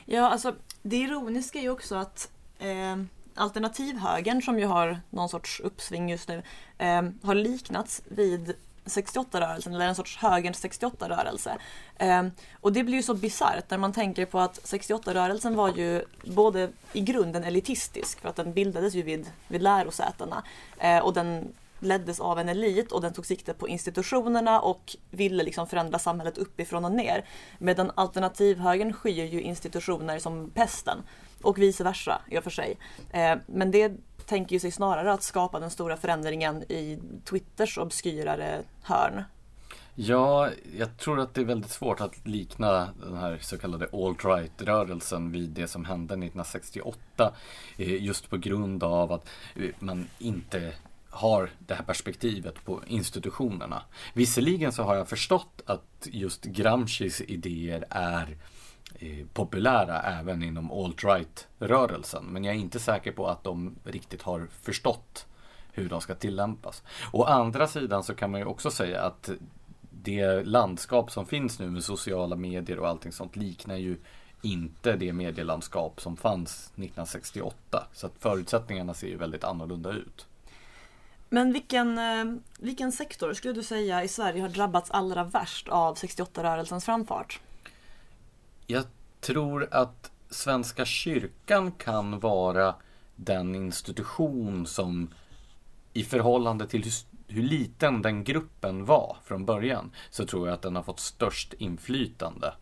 Ja, 0.06 0.30
alltså 0.30 0.56
det 0.82 0.98
ironiska 0.98 1.60
är 1.60 1.64
ju 1.64 1.70
också 1.70 1.96
att 1.96 2.32
eh, 2.60 2.98
alternativhögern 3.36 4.42
som 4.42 4.60
ju 4.60 4.66
har 4.66 5.00
någon 5.10 5.30
sorts 5.30 5.60
uppsving 5.60 6.10
just 6.10 6.28
nu 6.28 6.44
eh, 6.78 7.02
har 7.24 7.36
liknats 7.36 8.02
vid 8.06 8.56
68-rörelsen 8.86 9.76
eller 9.76 9.88
en 9.88 9.96
sorts 9.96 10.18
högerns 10.18 10.66
68-rörelse. 10.66 11.58
Eh, 11.96 12.28
och 12.62 12.74
det 12.74 12.84
blir 12.84 12.96
ju 12.96 13.04
så 13.04 13.14
bisarrt 13.14 13.70
när 13.70 13.78
man 13.78 13.94
tänker 13.94 14.26
på 14.26 14.40
att 14.40 14.60
68-rörelsen 14.60 15.56
var 15.56 15.70
ju 15.70 16.06
både 16.24 16.70
i 16.94 17.02
grunden 17.02 17.44
elitistisk 17.44 18.20
för 18.20 18.30
att 18.30 18.36
den 18.36 18.54
bildades 18.54 18.94
ju 18.94 19.02
vid, 19.02 19.32
vid 19.48 19.62
lärosätena 19.62 20.44
eh, 20.78 21.00
och 21.00 21.14
den 21.14 21.54
leddes 21.82 22.20
av 22.20 22.40
en 22.40 22.50
elit 22.50 22.92
och 22.92 23.02
den 23.02 23.14
tog 23.14 23.26
sikte 23.26 23.54
på 23.54 23.68
institutionerna 23.68 24.62
och 24.62 24.96
ville 25.10 25.44
liksom 25.44 25.68
förändra 25.68 26.00
samhället 26.00 26.38
uppifrån 26.38 26.86
och 26.86 26.92
ner. 26.92 27.26
Medan 27.58 27.92
alternativhögern 27.96 28.94
skyr 28.94 29.26
ju 29.26 29.42
institutioner 29.42 30.20
som 30.20 30.50
pesten 30.50 30.98
och 31.42 31.58
vice 31.58 31.84
versa 31.84 32.22
i 32.28 32.40
och 32.40 32.44
för 32.44 32.52
sig. 32.52 32.78
Eh, 33.12 33.38
men 33.46 33.72
det 33.72 33.92
tänker 34.26 34.54
ju 34.54 34.60
sig 34.60 34.72
snarare 34.72 35.14
att 35.14 35.24
skapa 35.24 35.60
den 35.60 35.70
stora 35.70 35.98
förändringen 35.98 36.64
i 36.64 37.00
Twitters 37.26 37.78
obskyrare 37.78 38.62
hörn. 38.84 39.24
Ja, 39.96 40.50
jag 40.78 40.98
tror 40.98 41.20
att 41.20 41.34
det 41.34 41.42
är 41.42 41.46
väldigt 41.46 41.72
svårt 41.72 42.02
att 42.02 42.28
likna 42.28 42.90
den 43.04 43.18
här 43.18 43.38
så 43.42 43.58
kallade 43.58 43.86
alt-right-rörelsen 43.86 45.32
vid 45.32 45.50
det 45.50 45.68
som 45.68 45.86
hände 45.86 46.14
1968. 46.14 47.34
Eh, 47.78 48.04
just 48.04 48.30
på 48.30 48.38
grund 48.38 48.84
av 48.84 49.12
att 49.12 49.30
eh, 49.56 49.70
man 49.80 50.08
inte 50.20 50.74
har 51.12 51.50
det 51.60 51.74
här 51.74 51.84
perspektivet 51.84 52.66
på 52.66 52.82
institutionerna. 52.88 53.82
Visserligen 54.14 54.72
så 54.72 54.84
har 54.84 54.96
jag 54.96 55.10
förstått 55.10 55.62
att 55.66 56.08
just 56.12 56.46
Gramscis 56.46 57.22
idéer 57.22 57.86
är 57.90 58.38
eh, 58.96 59.26
populära 59.34 60.02
även 60.02 60.44
inom 60.44 60.72
alt-right-rörelsen. 60.72 62.26
Men 62.26 62.44
jag 62.44 62.56
är 62.56 62.60
inte 62.60 62.80
säker 62.80 63.12
på 63.12 63.28
att 63.28 63.44
de 63.44 63.76
riktigt 63.84 64.22
har 64.22 64.48
förstått 64.62 65.26
hur 65.74 65.90
de 65.90 66.02
ska 66.02 66.16
tillämpas. 66.16 66.84
Å 67.12 67.24
andra 67.24 67.68
sidan 67.68 68.04
så 68.04 68.16
kan 68.16 68.32
man 68.32 68.40
ju 68.40 68.46
också 68.46 68.72
säga 68.72 69.02
att 69.02 69.30
det 70.04 70.44
landskap 70.44 71.12
som 71.12 71.26
finns 71.26 71.60
nu 71.60 71.70
med 71.70 71.84
sociala 71.84 72.36
medier 72.36 72.80
och 72.80 72.88
allting 72.88 73.12
sånt 73.12 73.36
liknar 73.36 73.76
ju 73.76 73.98
inte 74.42 74.96
det 74.96 75.14
medielandskap 75.14 76.02
som 76.02 76.18
fanns 76.18 76.66
1968. 76.66 77.88
Så 77.94 78.06
att 78.08 78.14
förutsättningarna 78.20 78.94
ser 78.94 79.08
ju 79.08 79.18
väldigt 79.18 79.44
annorlunda 79.44 79.92
ut. 79.92 80.28
Men 81.34 81.54
vilken, 81.54 81.98
eh, 81.98 82.26
vilken 82.60 82.92
sektor 82.92 83.34
skulle 83.34 83.54
du 83.54 83.64
säga 83.64 84.04
i 84.04 84.08
Sverige 84.08 84.42
har 84.42 84.50
drabbats 84.50 84.92
allra 84.92 85.24
värst 85.24 85.68
av 85.68 85.96
68-rörelsens 85.96 86.86
framfart? 86.86 87.40
Jag 88.68 88.86
tror 89.20 89.68
att 89.72 90.12
Svenska 90.30 90.86
kyrkan 90.86 91.72
kan 91.72 92.20
vara 92.20 92.76
den 93.16 93.56
institution 93.56 94.66
som 94.66 95.14
i 95.94 96.04
förhållande 96.04 96.68
till 96.68 96.84
hur, 96.84 96.94
hur 97.28 97.44
liten 97.44 98.02
den 98.02 98.24
gruppen 98.24 98.86
var 98.86 99.18
från 99.24 99.46
början 99.46 99.92
så 100.10 100.26
tror 100.26 100.48
jag 100.48 100.54
att 100.54 100.62
den 100.62 100.76
har 100.76 100.84
fått 100.84 101.00
störst 101.00 101.54
inflytande 101.54 102.54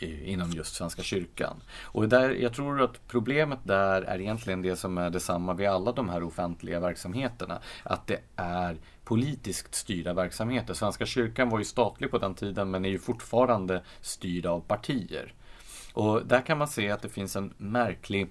inom 0.00 0.50
just 0.50 0.74
Svenska 0.74 1.02
kyrkan. 1.02 1.62
Och 1.82 2.08
där, 2.08 2.30
jag 2.30 2.52
tror 2.52 2.82
att 2.82 3.08
problemet 3.08 3.58
där 3.64 4.02
är 4.02 4.20
egentligen 4.20 4.62
det 4.62 4.76
som 4.76 4.98
är 4.98 5.10
detsamma 5.10 5.54
vid 5.54 5.68
alla 5.68 5.92
de 5.92 6.08
här 6.08 6.22
offentliga 6.22 6.80
verksamheterna. 6.80 7.60
Att 7.82 8.06
det 8.06 8.20
är 8.36 8.76
politiskt 9.04 9.74
styrda 9.74 10.14
verksamheter. 10.14 10.74
Svenska 10.74 11.06
kyrkan 11.06 11.48
var 11.48 11.58
ju 11.58 11.64
statlig 11.64 12.10
på 12.10 12.18
den 12.18 12.34
tiden 12.34 12.70
men 12.70 12.84
är 12.84 12.88
ju 12.88 12.98
fortfarande 12.98 13.82
styrd 14.00 14.46
av 14.46 14.60
partier. 14.60 15.34
Och 15.92 16.26
där 16.26 16.40
kan 16.40 16.58
man 16.58 16.68
se 16.68 16.90
att 16.90 17.02
det 17.02 17.08
finns 17.08 17.36
en 17.36 17.54
märklig 17.56 18.30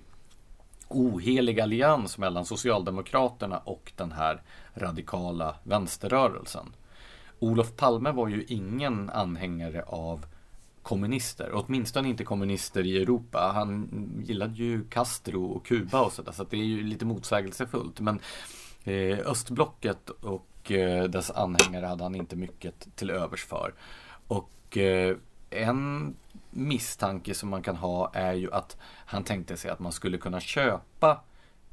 ohelig 0.88 1.60
allians 1.60 2.18
mellan 2.18 2.46
Socialdemokraterna 2.46 3.58
och 3.58 3.92
den 3.96 4.12
här 4.12 4.42
radikala 4.74 5.56
vänsterrörelsen. 5.64 6.76
Olof 7.40 7.76
Palme 7.76 8.12
var 8.12 8.28
ju 8.28 8.44
ingen 8.48 9.10
anhängare 9.10 9.84
av 9.84 10.26
kommunister. 10.86 11.50
Åtminstone 11.54 12.10
inte 12.10 12.24
kommunister 12.24 12.86
i 12.86 13.02
Europa. 13.02 13.52
Han 13.56 13.90
gillade 14.26 14.54
ju 14.54 14.84
Castro 14.90 15.46
och 15.46 15.66
Kuba 15.66 16.02
och 16.02 16.14
sådär. 16.14 16.32
Så 16.32 16.44
det 16.44 16.58
är 16.58 16.64
ju 16.64 16.84
lite 16.84 17.06
motsägelsefullt. 17.06 18.00
Men 18.00 18.20
eh, 18.84 19.20
östblocket 19.20 20.10
och 20.10 20.72
eh, 20.72 21.04
dess 21.04 21.32
anhängare 21.32 21.86
hade 21.86 22.04
han 22.04 22.16
inte 22.16 22.36
mycket 22.36 22.96
till 22.96 23.10
övers 23.10 23.46
för. 23.46 23.74
Och 24.28 24.78
eh, 24.78 25.18
en 25.50 26.16
misstanke 26.52 27.34
som 27.34 27.50
man 27.50 27.62
kan 27.62 27.76
ha 27.76 28.12
är 28.14 28.34
ju 28.34 28.52
att 28.54 28.78
han 29.06 29.24
tänkte 29.24 29.58
sig 29.58 29.72
att 29.72 29.80
man 29.80 29.92
skulle 29.92 30.18
kunna 30.18 30.40
köpa 30.40 31.22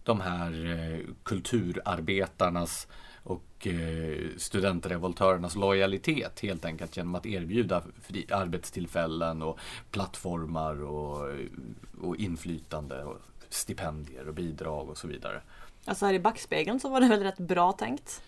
de 0.05 0.20
här 0.20 0.66
eh, 0.66 1.14
kulturarbetarnas 1.22 2.88
och 3.25 3.67
eh, 3.67 4.29
studentrevoltörernas 4.37 5.57
lojalitet 5.57 6.41
helt 6.41 6.65
enkelt 6.65 6.97
genom 6.97 7.15
att 7.15 7.27
erbjuda 7.27 7.83
arbetstillfällen 8.31 9.43
och 9.43 9.59
plattformar 9.91 10.83
och, 10.83 11.29
och 12.01 12.17
inflytande 12.17 13.05
och 13.05 13.17
stipendier 13.49 14.29
och 14.29 14.35
bidrag 14.35 14.89
och 14.89 14.99
så 14.99 15.09
vidare. 15.09 15.43
Alltså 15.85 16.07
här 16.07 16.15
i 16.15 16.21
backspegeln 16.21 16.81
så 16.81 16.89
var 16.89 17.01
det 17.01 17.09
väl 17.09 17.23
rätt 17.23 17.39
bra 17.39 17.73
tänkt? 17.73 18.23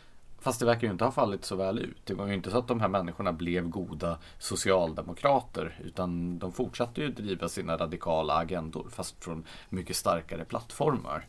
Fast 0.45 0.61
det 0.61 0.67
verkar 0.67 0.87
ju 0.87 0.93
inte 0.93 1.05
ha 1.05 1.13
fallit 1.13 1.45
så 1.45 1.57
väl 1.57 1.79
ut. 1.79 2.01
Det 2.05 2.15
var 2.15 2.27
ju 2.27 2.35
inte 2.35 2.51
så 2.51 2.59
att 2.59 2.69
de 2.69 2.81
här 2.81 2.89
människorna 2.89 3.33
blev 3.33 3.69
goda 3.69 4.19
socialdemokrater 4.39 5.81
utan 5.85 6.39
de 6.39 6.53
fortsatte 6.53 7.01
ju 7.01 7.09
driva 7.09 7.49
sina 7.49 7.77
radikala 7.77 8.35
agendor 8.35 8.89
fast 8.91 9.25
från 9.25 9.47
mycket 9.69 9.97
starkare 9.97 10.45
plattformar. 10.45 11.27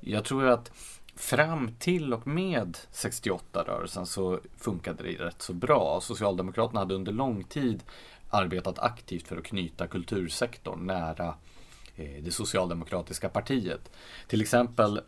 Jag 0.00 0.24
tror 0.24 0.46
att 0.48 0.72
fram 1.16 1.70
till 1.78 2.14
och 2.14 2.26
med 2.26 2.78
68-rörelsen 2.92 4.04
så 4.04 4.40
funkade 4.56 5.02
det 5.02 5.24
rätt 5.24 5.42
så 5.42 5.52
bra. 5.52 6.00
Socialdemokraterna 6.02 6.80
hade 6.80 6.94
under 6.94 7.12
lång 7.12 7.44
tid 7.44 7.82
arbetat 8.30 8.78
aktivt 8.78 9.28
för 9.28 9.36
att 9.36 9.44
knyta 9.44 9.86
kultursektorn 9.86 10.86
nära 10.86 11.34
eh, 11.96 12.22
det 12.22 12.30
socialdemokratiska 12.30 13.28
partiet. 13.28 13.90
Till 14.26 14.40
exempel 14.40 15.00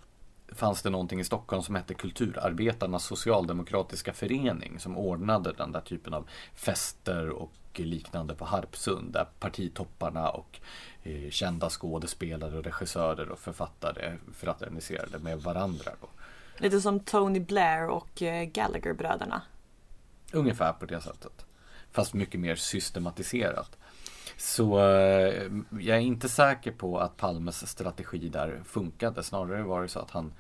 fanns 0.53 0.83
det 0.83 0.91
någonting 0.91 1.21
i 1.21 1.25
Stockholm 1.25 1.63
som 1.63 1.75
hette 1.75 1.95
Kulturarbetarnas 1.95 3.05
socialdemokratiska 3.05 4.13
förening 4.13 4.79
som 4.79 4.97
ordnade 4.97 5.53
den 5.53 5.73
där 5.73 5.81
typen 5.81 6.15
av 6.15 6.29
fester 6.55 7.29
och 7.29 7.53
liknande 7.85 8.35
på 8.35 8.45
Harpsund 8.45 9.13
där 9.13 9.27
partitopparna 9.39 10.31
och 10.31 10.61
eh, 11.03 11.31
kända 11.31 11.71
skådespelare 11.71 12.59
och 12.59 12.65
regissörer 12.65 13.29
och 13.29 13.39
författare 13.39 14.17
fraterniserade 14.35 15.19
med 15.19 15.43
varandra. 15.43 15.91
Då. 16.01 16.09
Lite 16.59 16.81
som 16.81 17.01
Tony 17.01 17.41
Blair 17.41 17.89
och 17.89 18.23
eh, 18.23 18.45
Gallagher-bröderna. 18.45 19.43
Ungefär 20.33 20.73
på 20.73 20.87
det 20.87 21.01
sättet. 21.01 21.47
Fast 21.93 22.15
mycket 22.15 22.41
mer 22.41 22.57
systematiserat. 22.57 23.77
Så 24.37 24.79
eh, 24.79 25.51
jag 25.71 25.97
är 25.97 26.01
inte 26.01 26.29
säker 26.29 26.73
på 26.73 26.99
att 26.99 27.17
Palmes 27.17 27.69
strategi 27.69 28.29
där 28.29 28.61
funkade. 28.65 29.23
Snarare 29.23 29.63
var 29.63 29.83
det 29.83 29.89
så 29.89 30.01
att 30.01 30.11
han 30.11 30.33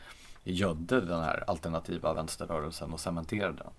gödde 0.44 1.00
den 1.00 1.20
här 1.20 1.44
alternativa 1.46 2.14
vänsterrörelsen 2.14 2.92
och 2.92 3.00
cementerade 3.00 3.56
den. 3.56 3.72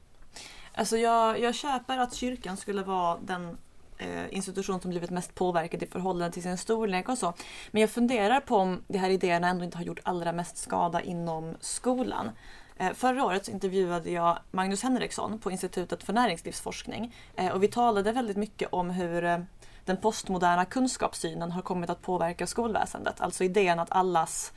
Alltså 0.78 0.98
jag, 0.98 1.40
jag 1.40 1.56
köper 1.56 1.98
att 1.98 2.14
kyrkan 2.14 2.58
skulle 2.58 2.84
vara 2.84 3.18
den 3.22 3.58
eh, 3.98 4.34
institution 4.34 4.82
som 4.82 4.90
blivit 4.90 5.10
mest 5.10 5.36
påverkad 5.36 5.84
i 5.84 5.88
förhållande 5.88 6.34
till 6.34 6.44
sin 6.44 6.58
storlek 6.58 7.10
och 7.10 7.18
så. 7.18 7.34
Men 7.72 7.82
jag 7.82 7.90
funderar 7.90 8.40
på 8.40 8.56
om 8.56 8.84
de 8.88 8.98
här 8.98 9.10
idéerna 9.10 9.48
ändå 9.48 9.64
inte 9.64 9.78
har 9.78 9.84
gjort 9.84 10.00
allra 10.04 10.32
mest 10.32 10.58
skada 10.58 11.02
inom 11.02 11.56
skolan. 11.60 12.32
Eh, 12.78 12.94
förra 12.94 13.26
året 13.26 13.46
så 13.46 13.52
intervjuade 13.52 14.12
jag 14.12 14.40
Magnus 14.52 14.84
Henriksson 14.84 15.40
på 15.40 15.52
Institutet 15.52 16.04
för 16.04 16.14
näringslivsforskning 16.14 17.16
eh, 17.36 17.52
och 17.52 17.64
vi 17.64 17.68
talade 17.68 18.12
väldigt 18.12 18.38
mycket 18.38 18.74
om 18.74 18.90
hur 18.90 19.24
eh, 19.24 19.40
den 19.86 19.98
postmoderna 19.98 20.66
kunskapssynen 20.66 21.52
har 21.52 21.62
kommit 21.62 21.90
att 21.90 22.02
påverka 22.02 22.48
skolväsendet. 22.48 23.22
Alltså 23.22 23.44
idén 23.44 23.80
att 23.80 23.92
allas 23.92 24.54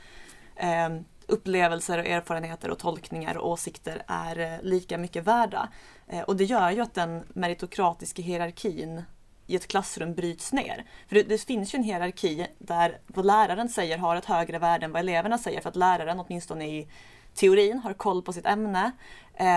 eh, 0.55 0.89
upplevelser, 1.31 1.97
och 1.97 2.05
erfarenheter 2.05 2.71
och 2.71 2.79
tolkningar 2.79 3.37
och 3.37 3.49
åsikter 3.49 4.03
är 4.07 4.39
eh, 4.39 4.61
lika 4.61 4.97
mycket 4.97 5.23
värda. 5.23 5.69
Eh, 6.07 6.21
och 6.21 6.35
det 6.35 6.43
gör 6.43 6.71
ju 6.71 6.81
att 6.81 6.93
den 6.93 7.23
meritokratiska 7.33 8.21
hierarkin 8.21 9.03
i 9.47 9.55
ett 9.55 9.67
klassrum 9.67 10.13
bryts 10.13 10.53
ner. 10.53 10.85
För 11.07 11.15
det, 11.15 11.23
det, 11.23 11.37
finns 11.37 11.73
ju 11.73 11.77
en 11.77 11.83
hierarki 11.83 12.47
där 12.57 12.99
vad 13.07 13.25
läraren 13.25 13.69
säger 13.69 13.97
har 13.97 14.15
ett 14.15 14.25
högre 14.25 14.59
värde 14.59 14.85
än 14.85 14.91
vad 14.91 14.99
eleverna 14.99 15.37
säger 15.37 15.61
för 15.61 15.69
att 15.69 15.75
läraren 15.75 16.19
åtminstone 16.19 16.65
i 16.65 16.87
teorin 17.33 17.79
har 17.79 17.93
koll 17.93 18.21
på 18.21 18.33
sitt 18.33 18.45
ämne. 18.45 18.91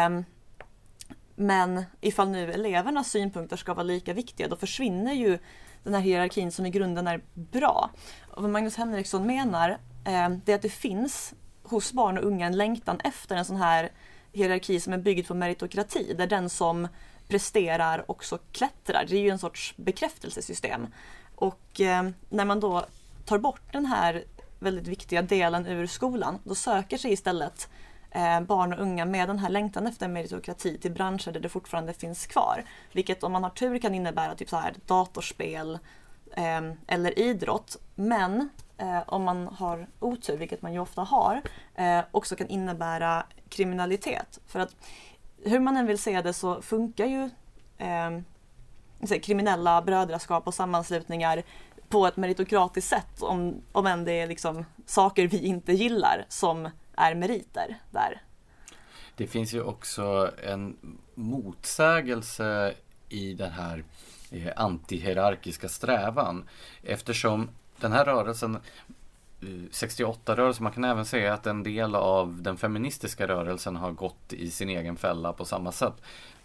Um, 0.06 0.24
men 1.37 1.84
ifall 2.00 2.28
nu 2.28 2.52
elevernas 2.52 3.10
synpunkter 3.10 3.56
ska 3.56 3.74
vara 3.74 3.84
lika 3.84 4.12
viktiga 4.12 4.48
då 4.48 4.56
försvinner 4.56 5.12
ju 5.12 5.38
den 5.82 5.94
här 5.94 6.00
hierarkin 6.00 6.52
som 6.52 6.66
i 6.66 6.70
grunden 6.70 7.06
är 7.06 7.20
bra. 7.34 7.90
Och 8.30 8.42
vad 8.42 8.50
Magnus 8.50 8.76
Henriksson 8.76 9.26
menar 9.26 9.70
um, 9.70 10.40
det 10.44 10.52
är 10.52 10.56
att 10.56 10.62
det 10.62 10.68
finns 10.68 11.34
hos 11.64 11.92
barn 11.92 12.18
och 12.18 12.24
unga 12.24 12.46
en 12.46 12.57
längtan 12.57 13.00
efter 13.05 13.37
en 13.37 13.44
sån 13.44 13.57
här 13.57 13.90
hierarki 14.33 14.81
som 14.81 14.92
är 14.92 14.98
byggd 14.98 15.29
på 15.29 15.35
meritokrati 15.35 16.14
där 16.18 16.27
den 16.27 16.50
som 16.50 16.88
presterar 17.29 18.11
också 18.11 18.38
klättrar. 18.53 19.05
Det 19.09 19.16
är 19.16 19.20
ju 19.20 19.31
en 19.31 19.38
sorts 19.38 19.74
bekräftelsesystem. 19.77 20.87
Och 21.35 21.81
eh, 21.81 22.09
när 22.29 22.44
man 22.44 22.61
då 22.61 22.85
tar 23.24 23.38
bort 23.38 23.72
den 23.72 23.87
här 23.87 24.24
väldigt 24.59 24.87
viktiga 24.87 25.22
delen 25.22 25.66
ur 25.66 25.87
skolan 25.87 26.38
då 26.44 26.55
söker 26.55 26.98
sig 26.98 27.12
istället 27.12 27.68
eh, 28.11 28.40
barn 28.40 28.72
och 28.72 28.81
unga 28.81 29.05
med 29.05 29.29
den 29.29 29.38
här 29.38 29.50
längtan 29.50 29.87
efter 29.87 30.09
meritokrati 30.09 30.79
till 30.79 30.92
branscher 30.92 31.33
där 31.33 31.40
det 31.40 31.48
fortfarande 31.48 31.92
finns 31.92 32.27
kvar. 32.27 32.64
Vilket 32.92 33.22
om 33.22 33.33
man 33.33 33.42
har 33.42 33.50
tur 33.50 33.79
kan 33.79 33.94
innebära 33.94 34.35
typ 34.35 34.48
så 34.48 34.57
här 34.57 34.74
datorspel 34.87 35.79
eh, 36.37 36.61
eller 36.87 37.18
idrott. 37.18 37.77
Men 37.94 38.48
eh, 38.78 39.02
om 39.06 39.24
man 39.24 39.48
har 39.48 39.87
otur, 40.00 40.37
vilket 40.37 40.62
man 40.62 40.72
ju 40.72 40.78
ofta 40.78 41.02
har, 41.02 41.42
eh, 41.74 42.00
också 42.10 42.37
kan 42.37 42.48
innebära 42.48 43.26
kriminalitet. 43.48 44.40
För 44.46 44.60
att 44.60 44.76
hur 45.44 45.60
man 45.60 45.76
än 45.76 45.87
vill 45.87 45.98
se 45.98 46.22
det 46.22 46.32
så 46.32 46.62
funkar 46.62 47.06
ju 47.06 47.30
eh, 47.78 49.18
kriminella 49.22 49.82
brödraskap 49.82 50.46
och 50.46 50.54
sammanslutningar 50.54 51.42
på 51.88 52.06
ett 52.06 52.16
meritokratiskt 52.16 52.90
sätt 52.90 53.22
om, 53.22 53.62
om 53.72 53.87
än 53.87 54.04
det 54.04 54.12
är 54.12 54.26
liksom 54.26 54.64
saker 54.87 55.28
vi 55.28 55.38
inte 55.38 55.72
gillar 55.72 56.24
som 56.28 56.68
är 56.96 57.14
meriter 57.14 57.78
där. 57.90 58.22
Det 59.16 59.26
finns 59.26 59.54
ju 59.54 59.62
också 59.62 60.30
en 60.44 60.76
motsägelse 61.14 62.74
i 63.08 63.34
den 63.34 63.50
här 63.50 63.84
eh, 64.30 64.52
antihierarkiska 64.56 65.68
strävan 65.68 66.48
eftersom 66.82 67.48
den 67.80 67.92
här 67.92 68.04
rörelsen 68.04 68.54
eh, 69.40 69.48
68-rörelsen, 69.70 70.62
man 70.62 70.72
kan 70.72 70.84
även 70.84 71.04
säga 71.04 71.34
att 71.34 71.46
en 71.46 71.62
del 71.62 71.94
av 71.94 72.42
den 72.42 72.56
feministiska 72.56 73.28
rörelsen 73.28 73.76
har 73.76 73.92
gått 73.92 74.32
i 74.32 74.50
sin 74.50 74.68
egen 74.68 74.96
fälla 74.96 75.32
på 75.32 75.44
samma 75.44 75.72
sätt. 75.72 75.94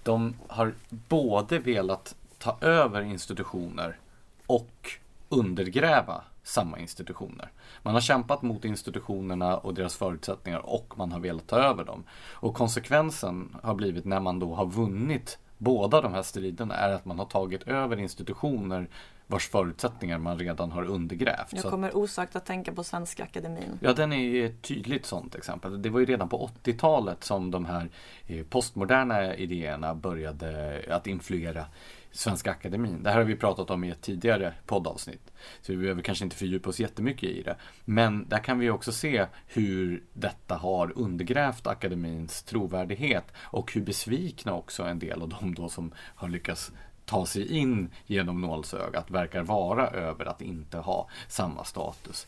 De 0.03 0.35
har 0.47 0.73
både 0.89 1.59
velat 1.59 2.15
ta 2.37 2.57
över 2.61 3.01
institutioner 3.01 3.97
och 4.45 4.89
undergräva 5.29 6.23
samma 6.43 6.79
institutioner. 6.79 7.51
Man 7.83 7.93
har 7.93 8.01
kämpat 8.01 8.41
mot 8.41 8.65
institutionerna 8.65 9.57
och 9.57 9.73
deras 9.73 9.95
förutsättningar 9.95 10.59
och 10.59 10.97
man 10.97 11.11
har 11.11 11.19
velat 11.19 11.47
ta 11.47 11.55
över 11.55 11.83
dem. 11.83 12.03
Och 12.31 12.55
konsekvensen 12.55 13.55
har 13.63 13.75
blivit 13.75 14.05
när 14.05 14.19
man 14.19 14.39
då 14.39 14.55
har 14.55 14.65
vunnit 14.65 15.37
båda 15.57 16.01
de 16.01 16.13
här 16.13 16.21
striderna 16.21 16.75
är 16.75 16.89
att 16.89 17.05
man 17.05 17.19
har 17.19 17.25
tagit 17.25 17.63
över 17.63 17.99
institutioner 17.99 18.87
vars 19.29 19.49
förutsättningar 19.49 20.17
man 20.17 20.39
redan 20.39 20.71
har 20.71 20.83
undergrävt. 20.83 21.53
Jag 21.53 21.63
kommer 21.63 21.97
osökt 21.97 22.35
att 22.35 22.45
tänka 22.45 22.73
på 22.73 22.83
Svenska 22.83 23.23
Akademin. 23.23 23.79
Ja, 23.81 23.93
den 23.93 24.13
är 24.13 24.45
ett 24.45 24.61
tydligt 24.61 25.05
sådant 25.05 25.35
exempel. 25.35 25.81
Det 25.81 25.89
var 25.89 25.99
ju 25.99 26.05
redan 26.05 26.29
på 26.29 26.49
80-talet 26.63 27.23
som 27.23 27.51
de 27.51 27.65
här 27.65 27.89
eh, 28.27 28.45
postmoderna 28.45 29.35
idéerna 29.35 29.95
började 29.95 30.81
att 30.89 31.07
influera 31.07 31.65
Svenska 32.11 32.51
Akademin. 32.51 33.03
Det 33.03 33.09
här 33.09 33.17
har 33.17 33.23
vi 33.23 33.35
pratat 33.35 33.69
om 33.69 33.83
i 33.83 33.89
ett 33.89 34.01
tidigare 34.01 34.53
poddavsnitt. 34.65 35.31
Så 35.61 35.71
vi 35.71 35.77
behöver 35.77 36.01
kanske 36.01 36.23
inte 36.23 36.35
fördjupa 36.35 36.69
oss 36.69 36.79
jättemycket 36.79 37.29
i 37.29 37.41
det. 37.41 37.55
Men 37.85 38.29
där 38.29 38.39
kan 38.39 38.59
vi 38.59 38.69
också 38.69 38.91
se 38.91 39.25
hur 39.47 40.03
detta 40.13 40.55
har 40.55 40.97
undergrävt 40.97 41.67
akademins 41.67 42.43
trovärdighet 42.43 43.25
och 43.37 43.73
hur 43.73 43.81
besvikna 43.81 44.53
också 44.53 44.83
en 44.83 44.99
del 44.99 45.21
av 45.21 45.29
de 45.29 45.55
då 45.55 45.69
som 45.69 45.91
har 45.95 46.29
lyckats 46.29 46.71
ta 47.09 47.25
sig 47.25 47.57
in 47.57 47.89
genom 48.05 48.41
nålsögat 48.41 49.11
verkar 49.11 49.43
vara 49.43 49.87
över 49.87 50.25
att 50.25 50.41
inte 50.41 50.77
ha 50.77 51.09
samma 51.27 51.63
status. 51.63 52.27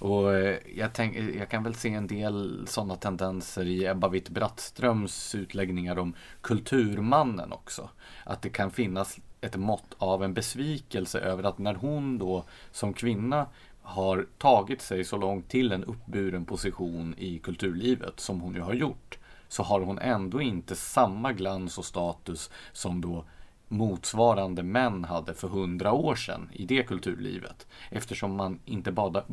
Och 0.00 0.34
eh, 0.34 0.58
jag, 0.76 0.92
tänk, 0.92 1.16
eh, 1.16 1.36
jag 1.38 1.48
kan 1.48 1.62
väl 1.62 1.74
se 1.74 1.88
en 1.88 2.06
del 2.06 2.66
sådana 2.68 2.96
tendenser 2.96 3.64
i 3.64 3.86
Ebba 3.86 4.08
Witt-Brattströms 4.08 5.34
utläggningar 5.34 5.98
om 5.98 6.14
Kulturmannen 6.40 7.52
också. 7.52 7.88
Att 8.24 8.42
det 8.42 8.48
kan 8.48 8.70
finnas 8.70 9.18
ett 9.40 9.56
mått 9.56 9.94
av 9.98 10.24
en 10.24 10.34
besvikelse 10.34 11.20
över 11.20 11.44
att 11.44 11.58
när 11.58 11.74
hon 11.74 12.18
då 12.18 12.44
som 12.70 12.92
kvinna 12.92 13.46
har 13.82 14.26
tagit 14.38 14.82
sig 14.82 15.04
så 15.04 15.16
långt 15.16 15.48
till 15.48 15.72
en 15.72 15.84
uppburen 15.84 16.44
position 16.44 17.14
i 17.18 17.38
kulturlivet 17.38 18.20
som 18.20 18.40
hon 18.40 18.54
ju 18.54 18.60
har 18.60 18.74
gjort 18.74 19.18
så 19.48 19.62
har 19.62 19.80
hon 19.80 19.98
ändå 19.98 20.40
inte 20.40 20.76
samma 20.76 21.32
glans 21.32 21.78
och 21.78 21.84
status 21.84 22.50
som 22.72 23.00
då 23.00 23.24
motsvarande 23.72 24.62
män 24.62 25.04
hade 25.04 25.34
för 25.34 25.48
hundra 25.48 25.92
år 25.92 26.14
sedan 26.14 26.50
i 26.52 26.64
det 26.64 26.82
kulturlivet. 26.82 27.66
Eftersom 27.90 28.36
man 28.36 28.60
inte 28.64 28.92
bara, 28.92 29.24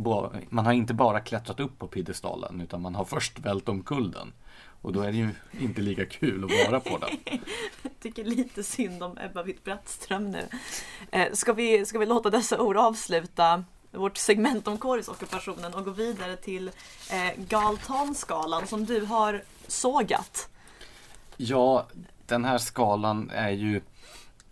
man 0.49 0.65
har 0.65 0.73
inte 0.73 0.93
bara 0.93 1.19
klättrat 1.19 1.59
upp 1.59 1.79
på 1.79 1.87
piedestalen 1.87 2.61
utan 2.61 2.81
man 2.81 2.95
har 2.95 3.05
först 3.05 3.39
vält 3.39 3.69
omkull 3.69 4.11
den. 4.11 4.33
Och 4.81 4.93
då 4.93 5.01
är 5.01 5.11
det 5.11 5.17
ju 5.17 5.29
inte 5.59 5.81
lika 5.81 6.05
kul 6.05 6.43
att 6.43 6.67
vara 6.67 6.79
på 6.79 6.97
den. 6.97 7.09
Jag 7.81 7.91
tycker 7.99 8.23
lite 8.23 8.63
synd 8.63 9.03
om 9.03 9.17
Ebba 9.17 9.43
Witt-Brattström 9.43 10.31
nu. 10.31 10.47
Eh, 11.11 11.33
ska, 11.33 11.53
vi, 11.53 11.85
ska 11.85 11.99
vi 11.99 12.05
låta 12.05 12.29
dessa 12.29 12.61
ord 12.61 12.77
avsluta 12.77 13.63
vårt 13.91 14.17
segment 14.17 14.67
om 14.67 14.77
kårisockupationen 14.77 15.73
och 15.73 15.85
gå 15.85 15.91
vidare 15.91 16.35
till 16.35 16.67
eh, 17.11 17.43
Galtanskalan 17.49 18.67
som 18.67 18.85
du 18.85 19.05
har 19.05 19.43
sågat? 19.67 20.49
Ja, 21.37 21.87
den 22.25 22.45
här 22.45 22.57
skalan 22.57 23.29
är 23.33 23.49
ju 23.49 23.81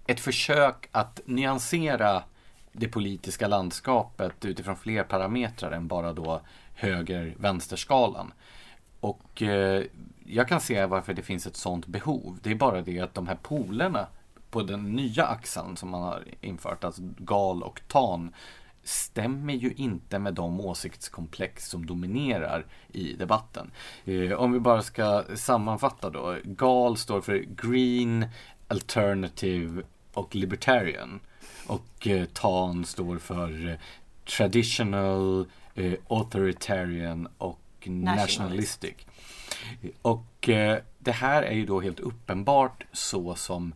ett 0.08 0.20
försök 0.20 0.90
att 0.92 1.22
nyansera 1.26 2.24
det 2.72 2.88
politiska 2.88 3.48
landskapet 3.48 4.46
utifrån 4.46 4.76
fler 4.76 5.04
parametrar 5.04 5.72
än 5.72 5.88
bara 5.88 6.14
då 6.14 6.42
höger-vänsterskalan. 6.76 8.34
Och 9.00 9.42
eh, 9.42 9.84
jag 10.26 10.48
kan 10.48 10.62
se 10.62 10.86
varför 10.86 11.14
det 11.14 11.22
finns 11.22 11.48
ett 11.48 11.56
sådant 11.56 11.88
behov. 11.88 12.40
Det 12.44 12.52
är 12.52 12.56
bara 12.56 12.82
det 12.82 13.00
att 13.00 13.14
de 13.14 13.28
här 13.28 13.38
polerna 13.42 14.08
på 14.50 14.64
den 14.64 14.92
nya 14.92 15.26
axeln 15.26 15.78
som 15.78 15.90
man 15.90 16.02
har 16.02 16.24
infört, 16.42 16.84
alltså 16.84 17.02
gal 17.18 17.64
och 17.64 17.82
tan, 17.88 18.34
stämmer 18.84 19.54
ju 19.54 19.74
inte 19.74 20.20
med 20.20 20.34
de 20.34 20.62
åsiktskomplex 20.62 21.70
som 21.70 21.86
dominerar 21.86 22.66
i 22.88 23.14
debatten. 23.14 23.72
Eh, 24.06 24.32
om 24.32 24.52
vi 24.52 24.60
bara 24.60 24.82
ska 24.82 25.24
sammanfatta 25.36 26.10
då. 26.10 26.38
GAL 26.44 26.98
står 26.98 27.22
för 27.22 27.38
Green 27.38 28.26
Alternative 28.68 29.84
och 30.18 30.36
Libertarian. 30.36 31.20
Och 31.68 32.08
eh, 32.08 32.26
TAN 32.26 32.86
står 32.86 33.18
för 33.18 33.70
eh, 33.70 33.76
Traditional, 34.38 35.46
eh, 35.76 35.94
Authoritarian 36.08 37.28
och 37.38 37.60
Nationalistic. 37.84 38.96
Och 40.02 40.50
eh, 40.50 40.78
det 41.00 41.12
här 41.12 41.44
är 41.44 41.54
ju 41.54 41.66
då 41.66 41.82
helt 41.82 42.00
uppenbart 42.00 42.86
så 42.92 43.36
som 43.36 43.74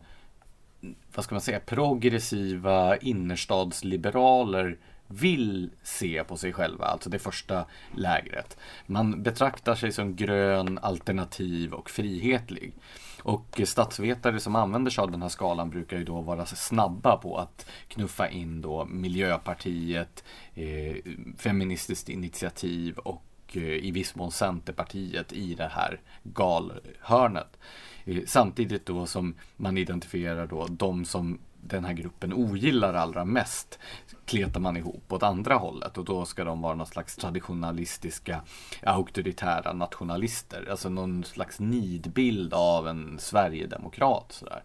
vad 1.14 1.24
ska 1.24 1.34
man 1.34 1.42
säga, 1.42 1.60
progressiva 1.60 2.96
innerstadsliberaler 2.96 4.76
vill 5.12 5.70
se 5.82 6.24
på 6.24 6.36
sig 6.36 6.52
själva, 6.52 6.84
alltså 6.84 7.10
det 7.10 7.18
första 7.18 7.66
lägret. 7.96 8.56
Man 8.86 9.22
betraktar 9.22 9.74
sig 9.74 9.92
som 9.92 10.16
grön, 10.16 10.78
alternativ 10.82 11.72
och 11.72 11.90
frihetlig. 11.90 12.74
Och 13.22 13.60
statsvetare 13.64 14.40
som 14.40 14.56
använder 14.56 14.90
sig 14.90 15.02
av 15.02 15.10
den 15.10 15.22
här 15.22 15.28
skalan 15.28 15.70
brukar 15.70 15.98
ju 15.98 16.04
då 16.04 16.20
vara 16.20 16.46
snabba 16.46 17.16
på 17.16 17.36
att 17.36 17.66
knuffa 17.88 18.28
in 18.28 18.60
då 18.60 18.84
Miljöpartiet, 18.84 20.24
eh, 20.54 20.96
Feministiskt 21.38 22.08
initiativ 22.08 22.98
och 22.98 23.24
eh, 23.52 23.62
i 23.62 23.90
viss 23.90 24.14
mån 24.14 24.32
Centerpartiet 24.32 25.32
i 25.32 25.54
det 25.54 25.70
här 25.72 26.00
galhörnet. 26.22 27.58
Eh, 28.04 28.22
samtidigt 28.26 28.86
då 28.86 29.06
som 29.06 29.34
man 29.56 29.78
identifierar 29.78 30.46
då 30.46 30.66
de 30.66 31.04
som 31.04 31.38
den 31.64 31.84
här 31.84 31.92
gruppen 31.92 32.32
ogillar 32.32 32.94
allra 32.94 33.24
mest 33.24 33.78
kletar 34.24 34.60
man 34.60 34.76
ihop 34.76 35.12
åt 35.12 35.22
andra 35.22 35.54
hållet 35.54 35.98
och 35.98 36.04
då 36.04 36.24
ska 36.24 36.44
de 36.44 36.62
vara 36.62 36.74
någon 36.74 36.86
slags 36.86 37.16
traditionalistiska 37.16 38.42
auktoritära 38.82 39.72
nationalister. 39.72 40.68
Alltså 40.70 40.88
någon 40.88 41.24
slags 41.24 41.60
nidbild 41.60 42.54
av 42.54 42.88
en 42.88 43.18
Sverigedemokrat. 43.18 44.32
Sådär. 44.32 44.62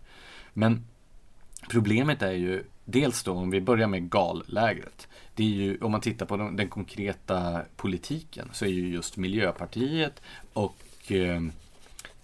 Men 0.53 0.85
problemet 1.69 2.21
är 2.21 2.31
ju 2.31 2.63
dels 2.85 3.23
då 3.23 3.33
om 3.33 3.49
vi 3.49 3.61
börjar 3.61 3.87
med 3.87 4.09
gallägret. 4.09 5.07
Det 5.35 5.43
är 5.43 5.47
ju, 5.47 5.77
om 5.81 5.91
man 5.91 6.01
tittar 6.01 6.25
på 6.25 6.37
den, 6.37 6.55
den 6.55 6.69
konkreta 6.69 7.61
politiken 7.75 8.49
så 8.53 8.65
är 8.65 8.69
ju 8.69 8.89
just 8.89 9.17
Miljöpartiet 9.17 10.21
och 10.53 11.11
eh, 11.11 11.41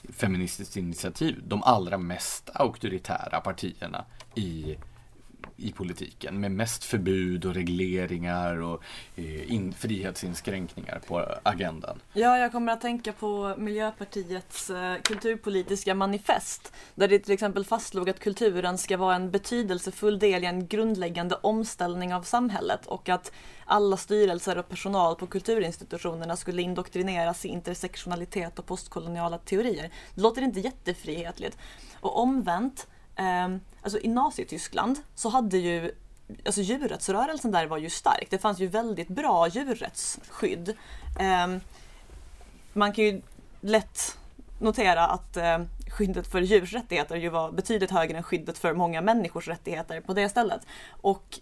Feministiskt 0.10 0.78
initiativ 0.78 1.42
de 1.48 1.64
allra 1.64 1.98
mest 1.98 2.50
auktoritära 2.54 3.42
partierna 3.42 4.06
i 4.36 4.78
i 5.58 5.72
politiken 5.72 6.40
med 6.40 6.52
mest 6.52 6.84
förbud 6.84 7.46
och 7.46 7.54
regleringar 7.54 8.62
och 8.62 8.84
eh, 9.16 9.52
in, 9.54 9.74
frihetsinskränkningar 9.74 11.02
på 11.08 11.26
agendan. 11.44 12.02
Ja, 12.14 12.38
jag 12.38 12.52
kommer 12.52 12.74
att 12.74 12.82
tänka 12.82 13.14
på 13.14 13.56
Miljöpartiets 13.58 14.70
eh, 14.70 14.96
kulturpolitiska 15.02 15.96
manifest 15.96 16.74
där 16.96 17.08
det 17.08 17.20
till 17.20 17.34
exempel 17.34 17.66
fastslog 17.66 18.10
att 18.10 18.20
kulturen 18.20 18.78
ska 18.78 18.98
vara 18.98 19.16
en 19.16 19.32
betydelsefull 19.32 20.20
del 20.20 20.44
i 20.44 20.48
en 20.48 20.68
grundläggande 20.68 21.36
omställning 21.36 22.14
av 22.14 22.22
samhället 22.22 22.86
och 22.86 23.10
att 23.10 23.32
alla 23.66 23.98
styrelser 23.98 24.58
och 24.58 24.70
personal 24.70 25.16
på 25.16 25.28
kulturinstitutionerna 25.28 26.36
skulle 26.36 26.62
indoktrineras 26.62 27.46
i 27.46 27.48
intersektionalitet 27.48 28.60
och 28.60 28.66
postkoloniala 28.66 29.38
teorier. 29.38 29.92
Det 30.16 30.22
låter 30.22 30.42
inte 30.42 30.60
jättefrihetligt. 30.60 31.58
Och 32.00 32.20
omvänt 32.20 32.88
eh, 33.16 33.58
alltså 33.84 34.00
i 34.00 34.08
Nazityskland 34.08 35.00
så 35.16 35.30
hade 35.30 35.58
ju 35.58 35.92
Alltså 36.46 36.62
djurrättsrörelsen 36.62 37.52
där 37.52 37.68
var 37.68 37.78
ju 37.78 37.90
stark. 37.90 38.28
Det 38.30 38.38
fanns 38.38 38.60
ju 38.60 38.68
väldigt 38.68 39.08
bra 39.08 39.48
djurrättsskydd. 39.48 40.70
Eh, 41.20 41.48
man 42.74 42.94
kan 42.94 43.04
ju 43.04 43.22
lätt 43.62 44.18
notera 44.60 45.08
att 45.08 45.38
eh, 45.38 45.60
skyddet 45.98 46.28
för 46.28 46.42
djurs 46.42 46.74
rättigheter 46.74 47.16
ju 47.16 47.30
var 47.30 47.52
betydligt 47.52 47.92
högre 47.92 48.18
än 48.18 48.24
skyddet 48.24 48.58
för 48.58 48.74
många 48.74 49.02
människors 49.02 49.48
rättigheter 49.48 50.02
på 50.02 50.14
det 50.14 50.30
stället. 50.30 50.62
Och 50.90 51.40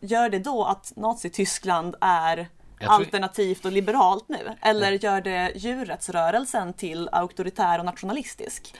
gör 0.00 0.28
det 0.28 0.38
då 0.38 0.64
att 0.64 0.92
Nazityskland 0.96 1.96
är 2.00 2.48
alternativt 2.86 3.64
och 3.64 3.72
liberalt 3.72 4.28
nu? 4.28 4.56
Eller 4.60 4.92
gör 4.92 5.20
det 5.20 5.52
djurrättsrörelsen 5.54 6.72
till 6.72 7.08
auktoritär 7.12 7.78
och 7.78 7.84
nationalistisk? 7.84 8.74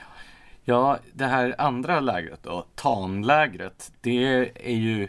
Ja, 0.63 0.99
det 1.13 1.25
här 1.25 1.55
andra 1.57 1.99
lägret 1.99 2.43
då, 2.43 2.65
tanlägret, 2.75 3.91
det 4.01 4.51
är 4.69 4.75
ju 4.75 5.07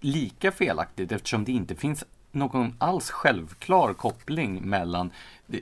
lika 0.00 0.52
felaktigt 0.52 1.12
eftersom 1.12 1.44
det 1.44 1.52
inte 1.52 1.74
finns 1.74 2.04
någon 2.32 2.74
alls 2.78 3.10
självklar 3.10 3.94
koppling 3.94 4.62
mellan 4.62 5.10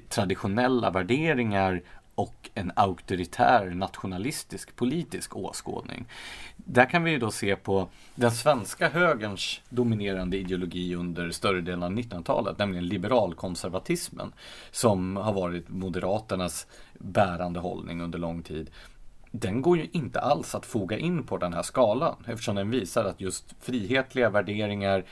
traditionella 0.08 0.90
värderingar 0.90 1.82
och 2.14 2.50
en 2.54 2.72
auktoritär 2.76 3.70
nationalistisk 3.70 4.76
politisk 4.76 5.36
åskådning. 5.36 6.04
Där 6.56 6.90
kan 6.90 7.04
vi 7.04 7.10
ju 7.10 7.18
då 7.18 7.30
se 7.30 7.56
på 7.56 7.88
den 8.14 8.30
svenska 8.30 8.88
högerns 8.88 9.60
dominerande 9.68 10.36
ideologi 10.36 10.94
under 10.94 11.30
större 11.30 11.60
delen 11.60 11.82
av 11.82 11.92
1900-talet, 11.92 12.58
nämligen 12.58 12.86
liberalkonservatismen, 12.86 14.32
som 14.70 15.16
har 15.16 15.32
varit 15.32 15.68
Moderaternas 15.68 16.66
bärande 16.98 17.60
hållning 17.60 18.00
under 18.00 18.18
lång 18.18 18.42
tid 18.42 18.70
den 19.30 19.62
går 19.62 19.78
ju 19.78 19.88
inte 19.92 20.20
alls 20.20 20.54
att 20.54 20.66
foga 20.66 20.98
in 20.98 21.22
på 21.22 21.36
den 21.36 21.52
här 21.52 21.62
skalan 21.62 22.16
eftersom 22.26 22.56
den 22.56 22.70
visar 22.70 23.04
att 23.04 23.20
just 23.20 23.54
frihetliga 23.60 24.30
värderingar 24.30 25.04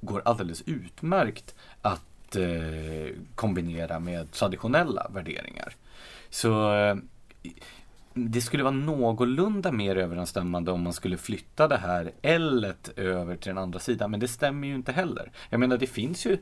går 0.00 0.22
alldeles 0.24 0.62
utmärkt 0.66 1.54
att 1.82 2.36
eh, 2.36 3.14
kombinera 3.34 4.00
med 4.00 4.32
traditionella 4.32 5.10
värderingar. 5.14 5.74
Så 6.30 6.74
eh, 6.74 6.96
det 8.14 8.40
skulle 8.40 8.62
vara 8.62 8.74
någorlunda 8.74 9.72
mer 9.72 9.96
överensstämmande 9.96 10.72
om 10.72 10.82
man 10.82 10.92
skulle 10.92 11.16
flytta 11.16 11.68
det 11.68 11.76
här 11.76 12.12
L 12.22 12.72
över 12.96 13.36
till 13.36 13.48
den 13.48 13.58
andra 13.58 13.78
sidan. 13.78 14.10
Men 14.10 14.20
det 14.20 14.28
stämmer 14.28 14.68
ju 14.68 14.74
inte 14.74 14.92
heller. 14.92 15.30
Jag 15.50 15.60
menar 15.60 15.78
det 15.78 15.86
finns 15.86 16.26
ju 16.26 16.38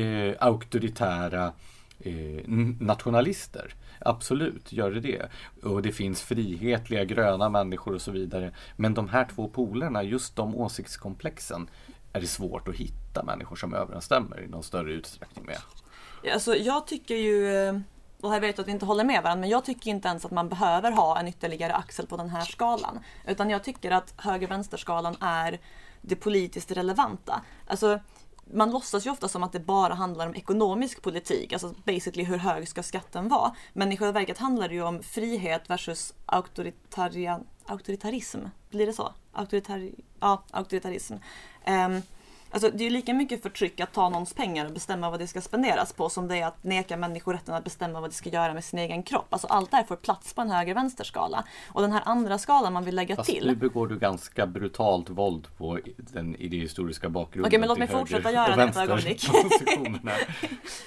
eh, 0.00 0.34
auktoritära 0.38 1.52
eh, 2.00 2.48
nationalister. 2.80 3.74
Absolut, 4.04 4.72
gör 4.72 4.90
det 4.90 5.00
det. 5.00 5.28
Och 5.62 5.82
det 5.82 5.92
finns 5.92 6.22
frihetliga 6.22 7.04
gröna 7.04 7.48
människor 7.48 7.94
och 7.94 8.02
så 8.02 8.10
vidare. 8.10 8.52
Men 8.76 8.94
de 8.94 9.08
här 9.08 9.28
två 9.34 9.48
polerna, 9.48 10.02
just 10.02 10.36
de 10.36 10.56
åsiktskomplexen, 10.56 11.70
är 12.12 12.20
det 12.20 12.26
svårt 12.26 12.68
att 12.68 12.74
hitta 12.74 13.22
människor 13.22 13.56
som 13.56 13.74
överensstämmer 13.74 14.40
i 14.40 14.48
någon 14.48 14.62
större 14.62 14.92
utsträckning 14.92 15.44
med. 15.46 15.58
Alltså, 16.32 16.56
jag 16.56 16.86
tycker 16.86 17.14
ju, 17.14 17.46
och 18.20 18.30
här 18.30 18.40
vet 18.40 18.58
jag 18.58 18.62
att 18.62 18.68
vi 18.68 18.72
inte 18.72 18.86
håller 18.86 19.04
med 19.04 19.22
varandra, 19.22 19.40
men 19.40 19.50
jag 19.50 19.64
tycker 19.64 19.90
inte 19.90 20.08
ens 20.08 20.24
att 20.24 20.30
man 20.30 20.48
behöver 20.48 20.92
ha 20.92 21.18
en 21.18 21.28
ytterligare 21.28 21.74
axel 21.74 22.06
på 22.06 22.16
den 22.16 22.30
här 22.30 22.44
skalan. 22.44 23.00
Utan 23.26 23.50
jag 23.50 23.64
tycker 23.64 23.90
att 23.90 24.14
höger-vänster-skalan 24.16 25.16
är 25.20 25.60
det 26.00 26.16
politiskt 26.16 26.72
relevanta. 26.72 27.42
Alltså, 27.66 28.00
man 28.44 28.70
låtsas 28.70 29.06
ju 29.06 29.10
ofta 29.10 29.28
som 29.28 29.42
att 29.42 29.52
det 29.52 29.60
bara 29.60 29.94
handlar 29.94 30.26
om 30.26 30.34
ekonomisk 30.34 31.02
politik, 31.02 31.52
alltså 31.52 31.74
basically 31.84 32.24
hur 32.24 32.38
hög 32.38 32.68
ska 32.68 32.82
skatten 32.82 33.28
vara. 33.28 33.54
Men 33.72 33.92
i 33.92 33.96
själva 33.96 34.12
verket 34.12 34.38
handlar 34.38 34.68
det 34.68 34.74
ju 34.74 34.82
om 34.82 35.02
frihet 35.02 35.70
versus 35.70 36.14
auktoritarism. 37.66 38.38
Blir 38.70 38.86
det 38.86 38.92
så? 38.92 39.12
Auktoritar 39.32 39.90
ja, 40.20 40.42
auktoritarism. 40.50 41.14
Um, 41.14 41.20
ehm, 41.64 42.02
Alltså, 42.52 42.70
det 42.74 42.86
är 42.86 42.90
lika 42.90 43.14
mycket 43.14 43.42
förtryck 43.42 43.80
att 43.80 43.92
ta 43.92 44.08
någons 44.08 44.34
pengar 44.34 44.66
och 44.66 44.72
bestämma 44.72 45.10
vad 45.10 45.20
det 45.20 45.26
ska 45.26 45.40
spenderas 45.40 45.92
på 45.92 46.08
som 46.08 46.28
det 46.28 46.38
är 46.38 46.46
att 46.46 46.64
neka 46.64 46.96
människor 46.96 47.32
rätten 47.32 47.54
att 47.54 47.64
bestämma 47.64 48.00
vad 48.00 48.10
de 48.10 48.14
ska 48.14 48.30
göra 48.30 48.54
med 48.54 48.64
sin 48.64 48.78
egen 48.78 49.02
kropp. 49.02 49.26
Alltså 49.30 49.46
allt 49.46 49.70
det 49.70 49.76
här 49.76 49.84
får 49.84 49.96
plats 49.96 50.34
på 50.34 50.40
en 50.40 50.50
höger-vänster-skala. 50.50 51.44
Och 51.68 51.82
den 51.82 51.92
här 51.92 52.02
andra 52.04 52.38
skalan 52.38 52.72
man 52.72 52.84
vill 52.84 52.96
lägga 52.96 53.16
Fast 53.16 53.30
till. 53.30 53.46
nu 53.46 53.54
begår 53.54 53.86
du 53.86 53.98
ganska 53.98 54.46
brutalt 54.46 55.10
våld 55.10 55.48
på 55.58 55.78
den 55.96 56.36
idéhistoriska 56.36 57.08
bakgrunden. 57.08 57.48
Okej, 57.48 57.58
men 57.58 57.68
låt 57.68 57.78
mig 57.78 57.88
fortsätta 57.88 58.32
göra 58.32 58.56
det 58.56 58.62
ett 58.62 58.76
ögonblick. 58.76 59.28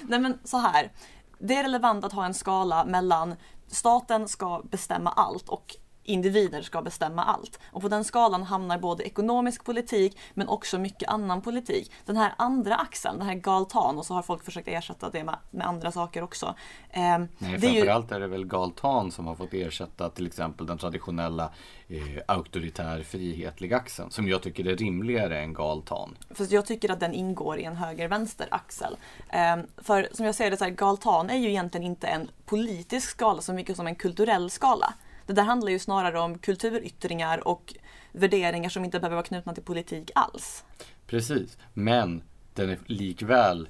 Nej 0.02 0.18
men 0.18 0.38
så 0.44 0.58
här. 0.58 0.92
Det 1.38 1.54
är 1.54 1.62
relevant 1.62 2.04
att 2.04 2.12
ha 2.12 2.26
en 2.26 2.34
skala 2.34 2.84
mellan 2.84 3.34
staten 3.68 4.28
ska 4.28 4.62
bestämma 4.70 5.10
allt 5.10 5.48
och 5.48 5.76
individer 6.06 6.62
ska 6.62 6.82
bestämma 6.82 7.24
allt. 7.24 7.58
Och 7.72 7.82
på 7.82 7.88
den 7.88 8.04
skalan 8.04 8.42
hamnar 8.42 8.78
både 8.78 9.04
ekonomisk 9.04 9.64
politik 9.64 10.18
men 10.34 10.48
också 10.48 10.78
mycket 10.78 11.08
annan 11.08 11.42
politik. 11.42 11.92
Den 12.04 12.16
här 12.16 12.34
andra 12.38 12.74
axeln, 12.74 13.18
den 13.18 13.26
här 13.26 13.34
galtan, 13.34 13.98
och 13.98 14.06
så 14.06 14.14
har 14.14 14.22
folk 14.22 14.44
försökt 14.44 14.68
ersätta 14.68 15.10
det 15.10 15.24
med, 15.24 15.36
med 15.50 15.66
andra 15.66 15.92
saker 15.92 16.22
också. 16.22 16.54
Eh, 16.90 17.02
Nej, 17.38 17.60
framförallt 17.60 18.12
är 18.12 18.20
det 18.20 18.26
väl 18.26 18.44
galtan 18.44 19.10
som 19.10 19.26
har 19.26 19.34
fått 19.34 19.54
ersätta 19.54 20.10
till 20.10 20.26
exempel 20.26 20.66
den 20.66 20.78
traditionella 20.78 21.52
eh, 21.88 22.22
auktoritär 22.28 23.02
frihetlig 23.02 23.74
axeln 23.74 24.10
som 24.10 24.28
jag 24.28 24.42
tycker 24.42 24.66
är 24.66 24.76
rimligare 24.76 25.40
än 25.40 25.54
galtan. 25.54 26.16
Fast 26.30 26.52
jag 26.52 26.66
tycker 26.66 26.90
att 26.90 27.00
den 27.00 27.12
ingår 27.12 27.58
i 27.58 27.64
en 27.64 27.76
höger-vänster 27.76 28.48
axel. 28.50 28.96
Eh, 29.28 29.56
för 29.76 30.08
som 30.12 30.26
jag 30.26 30.34
säger 30.34 30.50
det 30.50 30.56
så 30.56 30.64
här, 30.64 30.70
galtan 30.70 31.30
är 31.30 31.36
ju 31.36 31.48
egentligen 31.48 31.86
inte 31.86 32.06
en 32.06 32.30
politisk 32.44 33.10
skala 33.10 33.42
så 33.42 33.52
mycket 33.52 33.76
som 33.76 33.86
en 33.86 33.94
kulturell 33.94 34.50
skala. 34.50 34.94
Det 35.26 35.32
där 35.32 35.42
handlar 35.42 35.72
ju 35.72 35.78
snarare 35.78 36.20
om 36.20 36.38
kulturyttringar 36.38 37.48
och 37.48 37.74
värderingar 38.12 38.68
som 38.68 38.84
inte 38.84 39.00
behöver 39.00 39.16
vara 39.16 39.26
knutna 39.26 39.54
till 39.54 39.62
politik 39.62 40.10
alls. 40.14 40.64
Precis, 41.06 41.58
men 41.74 42.22
den 42.54 42.70
är 42.70 42.78
likväl 42.86 43.68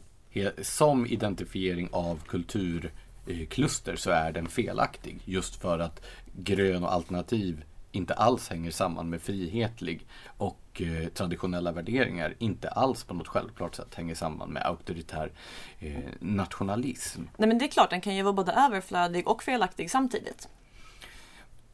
som 0.63 1.07
identifiering 1.07 1.89
av 1.93 2.23
kulturkluster 2.27 3.97
så 3.97 4.11
är 4.11 4.33
den 4.33 4.49
felaktig. 4.49 5.21
Just 5.25 5.57
för 5.57 5.79
att 5.79 6.05
grön 6.33 6.85
och 6.85 6.93
alternativ 6.93 7.65
inte 7.93 8.15
alls 8.15 8.49
hänger 8.49 8.71
samman 8.71 9.11
med 9.11 9.23
frihetlig 9.23 10.07
och 10.37 10.83
eh, 10.83 11.09
traditionella 11.09 11.73
värderingar 11.73 12.35
inte 12.39 12.69
alls 12.69 13.05
på 13.05 13.15
något 13.15 13.29
självklart 13.29 13.75
sätt 13.75 13.95
hänger 13.95 14.15
samman 14.15 14.51
med 14.51 14.67
auktoritär 14.67 15.33
eh, 15.79 15.99
nationalism. 16.21 17.23
Nej 17.37 17.49
men 17.49 17.59
det 17.59 17.65
är 17.65 17.69
klart, 17.69 17.91
den 17.91 18.01
kan 18.01 18.17
ju 18.17 18.23
vara 18.23 18.33
både 18.33 18.53
överflödig 18.53 19.29
och 19.29 19.43
felaktig 19.43 19.91
samtidigt. 19.91 20.49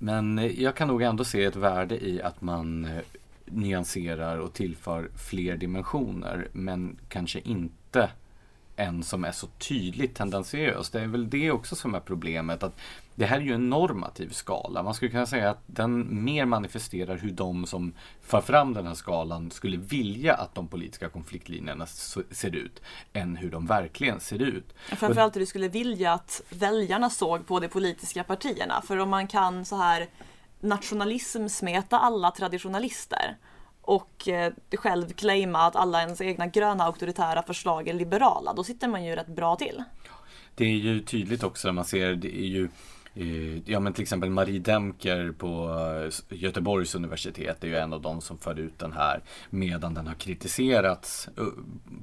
Men 0.02 0.38
eh, 0.38 0.62
jag 0.62 0.76
kan 0.76 0.88
nog 0.88 1.02
ändå 1.02 1.24
se 1.24 1.44
ett 1.44 1.56
värde 1.56 2.06
i 2.06 2.22
att 2.22 2.40
man 2.40 2.84
eh, 2.84 3.02
nyanserar 3.44 4.38
och 4.38 4.52
tillför 4.52 5.10
fler 5.16 5.56
dimensioner 5.56 6.48
men 6.52 6.96
kanske 7.08 7.40
inte 7.40 8.10
en 8.76 9.02
som 9.02 9.24
är 9.24 9.32
så 9.32 9.46
tydligt 9.46 10.14
tendensiös. 10.14 10.90
Det 10.90 11.00
är 11.00 11.06
väl 11.06 11.30
det 11.30 11.50
också 11.50 11.76
som 11.76 11.94
är 11.94 12.00
problemet. 12.00 12.62
att 12.62 12.76
Det 13.14 13.26
här 13.26 13.36
är 13.36 13.40
ju 13.40 13.54
en 13.54 13.70
normativ 13.70 14.30
skala. 14.30 14.82
Man 14.82 14.94
skulle 14.94 15.10
kunna 15.10 15.26
säga 15.26 15.50
att 15.50 15.62
den 15.66 16.24
mer 16.24 16.44
manifesterar 16.44 17.16
hur 17.16 17.30
de 17.30 17.66
som 17.66 17.92
för 18.22 18.40
fram 18.40 18.74
den 18.74 18.86
här 18.86 18.94
skalan 18.94 19.50
skulle 19.50 19.76
vilja 19.76 20.34
att 20.34 20.54
de 20.54 20.68
politiska 20.68 21.08
konfliktlinjerna 21.08 21.86
ser 22.30 22.56
ut 22.56 22.82
än 23.12 23.36
hur 23.36 23.50
de 23.50 23.66
verkligen 23.66 24.20
ser 24.20 24.42
ut. 24.42 24.74
Framförallt 24.88 25.36
hur 25.36 25.40
du 25.40 25.46
skulle 25.46 25.68
vilja 25.68 26.12
att 26.12 26.42
väljarna 26.50 27.10
såg 27.10 27.46
på 27.46 27.60
de 27.60 27.68
politiska 27.68 28.24
partierna. 28.24 28.82
För 28.82 28.98
om 28.98 29.10
man 29.10 29.26
kan 29.26 29.64
så 29.64 29.76
här 29.76 30.08
nationalism 30.60 31.48
smeta 31.48 31.98
alla 31.98 32.30
traditionalister 32.30 33.36
och 33.82 34.28
eh, 34.28 34.52
själv 34.72 35.12
claima 35.12 35.58
att 35.58 35.76
alla 35.76 36.00
ens 36.00 36.20
egna 36.20 36.46
gröna 36.46 36.84
auktoritära 36.84 37.42
förslag 37.42 37.88
är 37.88 37.94
liberala, 37.94 38.52
då 38.52 38.64
sitter 38.64 38.88
man 38.88 39.04
ju 39.04 39.16
rätt 39.16 39.26
bra 39.26 39.56
till. 39.56 39.82
Det 40.54 40.64
är 40.64 40.76
ju 40.76 41.00
tydligt 41.00 41.42
också 41.42 41.68
när 41.68 41.72
man 41.72 41.84
ser, 41.84 42.14
det 42.14 42.38
är 42.38 42.46
ju 42.46 42.68
Eh, 43.14 43.70
ja 43.70 43.80
men 43.80 43.92
till 43.92 44.02
exempel 44.02 44.30
Marie 44.30 44.58
Demker 44.58 45.32
på 45.38 45.70
eh, 46.30 46.38
Göteborgs 46.38 46.94
universitet 46.94 47.64
är 47.64 47.68
ju 47.68 47.76
en 47.76 47.92
av 47.92 48.02
de 48.02 48.20
som 48.20 48.38
för 48.38 48.58
ut 48.58 48.78
den 48.78 48.92
här 48.92 49.22
medan 49.50 49.94
den 49.94 50.06
har 50.06 50.14
kritiserats 50.14 51.28
eh, 51.38 51.44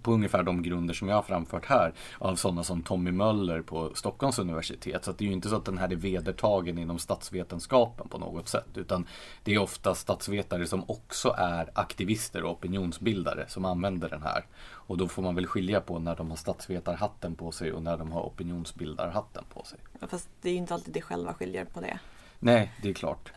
på 0.01 0.11
ungefär 0.11 0.43
de 0.43 0.61
grunder 0.61 0.93
som 0.93 1.07
jag 1.07 1.15
har 1.15 1.23
framfört 1.23 1.65
här 1.65 1.93
av 2.17 2.35
sådana 2.35 2.63
som 2.63 2.81
Tommy 2.81 3.11
Möller 3.11 3.61
på 3.61 3.91
Stockholms 3.93 4.39
universitet. 4.39 5.05
Så 5.05 5.11
det 5.11 5.23
är 5.23 5.27
ju 5.27 5.33
inte 5.33 5.49
så 5.49 5.55
att 5.55 5.65
den 5.65 5.77
här 5.77 5.91
är 5.91 5.95
vedertagen 5.95 6.77
inom 6.77 6.99
statsvetenskapen 6.99 8.09
på 8.09 8.17
något 8.17 8.47
sätt 8.47 8.69
utan 8.75 9.05
det 9.43 9.53
är 9.53 9.59
ofta 9.59 9.95
statsvetare 9.95 10.67
som 10.67 10.83
också 10.89 11.35
är 11.37 11.69
aktivister 11.73 12.43
och 12.43 12.51
opinionsbildare 12.51 13.45
som 13.47 13.65
använder 13.65 14.09
den 14.09 14.23
här. 14.23 14.45
Och 14.89 14.97
då 14.97 15.07
får 15.07 15.21
man 15.21 15.35
väl 15.35 15.47
skilja 15.47 15.81
på 15.81 15.99
när 15.99 16.15
de 16.15 16.29
har 16.29 16.37
statsvetarhatten 16.37 17.35
på 17.35 17.51
sig 17.51 17.73
och 17.73 17.83
när 17.83 17.97
de 17.97 18.11
har 18.11 18.21
opinionsbildarhatten 18.21 19.43
på 19.53 19.63
sig. 19.63 19.79
Fast 20.07 20.29
det 20.41 20.49
är 20.49 20.53
ju 20.53 20.57
inte 20.57 20.73
alltid 20.73 20.93
det 20.93 21.01
själva 21.01 21.33
skiljer 21.33 21.65
på 21.65 21.81
det. 21.81 21.99
Nej, 22.39 22.73
det 22.81 22.89
är 22.89 22.93
klart. 22.93 23.31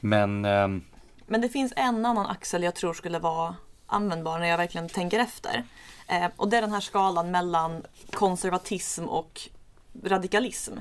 Men... 0.00 0.44
ehm, 0.44 0.82
Men 1.26 1.40
det 1.40 1.48
finns 1.48 1.72
en 1.76 2.06
annan 2.06 2.26
axel 2.26 2.62
jag 2.62 2.74
tror 2.74 2.94
skulle 2.94 3.18
vara 3.18 3.56
användbar 3.86 4.38
när 4.38 4.46
jag 4.46 4.56
verkligen 4.58 4.88
tänker 4.88 5.18
efter. 5.18 5.64
Eh, 6.08 6.26
och 6.36 6.48
det 6.48 6.56
är 6.56 6.60
den 6.60 6.72
här 6.72 6.80
skalan 6.80 7.30
mellan 7.30 7.82
konservatism 8.12 9.04
och 9.04 9.40
radikalism. 10.04 10.72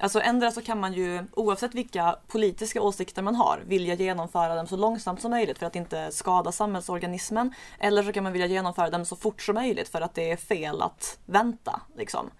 Alltså 0.00 0.20
ändra 0.20 0.50
så 0.50 0.62
kan 0.62 0.80
man 0.80 0.92
ju 0.92 1.24
oavsett 1.32 1.74
vilka 1.74 2.16
politiska 2.26 2.82
åsikter 2.82 3.22
man 3.22 3.34
har 3.34 3.62
vilja 3.66 3.94
genomföra 3.94 4.54
dem 4.54 4.66
så 4.66 4.76
långsamt 4.76 5.20
som 5.20 5.30
möjligt 5.30 5.58
för 5.58 5.66
att 5.66 5.76
inte 5.76 6.12
skada 6.12 6.52
samhällsorganismen. 6.52 7.54
Eller 7.78 8.02
så 8.02 8.12
kan 8.12 8.22
man 8.22 8.32
vilja 8.32 8.46
genomföra 8.46 8.90
dem 8.90 9.04
så 9.04 9.16
fort 9.16 9.42
som 9.42 9.54
möjligt 9.54 9.88
för 9.88 10.00
att 10.00 10.14
det 10.14 10.30
är 10.30 10.36
fel 10.36 10.82
att 10.82 11.18
vänta. 11.26 11.80
Liksom. 11.96 12.30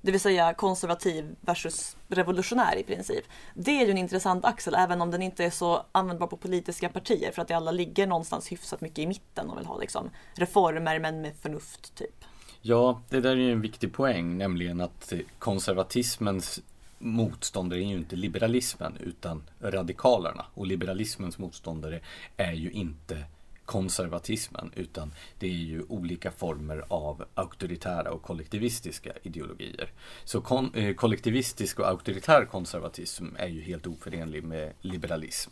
Det 0.00 0.12
vill 0.12 0.20
säga 0.20 0.54
konservativ 0.54 1.36
versus 1.40 1.96
revolutionär 2.08 2.76
i 2.76 2.82
princip. 2.82 3.24
Det 3.54 3.70
är 3.70 3.84
ju 3.84 3.90
en 3.90 3.98
intressant 3.98 4.44
axel 4.44 4.74
även 4.74 5.00
om 5.00 5.10
den 5.10 5.22
inte 5.22 5.44
är 5.44 5.50
så 5.50 5.82
användbar 5.92 6.26
på 6.26 6.36
politiska 6.36 6.88
partier 6.88 7.32
för 7.32 7.42
att 7.42 7.48
de 7.48 7.54
alla 7.54 7.70
ligger 7.70 8.06
någonstans 8.06 8.52
hyfsat 8.52 8.80
mycket 8.80 8.98
i 8.98 9.06
mitten 9.06 9.50
och 9.50 9.58
vill 9.58 9.66
ha 9.66 9.78
liksom, 9.78 10.10
reformer 10.34 10.98
men 10.98 11.20
med 11.20 11.36
förnuft 11.36 11.94
typ. 11.94 12.24
Ja, 12.60 13.02
det 13.08 13.20
där 13.20 13.30
är 13.30 13.36
ju 13.36 13.52
en 13.52 13.60
viktig 13.60 13.92
poäng, 13.92 14.38
nämligen 14.38 14.80
att 14.80 15.12
konservatismens 15.38 16.60
motståndare 16.98 17.80
är 17.80 17.88
ju 17.88 17.96
inte 17.96 18.16
liberalismen 18.16 18.96
utan 19.00 19.42
radikalerna. 19.60 20.46
Och 20.54 20.66
liberalismens 20.66 21.38
motståndare 21.38 22.00
är 22.36 22.52
ju 22.52 22.70
inte 22.70 23.24
konservatismen 23.64 24.70
utan 24.74 25.14
det 25.38 25.46
är 25.46 25.50
ju 25.50 25.82
olika 25.88 26.30
former 26.30 26.84
av 26.88 27.24
auktoritära 27.34 28.10
och 28.10 28.22
kollektivistiska 28.22 29.12
ideologier. 29.22 29.90
Så 30.24 30.40
kon- 30.40 30.74
eh, 30.74 30.94
kollektivistisk 30.94 31.78
och 31.78 31.88
auktoritär 31.88 32.44
konservatism 32.44 33.26
är 33.38 33.48
ju 33.48 33.60
helt 33.60 33.86
oförenlig 33.86 34.44
med 34.44 34.72
liberalism. 34.80 35.50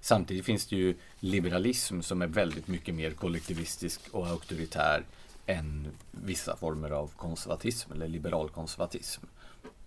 Samtidigt 0.00 0.44
finns 0.44 0.66
det 0.66 0.76
ju 0.76 0.96
liberalism 1.20 2.00
som 2.00 2.22
är 2.22 2.26
väldigt 2.26 2.68
mycket 2.68 2.94
mer 2.94 3.10
kollektivistisk 3.10 4.00
och 4.10 4.26
auktoritär 4.26 5.04
än 5.46 5.88
vissa 6.10 6.56
former 6.56 6.90
av 6.90 7.10
konservatism 7.16 7.92
eller 7.92 8.08
liberal 8.08 8.48
konservatism. 8.48 9.24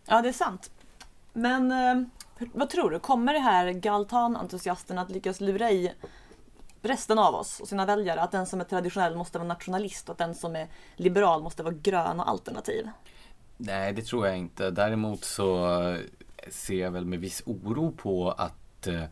Ja, 0.06 0.22
det 0.22 0.30
är 0.30 0.34
sant. 0.34 0.72
Men 1.40 1.72
eh, 1.72 2.08
vad 2.54 2.70
tror 2.70 2.90
du, 2.90 3.00
kommer 3.00 3.34
det 3.34 3.40
här 3.40 3.72
Galtan-entusiasterna 3.72 5.02
att 5.02 5.12
lyckas 5.12 5.42
lura 5.42 5.72
i 5.72 5.92
resten 6.82 7.20
av 7.20 7.36
oss 7.36 7.60
och 7.60 7.68
sina 7.68 7.86
väljare 7.86 8.22
att 8.22 8.32
den 8.32 8.46
som 8.46 8.62
är 8.62 8.66
traditionell 8.66 9.16
måste 9.16 9.38
vara 9.38 9.48
nationalist 9.48 10.10
och 10.10 10.14
att 10.14 10.18
den 10.18 10.36
som 10.36 10.56
är 10.56 10.68
liberal 10.96 11.44
måste 11.44 11.64
vara 11.64 11.74
grön 11.74 12.20
och 12.20 12.30
alternativ? 12.30 12.88
Nej, 13.58 13.94
det 13.94 14.02
tror 14.02 14.28
jag 14.28 14.38
inte. 14.38 14.72
Däremot 14.72 15.24
så 15.24 15.80
eh, 15.82 16.00
ser 16.50 16.80
jag 16.80 16.92
väl 16.92 17.06
med 17.06 17.20
viss 17.20 17.44
oro 17.46 17.92
på 17.92 18.32
att 18.32 18.88
eh, 18.88 19.04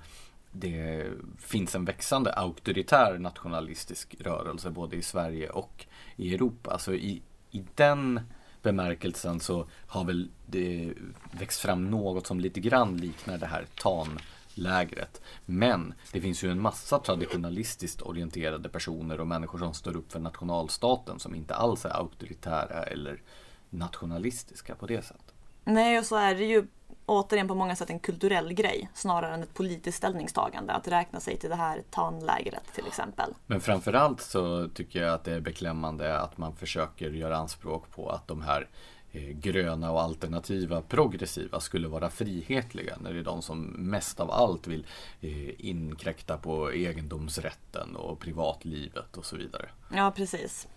det 0.51 1.05
finns 1.39 1.75
en 1.75 1.85
växande 1.85 2.33
auktoritär 2.33 3.17
nationalistisk 3.17 4.15
rörelse 4.19 4.69
både 4.69 4.95
i 4.95 5.01
Sverige 5.01 5.49
och 5.49 5.85
i 6.15 6.33
Europa. 6.33 6.71
Alltså 6.71 6.93
i, 6.93 7.21
i 7.51 7.63
den 7.75 8.21
bemärkelsen 8.61 9.39
så 9.39 9.67
har 9.87 10.03
väl 10.03 10.29
det 10.45 10.93
växt 11.31 11.59
fram 11.59 11.91
något 11.91 12.27
som 12.27 12.39
lite 12.39 12.59
grann 12.59 12.97
liknar 12.97 13.37
det 13.37 13.45
här 13.45 13.65
TAN-lägret. 13.81 15.21
Men 15.45 15.93
det 16.11 16.21
finns 16.21 16.43
ju 16.43 16.51
en 16.51 16.61
massa 16.61 16.99
traditionalistiskt 16.99 18.01
orienterade 18.01 18.69
personer 18.69 19.19
och 19.19 19.27
människor 19.27 19.59
som 19.59 19.73
står 19.73 19.97
upp 19.97 20.11
för 20.11 20.19
nationalstaten 20.19 21.19
som 21.19 21.35
inte 21.35 21.55
alls 21.55 21.85
är 21.85 21.97
auktoritära 21.97 22.83
eller 22.83 23.21
nationalistiska 23.69 24.75
på 24.75 24.87
det 24.87 25.01
sättet. 25.01 25.33
Nej, 25.63 25.99
och 25.99 26.05
så 26.05 26.15
är 26.15 26.35
det 26.35 26.45
ju 26.45 26.67
återigen 27.07 27.47
på 27.47 27.55
många 27.55 27.75
sätt 27.75 27.89
en 27.89 27.99
kulturell 27.99 28.53
grej 28.53 28.89
snarare 28.93 29.33
än 29.33 29.43
ett 29.43 29.53
politiskt 29.53 29.97
ställningstagande 29.97 30.73
att 30.73 30.87
räkna 30.87 31.19
sig 31.19 31.37
till 31.37 31.49
det 31.49 31.55
här 31.55 31.81
TAN-lägret 31.91 32.73
till 32.75 32.87
exempel. 32.87 33.33
Men 33.45 33.61
framförallt 33.61 34.21
så 34.21 34.69
tycker 34.69 35.01
jag 35.01 35.13
att 35.13 35.23
det 35.23 35.33
är 35.33 35.39
beklämmande 35.39 36.19
att 36.19 36.37
man 36.37 36.55
försöker 36.55 37.09
göra 37.09 37.37
anspråk 37.37 37.91
på 37.91 38.09
att 38.09 38.27
de 38.27 38.41
här 38.41 38.67
eh, 39.11 39.21
gröna 39.21 39.91
och 39.91 40.01
alternativa 40.01 40.81
progressiva 40.81 41.59
skulle 41.59 41.87
vara 41.87 42.09
frihetliga 42.09 42.97
när 43.01 43.13
det 43.13 43.19
är 43.19 43.23
de 43.23 43.41
som 43.41 43.63
mest 43.63 44.19
av 44.19 44.31
allt 44.31 44.67
vill 44.67 44.85
eh, 45.21 45.67
inkräkta 45.67 46.37
på 46.37 46.71
egendomsrätten 46.71 47.95
och 47.95 48.19
privatlivet 48.19 49.17
och 49.17 49.25
så 49.25 49.35
vidare. 49.35 49.69
Ja, 49.93 50.11
precis. 50.15 50.67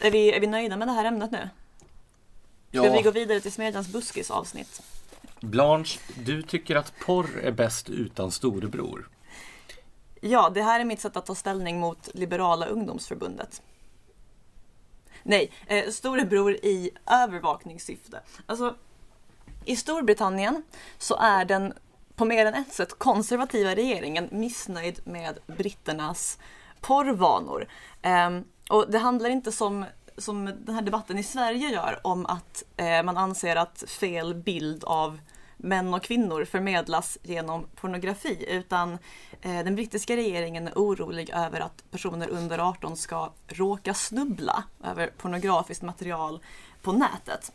Är 0.00 0.10
vi, 0.10 0.32
är 0.32 0.40
vi 0.40 0.46
nöjda 0.46 0.76
med 0.76 0.88
det 0.88 0.92
här 0.92 1.04
ämnet 1.04 1.30
nu? 1.30 1.48
Ska 2.70 2.90
vi 2.90 3.02
gå 3.02 3.10
vidare 3.10 3.40
till 3.40 3.52
Smedjans 3.52 3.88
buskis 3.88 4.30
avsnitt? 4.30 4.82
Blanche, 5.40 5.98
du 6.24 6.42
tycker 6.42 6.76
att 6.76 6.92
porr 6.98 7.40
är 7.42 7.52
bäst 7.52 7.88
utan 7.88 8.30
storebror. 8.30 9.08
Ja, 10.20 10.50
det 10.54 10.62
här 10.62 10.80
är 10.80 10.84
mitt 10.84 11.00
sätt 11.00 11.16
att 11.16 11.26
ta 11.26 11.34
ställning 11.34 11.80
mot 11.80 12.08
Liberala 12.14 12.66
ungdomsförbundet. 12.66 13.62
Nej, 15.22 15.52
eh, 15.66 15.90
storebror 15.90 16.52
i 16.52 16.90
övervakningssyfte. 17.06 18.20
Alltså, 18.46 18.74
i 19.64 19.76
Storbritannien 19.76 20.62
så 20.98 21.16
är 21.16 21.44
den 21.44 21.72
på 22.14 22.24
mer 22.24 22.46
än 22.46 22.54
ett 22.54 22.72
sätt 22.72 22.98
konservativa 22.98 23.74
regeringen 23.74 24.28
missnöjd 24.32 25.00
med 25.04 25.38
britternas 25.46 26.38
porrvanor. 26.80 27.66
Ehm, 28.02 28.44
och 28.70 28.90
det 28.90 28.98
handlar 28.98 29.30
inte 29.30 29.52
som, 29.52 29.84
som 30.18 30.44
den 30.44 30.74
här 30.74 30.82
debatten 30.82 31.18
i 31.18 31.22
Sverige 31.22 31.68
gör 31.68 32.00
om 32.02 32.26
att 32.26 32.64
eh, 32.76 33.02
man 33.02 33.16
anser 33.16 33.56
att 33.56 33.84
fel 33.88 34.34
bild 34.34 34.84
av 34.84 35.18
män 35.56 35.94
och 35.94 36.02
kvinnor 36.02 36.44
förmedlas 36.44 37.18
genom 37.22 37.66
pornografi 37.74 38.44
utan 38.48 38.92
eh, 39.42 39.64
den 39.64 39.74
brittiska 39.74 40.16
regeringen 40.16 40.68
är 40.68 40.72
orolig 40.76 41.30
över 41.30 41.60
att 41.60 41.90
personer 41.90 42.28
under 42.28 42.58
18 42.58 42.96
ska 42.96 43.32
råka 43.48 43.94
snubbla 43.94 44.64
över 44.84 45.10
pornografiskt 45.16 45.82
material 45.82 46.40
på 46.82 46.92
nätet. 46.92 47.52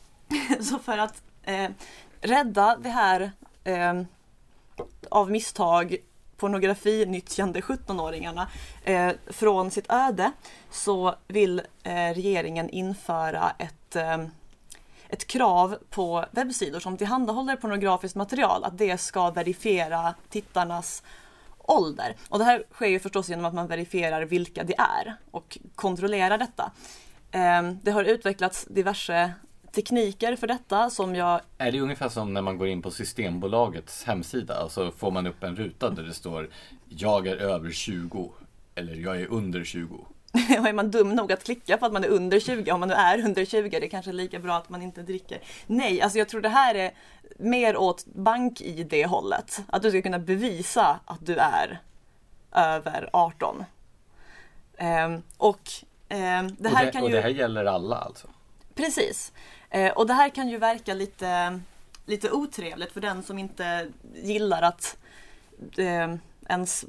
Så 0.60 0.78
för 0.78 0.98
att 0.98 1.22
eh, 1.42 1.70
rädda 2.20 2.76
det 2.76 2.88
här 2.88 3.32
eh, 3.64 4.02
av 5.08 5.30
misstag 5.30 5.96
pornografinyttjande 6.40 7.60
17-åringarna 7.60 8.46
eh, 8.84 9.12
från 9.26 9.70
sitt 9.70 9.90
öde 9.92 10.32
så 10.70 11.14
vill 11.28 11.62
eh, 11.82 11.92
regeringen 11.94 12.70
införa 12.70 13.52
ett, 13.58 13.96
eh, 13.96 14.18
ett 15.08 15.26
krav 15.26 15.76
på 15.90 16.24
webbsidor 16.30 16.80
som 16.80 16.96
tillhandahåller 16.96 17.56
pornografiskt 17.56 18.16
material 18.16 18.64
att 18.64 18.78
det 18.78 19.00
ska 19.00 19.30
verifiera 19.30 20.14
tittarnas 20.28 21.02
ålder. 21.58 22.16
Och 22.28 22.38
det 22.38 22.44
här 22.44 22.64
sker 22.72 22.88
ju 22.88 22.98
förstås 22.98 23.28
genom 23.28 23.44
att 23.44 23.54
man 23.54 23.66
verifierar 23.66 24.22
vilka 24.22 24.64
det 24.64 24.78
är 24.78 25.16
och 25.30 25.58
kontrollerar 25.74 26.38
detta. 26.38 26.72
Eh, 27.30 27.62
det 27.82 27.90
har 27.90 28.04
utvecklats 28.04 28.64
diverse 28.64 29.32
tekniker 29.72 30.36
för 30.36 30.46
detta 30.46 30.90
som 30.90 31.14
jag 31.14 31.40
Är 31.58 31.72
det 31.72 31.80
ungefär 31.80 32.08
som 32.08 32.34
när 32.34 32.42
man 32.42 32.58
går 32.58 32.68
in 32.68 32.82
på 32.82 32.90
Systembolagets 32.90 34.04
hemsida 34.04 34.64
och 34.64 34.72
så 34.72 34.90
får 34.90 35.10
man 35.10 35.26
upp 35.26 35.42
en 35.42 35.56
ruta 35.56 35.90
där 35.90 36.02
det 36.02 36.14
står 36.14 36.50
Jag 36.88 37.26
är 37.26 37.36
över 37.36 37.70
20 37.70 38.32
eller 38.74 38.94
jag 38.94 39.20
är 39.20 39.26
under 39.26 39.64
20. 39.64 40.06
Och 40.60 40.68
är 40.68 40.72
man 40.72 40.90
dum 40.90 41.14
nog 41.14 41.32
att 41.32 41.44
klicka 41.44 41.76
på 41.76 41.86
att 41.86 41.92
man 41.92 42.04
är 42.04 42.08
under 42.08 42.40
20, 42.40 42.72
om 42.72 42.80
man 42.80 42.88
nu 42.88 42.94
är 42.94 43.24
under 43.24 43.44
20, 43.44 43.80
det 43.80 43.86
är 43.86 43.88
kanske 43.88 44.12
lika 44.12 44.38
bra 44.38 44.56
att 44.56 44.68
man 44.68 44.82
inte 44.82 45.02
dricker. 45.02 45.40
Nej, 45.66 46.02
alltså 46.02 46.18
jag 46.18 46.28
tror 46.28 46.40
det 46.40 46.48
här 46.48 46.74
är 46.74 46.90
mer 47.38 47.76
åt 47.76 48.06
bank-id 48.06 49.06
hållet. 49.06 49.60
Att 49.68 49.82
du 49.82 49.90
ska 49.90 50.02
kunna 50.02 50.18
bevisa 50.18 51.00
att 51.04 51.26
du 51.26 51.36
är 51.36 51.80
över 52.52 53.10
18. 53.12 53.64
Ehm, 54.76 55.22
och 55.36 55.60
ehm, 56.08 56.56
det 56.58 56.68
och, 56.68 56.76
här 56.76 56.86
det, 56.86 56.92
kan 56.92 57.02
och 57.02 57.10
ju... 57.10 57.16
det 57.16 57.22
här 57.22 57.28
gäller 57.28 57.64
alla 57.64 57.96
alltså? 57.96 58.28
Precis. 58.74 59.32
Eh, 59.70 59.92
och 59.92 60.06
det 60.06 60.14
här 60.14 60.28
kan 60.28 60.48
ju 60.48 60.58
verka 60.58 60.94
lite, 60.94 61.60
lite 62.06 62.30
otrevligt 62.30 62.92
för 62.92 63.00
den 63.00 63.22
som 63.22 63.38
inte 63.38 63.88
gillar 64.14 64.62
att 64.62 64.96
eh, 65.76 66.14
ens 66.48 66.84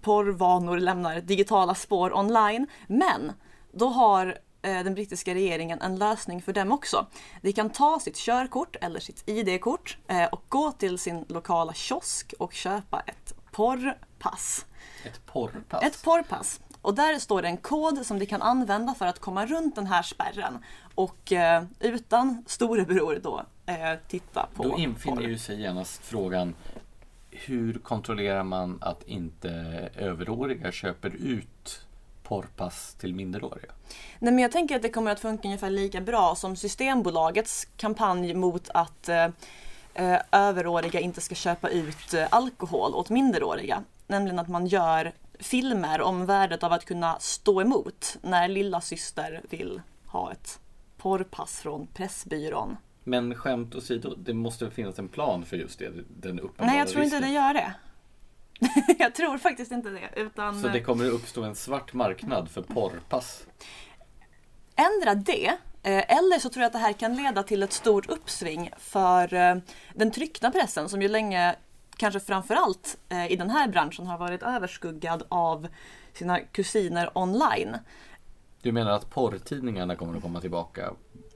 porrvanor 0.00 0.78
lämnar 0.78 1.20
digitala 1.20 1.74
spår 1.74 2.16
online. 2.16 2.66
Men 2.86 3.32
då 3.72 3.88
har 3.88 4.38
eh, 4.62 4.84
den 4.84 4.94
brittiska 4.94 5.34
regeringen 5.34 5.80
en 5.80 5.96
lösning 5.96 6.42
för 6.42 6.52
dem 6.52 6.72
också. 6.72 7.06
De 7.42 7.52
kan 7.52 7.70
ta 7.70 8.00
sitt 8.00 8.16
körkort 8.16 8.76
eller 8.80 9.00
sitt 9.00 9.28
ID-kort 9.28 9.98
eh, 10.08 10.24
och 10.24 10.42
gå 10.48 10.72
till 10.72 10.98
sin 10.98 11.24
lokala 11.28 11.72
kiosk 11.72 12.34
och 12.38 12.52
köpa 12.52 13.00
ett 13.00 13.34
porrpass. 13.52 14.66
Ett 15.04 15.26
porrpass? 15.26 15.82
Ett 15.82 16.02
porrpass. 16.02 16.60
Och 16.84 16.94
där 16.94 17.18
står 17.18 17.42
det 17.42 17.48
en 17.48 17.56
kod 17.56 18.06
som 18.06 18.18
de 18.18 18.26
kan 18.26 18.42
använda 18.42 18.94
för 18.94 19.06
att 19.06 19.18
komma 19.18 19.46
runt 19.46 19.74
den 19.74 19.86
här 19.86 20.02
spärren 20.02 20.58
och 20.94 21.32
eh, 21.32 21.64
utan 21.80 22.44
storebror 22.46 23.20
då 23.22 23.42
eh, 23.66 23.74
titta 24.08 24.48
på 24.54 24.62
Då 24.62 24.78
infinner 24.78 25.22
ju 25.22 25.38
sig 25.38 25.60
genast 25.60 26.04
frågan 26.04 26.54
hur 27.30 27.74
kontrollerar 27.74 28.42
man 28.42 28.78
att 28.80 29.02
inte 29.08 29.50
överåriga 29.96 30.72
köper 30.72 31.10
ut 31.10 31.86
porrpass 32.22 32.94
till 32.94 33.14
minderåriga? 33.14 33.72
Nej, 34.18 34.32
men 34.32 34.38
jag 34.38 34.52
tänker 34.52 34.76
att 34.76 34.82
det 34.82 34.90
kommer 34.90 35.10
att 35.10 35.20
funka 35.20 35.48
ungefär 35.48 35.70
lika 35.70 36.00
bra 36.00 36.34
som 36.34 36.56
Systembolagets 36.56 37.68
kampanj 37.76 38.34
mot 38.34 38.68
att 38.74 39.08
eh, 39.08 39.28
eh, 39.94 40.20
överåriga 40.32 41.00
inte 41.00 41.20
ska 41.20 41.34
köpa 41.34 41.68
ut 41.68 42.14
eh, 42.14 42.26
alkohol 42.30 42.94
åt 42.94 43.10
minderåriga. 43.10 43.82
Nämligen 44.06 44.38
att 44.38 44.48
man 44.48 44.66
gör 44.66 45.12
filmer 45.40 46.00
om 46.00 46.26
värdet 46.26 46.62
av 46.62 46.72
att 46.72 46.84
kunna 46.84 47.18
stå 47.18 47.60
emot 47.60 48.16
när 48.22 48.48
lilla 48.48 48.80
syster 48.80 49.42
vill 49.50 49.80
ha 50.06 50.32
ett 50.32 50.60
porrpass 50.96 51.60
från 51.60 51.86
Pressbyrån. 51.86 52.76
Men 53.04 53.34
skämt 53.34 53.74
åsido, 53.74 54.14
det 54.18 54.34
måste 54.34 54.70
finnas 54.70 54.98
en 54.98 55.08
plan 55.08 55.44
för 55.44 55.56
just 55.56 55.78
det, 55.78 55.90
den 56.20 56.40
uppenbara 56.40 56.66
Nej, 56.66 56.78
jag 56.78 56.88
tror 56.88 57.04
inte 57.04 57.16
risken. 57.16 57.30
det 57.30 57.36
gör 57.36 57.54
det. 57.54 57.74
jag 58.98 59.14
tror 59.14 59.38
faktiskt 59.38 59.72
inte 59.72 59.90
det. 59.90 60.08
Utan 60.16 60.62
Så 60.62 60.68
det 60.68 60.80
kommer 60.80 61.06
att 61.06 61.12
uppstå 61.12 61.42
en 61.42 61.54
svart 61.54 61.92
marknad 61.92 62.50
för 62.50 62.62
porrpass? 62.62 63.46
ändra 64.76 65.14
det. 65.14 65.46
eh, 65.82 66.16
Eller 66.18 66.38
så 66.38 66.48
tror 66.48 66.62
jag 66.62 66.66
att 66.66 66.72
det 66.72 66.78
här 66.78 66.92
kan 66.92 67.16
leda 67.16 67.42
till 67.42 67.62
ett 67.62 67.72
stort 67.72 68.06
uppsving 68.10 68.70
för 68.78 69.34
eh, 69.34 69.56
den 69.94 70.10
tryckta 70.10 70.50
pressen 70.50 70.88
som 70.88 71.02
ju 71.02 71.08
länge, 71.08 71.54
kanske 71.96 72.20
framförallt 72.20 72.98
eh, 73.08 73.32
i 73.32 73.36
den 73.36 73.50
här 73.50 73.68
branschen, 73.68 74.06
har 74.06 74.18
varit 74.18 74.42
överskuggad 74.42 75.22
av 75.28 75.68
sina 76.12 76.40
kusiner 76.40 77.18
online. 77.18 77.76
Du 78.62 78.72
menar 78.72 78.90
att 78.90 79.10
porrtidningarna 79.10 79.96
kommer 79.96 80.16
att 80.16 80.22
komma 80.22 80.40
tillbaka 80.40 80.92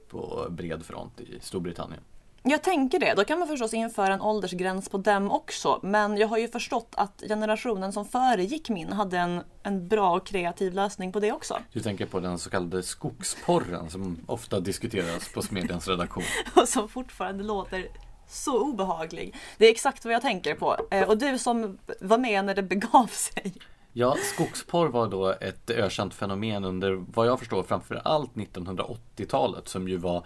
på 0.09 0.47
bred 0.49 0.85
front 0.85 1.21
i 1.21 1.39
Storbritannien? 1.41 2.01
Jag 2.43 2.63
tänker 2.63 2.99
det. 2.99 3.13
Då 3.13 3.23
kan 3.23 3.39
man 3.39 3.47
förstås 3.47 3.73
införa 3.73 4.13
en 4.13 4.21
åldersgräns 4.21 4.89
på 4.89 4.97
dem 4.97 5.31
också. 5.31 5.79
Men 5.83 6.17
jag 6.17 6.27
har 6.27 6.37
ju 6.37 6.47
förstått 6.47 6.93
att 6.97 7.23
generationen 7.27 7.93
som 7.93 8.05
föregick 8.05 8.69
min 8.69 8.93
hade 8.93 9.17
en, 9.17 9.41
en 9.63 9.87
bra 9.87 10.15
och 10.15 10.27
kreativ 10.27 10.73
lösning 10.73 11.11
på 11.11 11.19
det 11.19 11.31
också. 11.31 11.57
Du 11.73 11.79
tänker 11.79 12.05
på 12.05 12.19
den 12.19 12.39
så 12.39 12.49
kallade 12.49 12.83
skogsporren 12.83 13.89
som 13.89 14.17
ofta 14.25 14.59
diskuteras 14.59 15.33
på 15.33 15.41
Smedjans 15.41 15.87
redaktion. 15.87 16.23
och 16.55 16.67
som 16.67 16.89
fortfarande 16.89 17.43
låter 17.43 17.87
så 18.29 18.61
obehaglig. 18.61 19.35
Det 19.57 19.65
är 19.65 19.71
exakt 19.71 20.05
vad 20.05 20.13
jag 20.13 20.21
tänker 20.21 20.55
på. 20.55 20.77
Eh, 20.91 21.09
och 21.09 21.17
du 21.17 21.37
som 21.37 21.77
var 21.99 22.17
med 22.17 22.45
när 22.45 22.55
det 22.55 22.63
begav 22.63 23.07
sig. 23.07 23.53
Ja, 23.93 24.15
skogsporr 24.33 24.87
var 24.87 25.07
då 25.07 25.29
ett 25.41 25.69
ökänt 25.69 26.13
fenomen 26.13 26.63
under 26.63 27.05
vad 27.13 27.27
jag 27.27 27.39
förstår 27.39 27.63
framför 27.63 28.01
allt 28.03 28.33
1980-talet 28.33 29.67
som 29.67 29.87
ju 29.87 29.97
var 29.97 30.25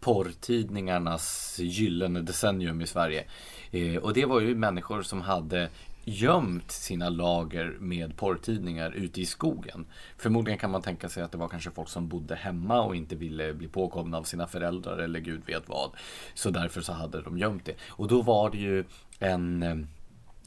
porrtidningarnas 0.00 1.56
gyllene 1.58 2.20
decennium 2.20 2.80
i 2.80 2.86
Sverige. 2.86 3.24
Eh, 3.70 3.96
och 3.96 4.12
det 4.12 4.24
var 4.24 4.40
ju 4.40 4.54
människor 4.54 5.02
som 5.02 5.20
hade 5.20 5.68
gömt 6.08 6.70
sina 6.70 7.08
lager 7.08 7.76
med 7.80 8.16
porrtidningar 8.16 8.90
ute 8.90 9.20
i 9.20 9.26
skogen. 9.26 9.86
Förmodligen 10.16 10.58
kan 10.58 10.70
man 10.70 10.82
tänka 10.82 11.08
sig 11.08 11.22
att 11.22 11.32
det 11.32 11.38
var 11.38 11.48
kanske 11.48 11.70
folk 11.70 11.88
som 11.88 12.08
bodde 12.08 12.34
hemma 12.34 12.80
och 12.80 12.96
inte 12.96 13.16
ville 13.16 13.54
bli 13.54 13.68
påkomna 13.68 14.18
av 14.18 14.22
sina 14.22 14.46
föräldrar 14.46 14.98
eller 14.98 15.20
gud 15.20 15.42
vet 15.46 15.68
vad. 15.68 15.90
Så 16.34 16.50
därför 16.50 16.80
så 16.80 16.92
hade 16.92 17.22
de 17.22 17.38
gömt 17.38 17.64
det. 17.64 17.74
Och 17.88 18.08
då 18.08 18.22
var 18.22 18.50
det 18.50 18.58
ju 18.58 18.84
en, 19.18 19.62
eh, 19.62 19.76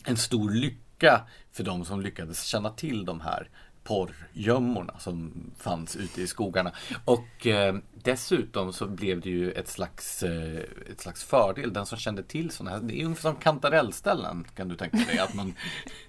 en 0.05 0.17
stor 0.17 0.51
lycka 0.51 1.27
för 1.51 1.63
de 1.63 1.85
som 1.85 2.01
lyckades 2.01 2.43
känna 2.43 2.69
till 2.69 3.05
de 3.05 3.21
här 3.21 3.49
porrgömmorna 3.83 4.99
som 4.99 5.33
fanns 5.57 5.95
ute 5.95 6.21
i 6.21 6.27
skogarna. 6.27 6.71
Och 7.05 7.47
eh, 7.47 7.75
dessutom 7.93 8.73
så 8.73 8.87
blev 8.87 9.21
det 9.21 9.29
ju 9.29 9.51
ett 9.51 9.67
slags, 9.67 10.23
eh, 10.23 10.59
ett 10.91 11.01
slags 11.01 11.23
fördel. 11.23 11.73
Den 11.73 11.85
som 11.85 11.97
kände 11.97 12.23
till 12.23 12.51
sådana 12.51 12.77
här, 12.77 12.83
det 12.83 13.01
är 13.01 13.05
ungefär 13.05 13.21
som 13.21 13.35
kantarellställen 13.35 14.45
kan 14.55 14.67
du 14.67 14.75
tänka 14.75 14.97
dig. 14.97 15.19
Att 15.19 15.33
man, 15.33 15.53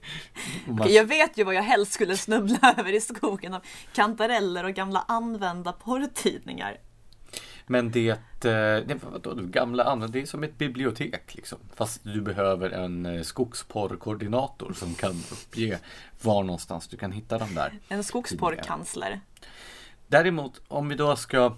man, 0.66 0.92
Jag 0.92 1.04
vet 1.04 1.38
ju 1.38 1.44
vad 1.44 1.54
jag 1.54 1.62
helst 1.62 1.92
skulle 1.92 2.16
snubbla 2.16 2.74
över 2.78 2.92
i 2.92 3.00
skogen 3.00 3.54
av 3.54 3.62
kantareller 3.92 4.64
och 4.64 4.74
gamla 4.74 5.04
använda 5.08 5.72
porrtidningar. 5.72 6.76
Men 7.72 7.90
det, 7.90 8.08
eh, 8.08 8.16
det, 8.86 8.98
vadå, 9.02 9.34
gamla 9.34 9.84
andra, 9.84 10.08
det 10.08 10.20
är 10.20 10.26
som 10.26 10.44
ett 10.44 10.58
bibliotek 10.58 11.34
liksom. 11.34 11.58
Fast 11.74 12.00
du 12.04 12.20
behöver 12.20 12.70
en 12.70 13.06
eh, 13.06 13.22
skogsporrkoordinator 13.22 14.72
som 14.72 14.94
kan 14.94 15.10
uppge 15.10 15.78
var 16.22 16.42
någonstans 16.42 16.88
du 16.88 16.96
kan 16.96 17.12
hitta 17.12 17.38
dem 17.38 17.54
där. 17.54 17.72
En 17.88 18.04
skogsporrkansler. 18.04 19.20
Däremot 20.06 20.60
om 20.68 20.88
vi 20.88 20.94
då 20.94 21.16
ska 21.16 21.56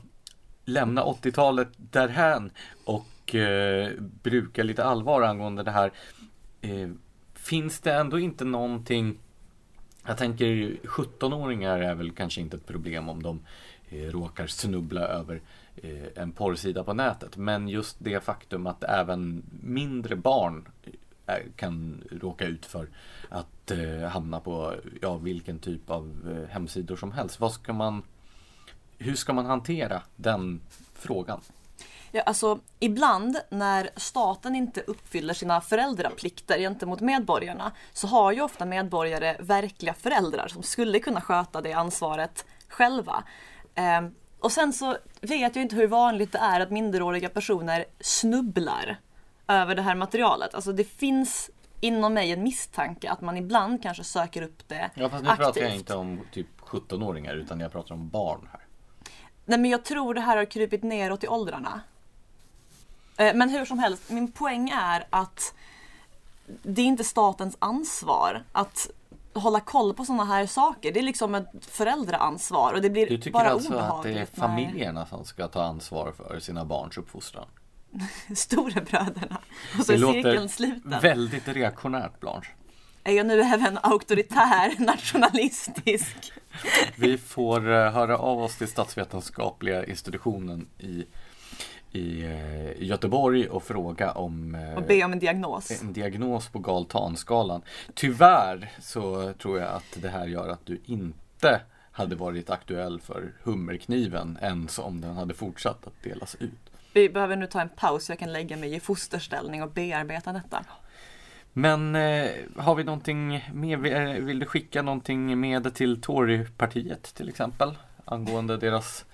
lämna 0.64 1.04
80-talet 1.04 1.68
därhän 1.76 2.50
och 2.84 3.34
eh, 3.34 3.92
bruka 4.00 4.62
lite 4.62 4.84
allvar 4.84 5.22
angående 5.22 5.62
det 5.62 5.70
här. 5.70 5.92
Eh, 6.60 6.90
finns 7.34 7.80
det 7.80 7.92
ändå 7.92 8.18
inte 8.18 8.44
någonting 8.44 9.18
jag 10.06 10.18
tänker 10.18 10.46
17-åringar 10.82 11.78
är 11.78 11.94
väl 11.94 12.10
kanske 12.10 12.40
inte 12.40 12.56
ett 12.56 12.66
problem 12.66 13.08
om 13.08 13.22
de 13.22 13.40
eh, 13.88 14.10
råkar 14.10 14.46
snubbla 14.46 15.00
över 15.00 15.40
Eh, 15.76 16.22
en 16.22 16.32
porrsida 16.32 16.84
på 16.84 16.94
nätet. 16.94 17.36
Men 17.36 17.68
just 17.68 17.96
det 17.98 18.24
faktum 18.24 18.66
att 18.66 18.84
även 18.84 19.42
mindre 19.62 20.16
barn 20.16 20.68
eh, 21.26 21.34
kan 21.56 22.04
råka 22.10 22.46
ut 22.46 22.66
för 22.66 22.88
att 23.28 23.70
eh, 23.70 24.08
hamna 24.08 24.40
på 24.40 24.74
ja, 25.02 25.16
vilken 25.16 25.58
typ 25.58 25.90
av 25.90 26.12
hemsidor 26.50 26.96
som 26.96 27.12
helst. 27.12 27.40
Vad 27.40 27.52
ska 27.52 27.72
man, 27.72 28.02
hur 28.98 29.14
ska 29.14 29.32
man 29.32 29.46
hantera 29.46 30.02
den 30.16 30.60
frågan? 30.94 31.40
Ja, 32.10 32.22
alltså, 32.22 32.58
ibland 32.80 33.36
när 33.50 33.90
staten 33.96 34.56
inte 34.56 34.80
uppfyller 34.80 35.34
sina 35.34 35.60
föräldraplikter 35.60 36.58
gentemot 36.58 37.00
medborgarna 37.00 37.72
så 37.92 38.06
har 38.06 38.32
ju 38.32 38.40
ofta 38.40 38.64
medborgare 38.64 39.36
verkliga 39.40 39.94
föräldrar 39.94 40.48
som 40.48 40.62
skulle 40.62 40.98
kunna 40.98 41.20
sköta 41.20 41.60
det 41.60 41.72
ansvaret 41.72 42.44
själva. 42.68 43.24
Ehm, 43.74 44.14
och 44.44 44.52
sen 44.52 44.72
så 44.72 44.96
vet 45.20 45.56
jag 45.56 45.62
inte 45.62 45.76
hur 45.76 45.86
vanligt 45.86 46.32
det 46.32 46.38
är 46.38 46.60
att 46.60 46.70
minderåriga 46.70 47.28
personer 47.28 47.84
snubblar 48.00 48.96
över 49.48 49.74
det 49.74 49.82
här 49.82 49.94
materialet. 49.94 50.54
Alltså 50.54 50.72
det 50.72 50.84
finns 50.84 51.50
inom 51.80 52.14
mig 52.14 52.32
en 52.32 52.42
misstanke 52.42 53.10
att 53.10 53.20
man 53.20 53.36
ibland 53.36 53.82
kanske 53.82 54.04
söker 54.04 54.42
upp 54.42 54.68
det 54.68 54.90
Ja, 54.94 55.08
fast 55.10 55.24
nu 55.24 55.30
aktivt. 55.30 55.44
pratar 55.46 55.60
jag 55.60 55.74
inte 55.74 55.94
om 55.96 56.20
typ 56.32 56.46
17-åringar 56.60 57.34
utan 57.34 57.60
jag 57.60 57.72
pratar 57.72 57.94
om 57.94 58.08
barn 58.08 58.48
här. 58.52 58.60
Nej 59.44 59.58
men 59.58 59.70
jag 59.70 59.84
tror 59.84 60.14
det 60.14 60.20
här 60.20 60.36
har 60.36 60.44
krupit 60.44 60.82
neråt 60.82 61.24
i 61.24 61.28
åldrarna. 61.28 61.80
Eh, 63.16 63.34
Men 63.34 63.48
hur 63.50 63.64
som 63.64 63.78
helst, 63.78 64.10
min 64.10 64.32
poäng 64.32 64.70
är 64.70 65.06
att 65.10 65.54
det 66.46 66.82
är 66.82 66.86
inte 66.86 67.04
statens 67.04 67.56
ansvar 67.58 68.42
att 68.52 68.90
hålla 69.34 69.60
koll 69.60 69.94
på 69.94 70.04
sådana 70.04 70.24
här 70.24 70.46
saker. 70.46 70.92
Det 70.92 71.00
är 71.00 71.04
liksom 71.04 71.34
ett 71.34 71.48
föräldraansvar 71.60 72.72
och 72.72 72.80
det 72.80 72.90
blir 72.90 73.06
Du 73.08 73.16
tycker 73.16 73.30
bara 73.30 73.50
alltså 73.50 73.74
att 73.74 73.78
det 73.78 74.08
är 74.08 74.12
obehagligt 74.12 74.36
familjerna 74.38 75.06
som 75.06 75.24
ska 75.24 75.48
ta 75.48 75.62
ansvar 75.62 76.12
för 76.12 76.40
sina 76.40 76.64
barns 76.64 76.98
uppfostran? 76.98 77.46
storebröderna 78.36 79.38
och 79.78 79.86
så 79.86 79.92
Det 79.92 79.98
är 79.98 80.12
cirkeln 80.12 80.48
sluten. 80.48 81.00
väldigt 81.02 81.48
reaktionärt 81.48 82.20
Blanche. 82.20 82.48
Är 83.04 83.12
jag 83.12 83.26
nu 83.26 83.40
även 83.42 83.78
auktoritär, 83.82 84.74
nationalistisk? 84.84 86.32
Vi 86.96 87.18
får 87.18 87.72
eh, 87.72 87.92
höra 87.92 88.18
av 88.18 88.42
oss 88.42 88.56
till 88.56 88.68
statsvetenskapliga 88.68 89.86
institutionen 89.86 90.68
i, 90.78 91.04
i 91.94 92.24
eh, 92.24 92.82
Göteborg 92.82 93.48
och 93.48 93.62
fråga 93.62 94.12
om 94.12 94.54
eh, 94.54 94.74
Och 94.74 94.82
be 94.82 95.04
om 95.04 95.12
en 95.12 95.18
diagnos. 95.18 95.82
en 95.82 95.92
diagnos 95.92 96.48
på 96.48 96.58
Galtanskalan. 96.58 97.62
Tyvärr 97.94 98.70
så 98.80 99.32
tror 99.32 99.58
jag 99.60 99.68
att 99.68 99.96
det 100.02 100.08
här 100.08 100.26
gör 100.26 100.48
att 100.48 100.66
du 100.66 100.80
inte 100.84 101.60
hade 101.92 102.16
varit 102.16 102.50
aktuell 102.50 103.00
för 103.00 103.32
hummerkniven 103.42 104.38
ens 104.42 104.78
om 104.78 105.00
den 105.00 105.14
hade 105.16 105.34
fortsatt 105.34 105.86
att 105.86 106.02
delas 106.02 106.34
ut. 106.34 106.50
Vi 106.92 107.08
behöver 107.08 107.36
nu 107.36 107.46
ta 107.46 107.60
en 107.60 107.68
paus 107.68 108.04
så 108.04 108.12
jag 108.12 108.18
kan 108.18 108.32
lägga 108.32 108.56
mig 108.56 108.74
i 108.74 108.80
fosterställning 108.80 109.62
och 109.62 109.70
bearbeta 109.70 110.32
detta. 110.32 110.64
Men 111.52 111.94
eh, 111.94 112.30
har 112.56 112.74
vi 112.74 112.84
någonting 112.84 113.48
mer? 113.52 113.76
Vill- 113.76 113.92
eh, 113.94 114.02
Vill 114.24 114.38
du 114.38 114.46
skicka 114.46 114.82
någonting 114.82 115.40
med 115.40 115.74
till 115.74 116.00
Torypartiet 116.00 117.02
till 117.14 117.28
exempel? 117.28 117.74
Angående 118.04 118.56
deras 118.56 119.04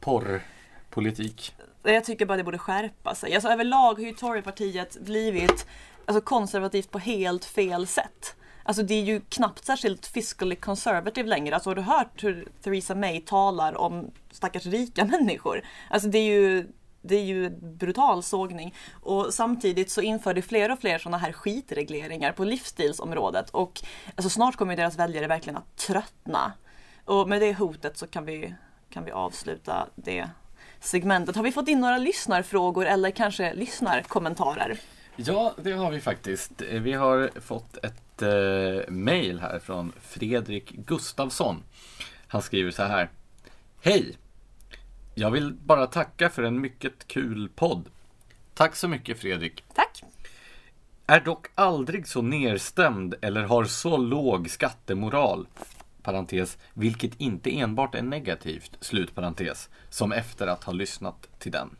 porrpolitik? 0.00 1.54
Eh, 1.84 1.94
jag 1.94 2.04
tycker 2.04 2.26
bara 2.26 2.36
det 2.36 2.44
borde 2.44 2.58
skärpa 2.58 3.14
sig. 3.14 3.34
Alltså 3.34 3.48
överlag 3.48 3.94
har 3.94 4.04
ju 4.04 4.12
Torypartiet 4.12 5.00
blivit 5.00 5.66
alltså, 6.06 6.20
konservativt 6.20 6.90
på 6.90 6.98
helt 6.98 7.44
fel 7.44 7.86
sätt. 7.86 8.36
Alltså 8.64 8.82
det 8.82 8.94
är 8.94 9.02
ju 9.02 9.20
knappt 9.20 9.64
särskilt 9.64 10.06
fiscally 10.06 10.56
conservative 10.56 11.28
längre. 11.28 11.54
Alltså 11.54 11.70
har 11.70 11.74
du 11.74 11.82
hört 11.82 12.24
hur 12.24 12.48
Theresa 12.62 12.94
May 12.94 13.20
talar 13.20 13.78
om 13.78 14.10
stackars 14.30 14.66
rika 14.66 15.04
människor? 15.18 15.62
Alltså 15.90 16.08
det 16.08 16.18
är 16.18 16.40
ju 16.40 16.68
det 17.04 17.16
är 17.16 17.24
ju 17.24 17.50
brutal 17.50 18.22
sågning. 18.22 18.74
Och 18.92 19.34
samtidigt 19.34 19.90
så 19.90 20.00
inför 20.00 20.34
det 20.34 20.42
fler 20.42 20.70
och 20.70 20.78
fler 20.78 20.98
sådana 20.98 21.18
här 21.18 21.32
skitregleringar 21.32 22.32
på 22.32 22.44
livsstilsområdet. 22.44 23.50
Och 23.50 23.80
alltså 24.14 24.30
snart 24.30 24.56
kommer 24.56 24.76
deras 24.76 24.98
väljare 24.98 25.26
verkligen 25.26 25.56
att 25.56 25.76
tröttna. 25.76 26.52
Och 27.04 27.28
med 27.28 27.40
det 27.40 27.54
hotet 27.54 27.98
så 27.98 28.06
kan 28.06 28.24
vi, 28.24 28.54
kan 28.90 29.04
vi 29.04 29.10
avsluta 29.10 29.88
det 29.94 30.28
segmentet. 30.82 31.36
Har 31.36 31.42
vi 31.42 31.52
fått 31.52 31.68
in 31.68 31.80
några 31.80 31.98
lyssnarfrågor 31.98 32.86
eller 32.86 33.10
kanske 33.10 33.54
lyssnarkommentarer? 33.54 34.78
Ja, 35.16 35.54
det 35.62 35.72
har 35.72 35.90
vi 35.90 36.00
faktiskt. 36.00 36.62
Vi 36.62 36.92
har 36.92 37.30
fått 37.40 37.76
ett 37.76 38.22
eh, 38.22 38.90
mail 38.92 39.40
här 39.40 39.58
från 39.58 39.92
Fredrik 40.00 40.70
Gustavsson. 40.70 41.62
Han 42.28 42.42
skriver 42.42 42.70
så 42.70 42.82
här. 42.82 43.10
Hej! 43.82 44.18
Jag 45.14 45.30
vill 45.30 45.52
bara 45.52 45.86
tacka 45.86 46.30
för 46.30 46.42
en 46.42 46.60
mycket 46.60 47.08
kul 47.08 47.48
podd. 47.54 47.88
Tack 48.54 48.76
så 48.76 48.88
mycket 48.88 49.18
Fredrik. 49.18 49.64
Tack! 49.74 50.02
Är 51.06 51.20
dock 51.20 51.46
aldrig 51.54 52.08
så 52.08 52.22
nerstämd 52.22 53.14
eller 53.20 53.42
har 53.42 53.64
så 53.64 53.96
låg 53.96 54.50
skattemoral 54.50 55.46
parentes, 56.02 56.58
vilket 56.74 57.20
inte 57.20 57.58
enbart 57.58 57.94
är 57.94 58.02
negativt, 58.02 58.76
slutparentes, 58.80 59.68
som 59.90 60.12
efter 60.12 60.46
att 60.46 60.64
ha 60.64 60.72
lyssnat 60.72 61.28
till 61.38 61.52
den. 61.52 61.76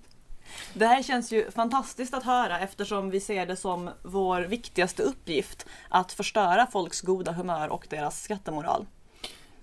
Det 0.74 0.86
här 0.86 1.02
känns 1.02 1.32
ju 1.32 1.50
fantastiskt 1.50 2.14
att 2.14 2.24
höra 2.24 2.60
eftersom 2.60 3.10
vi 3.10 3.20
ser 3.20 3.46
det 3.46 3.56
som 3.56 3.90
vår 4.02 4.40
viktigaste 4.40 5.02
uppgift 5.02 5.66
att 5.88 6.12
förstöra 6.12 6.66
folks 6.66 7.00
goda 7.00 7.32
humör 7.32 7.68
och 7.68 7.86
deras 7.90 8.22
skattemoral. 8.22 8.86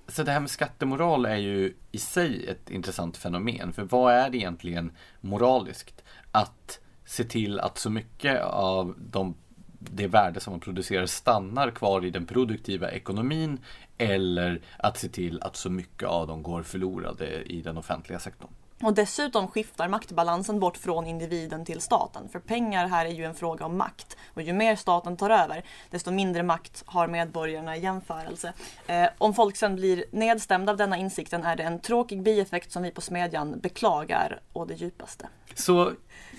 Så 0.08 0.24
det 0.24 0.32
här 0.32 0.40
med 0.40 0.50
skattemoral 0.50 1.26
är 1.26 1.36
ju 1.36 1.74
i 1.92 1.98
sig 1.98 2.48
ett 2.48 2.70
intressant 2.70 3.18
fenomen. 3.18 3.74
För 3.74 3.84
vad 3.84 4.14
är 4.14 4.30
det 4.30 4.38
egentligen 4.38 4.92
moraliskt? 5.22 6.04
Att 6.32 6.80
se 7.06 7.24
till 7.24 7.60
att 7.60 7.78
så 7.78 7.90
mycket 7.90 8.44
av 8.44 8.96
de, 8.98 9.36
det 9.80 10.08
värde 10.08 10.40
som 10.40 10.54
man 10.54 10.60
producerar 10.60 11.06
stannar 11.06 11.72
kvar 11.72 12.06
i 12.06 12.10
den 12.10 12.26
produktiva 12.26 12.92
ekonomin 12.92 13.60
eller 13.98 14.62
att 14.78 14.98
se 14.98 15.10
till 15.10 15.42
att 15.42 15.56
så 15.56 15.70
mycket 15.70 16.08
av 16.08 16.28
dem 16.28 16.44
går 16.44 16.64
förlorade 16.64 17.44
i 17.44 17.62
den 17.62 17.78
offentliga 17.78 18.20
sektorn. 18.20 18.52
Och 18.82 18.94
dessutom 18.94 19.48
skiftar 19.48 19.88
maktbalansen 19.88 20.60
bort 20.60 20.78
från 20.78 21.08
individen 21.08 21.66
till 21.66 21.82
staten. 21.82 22.30
För 22.30 22.40
pengar 22.40 22.88
här 22.88 23.06
är 23.06 23.10
ju 23.10 23.24
en 23.24 23.36
fråga 23.36 23.66
om 23.66 23.78
makt. 23.78 24.18
Och 24.34 24.42
ju 24.42 24.54
mer 24.54 24.76
staten 24.76 25.18
tar 25.18 25.30
över, 25.30 25.64
desto 25.90 26.12
mindre 26.12 26.44
makt 26.44 26.84
har 26.86 27.08
medborgarna 27.08 27.78
i 27.78 27.82
jämförelse. 27.82 28.54
Eh, 28.88 29.08
om 29.18 29.34
folk 29.34 29.56
sen 29.56 29.76
blir 29.76 30.06
nedstämda 30.12 30.72
av 30.72 30.78
denna 30.78 30.98
insikten 30.98 31.44
är 31.44 31.56
det 31.56 31.64
en 31.64 31.80
tråkig 31.80 32.24
bieffekt 32.24 32.72
som 32.72 32.84
vi 32.84 32.92
på 32.92 33.02
Smedjan 33.02 33.60
beklagar 33.60 34.40
å 34.54 34.66
det 34.66 34.74
djupaste. 34.74 35.28
Så 35.56 35.92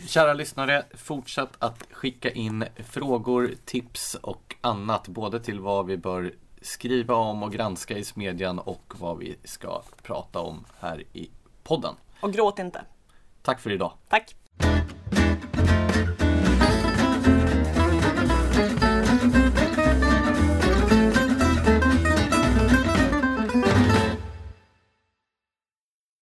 kära 0.07 0.34
lyssnare, 0.34 0.84
fortsätt 0.94 1.51
att 1.59 1.84
skicka 1.90 2.30
in 2.30 2.64
frågor, 2.76 3.55
tips 3.64 4.14
och 4.14 4.57
annat. 4.61 5.09
Både 5.09 5.40
till 5.40 5.61
vad 5.61 5.86
vi 5.86 5.96
bör 5.96 6.34
skriva 6.62 7.14
om 7.14 7.42
och 7.42 7.53
granska 7.53 7.99
i 7.99 8.05
Smedjan 8.05 8.59
och 8.59 8.94
vad 8.99 9.18
vi 9.18 9.36
ska 9.44 9.82
prata 10.03 10.40
om 10.40 10.64
här 10.80 11.05
i 11.12 11.30
podden. 11.62 11.94
Och 12.20 12.32
gråt 12.32 12.59
inte. 12.59 12.84
Tack 13.42 13.61
för 13.61 13.72
idag. 13.72 13.92
Tack. 14.09 14.34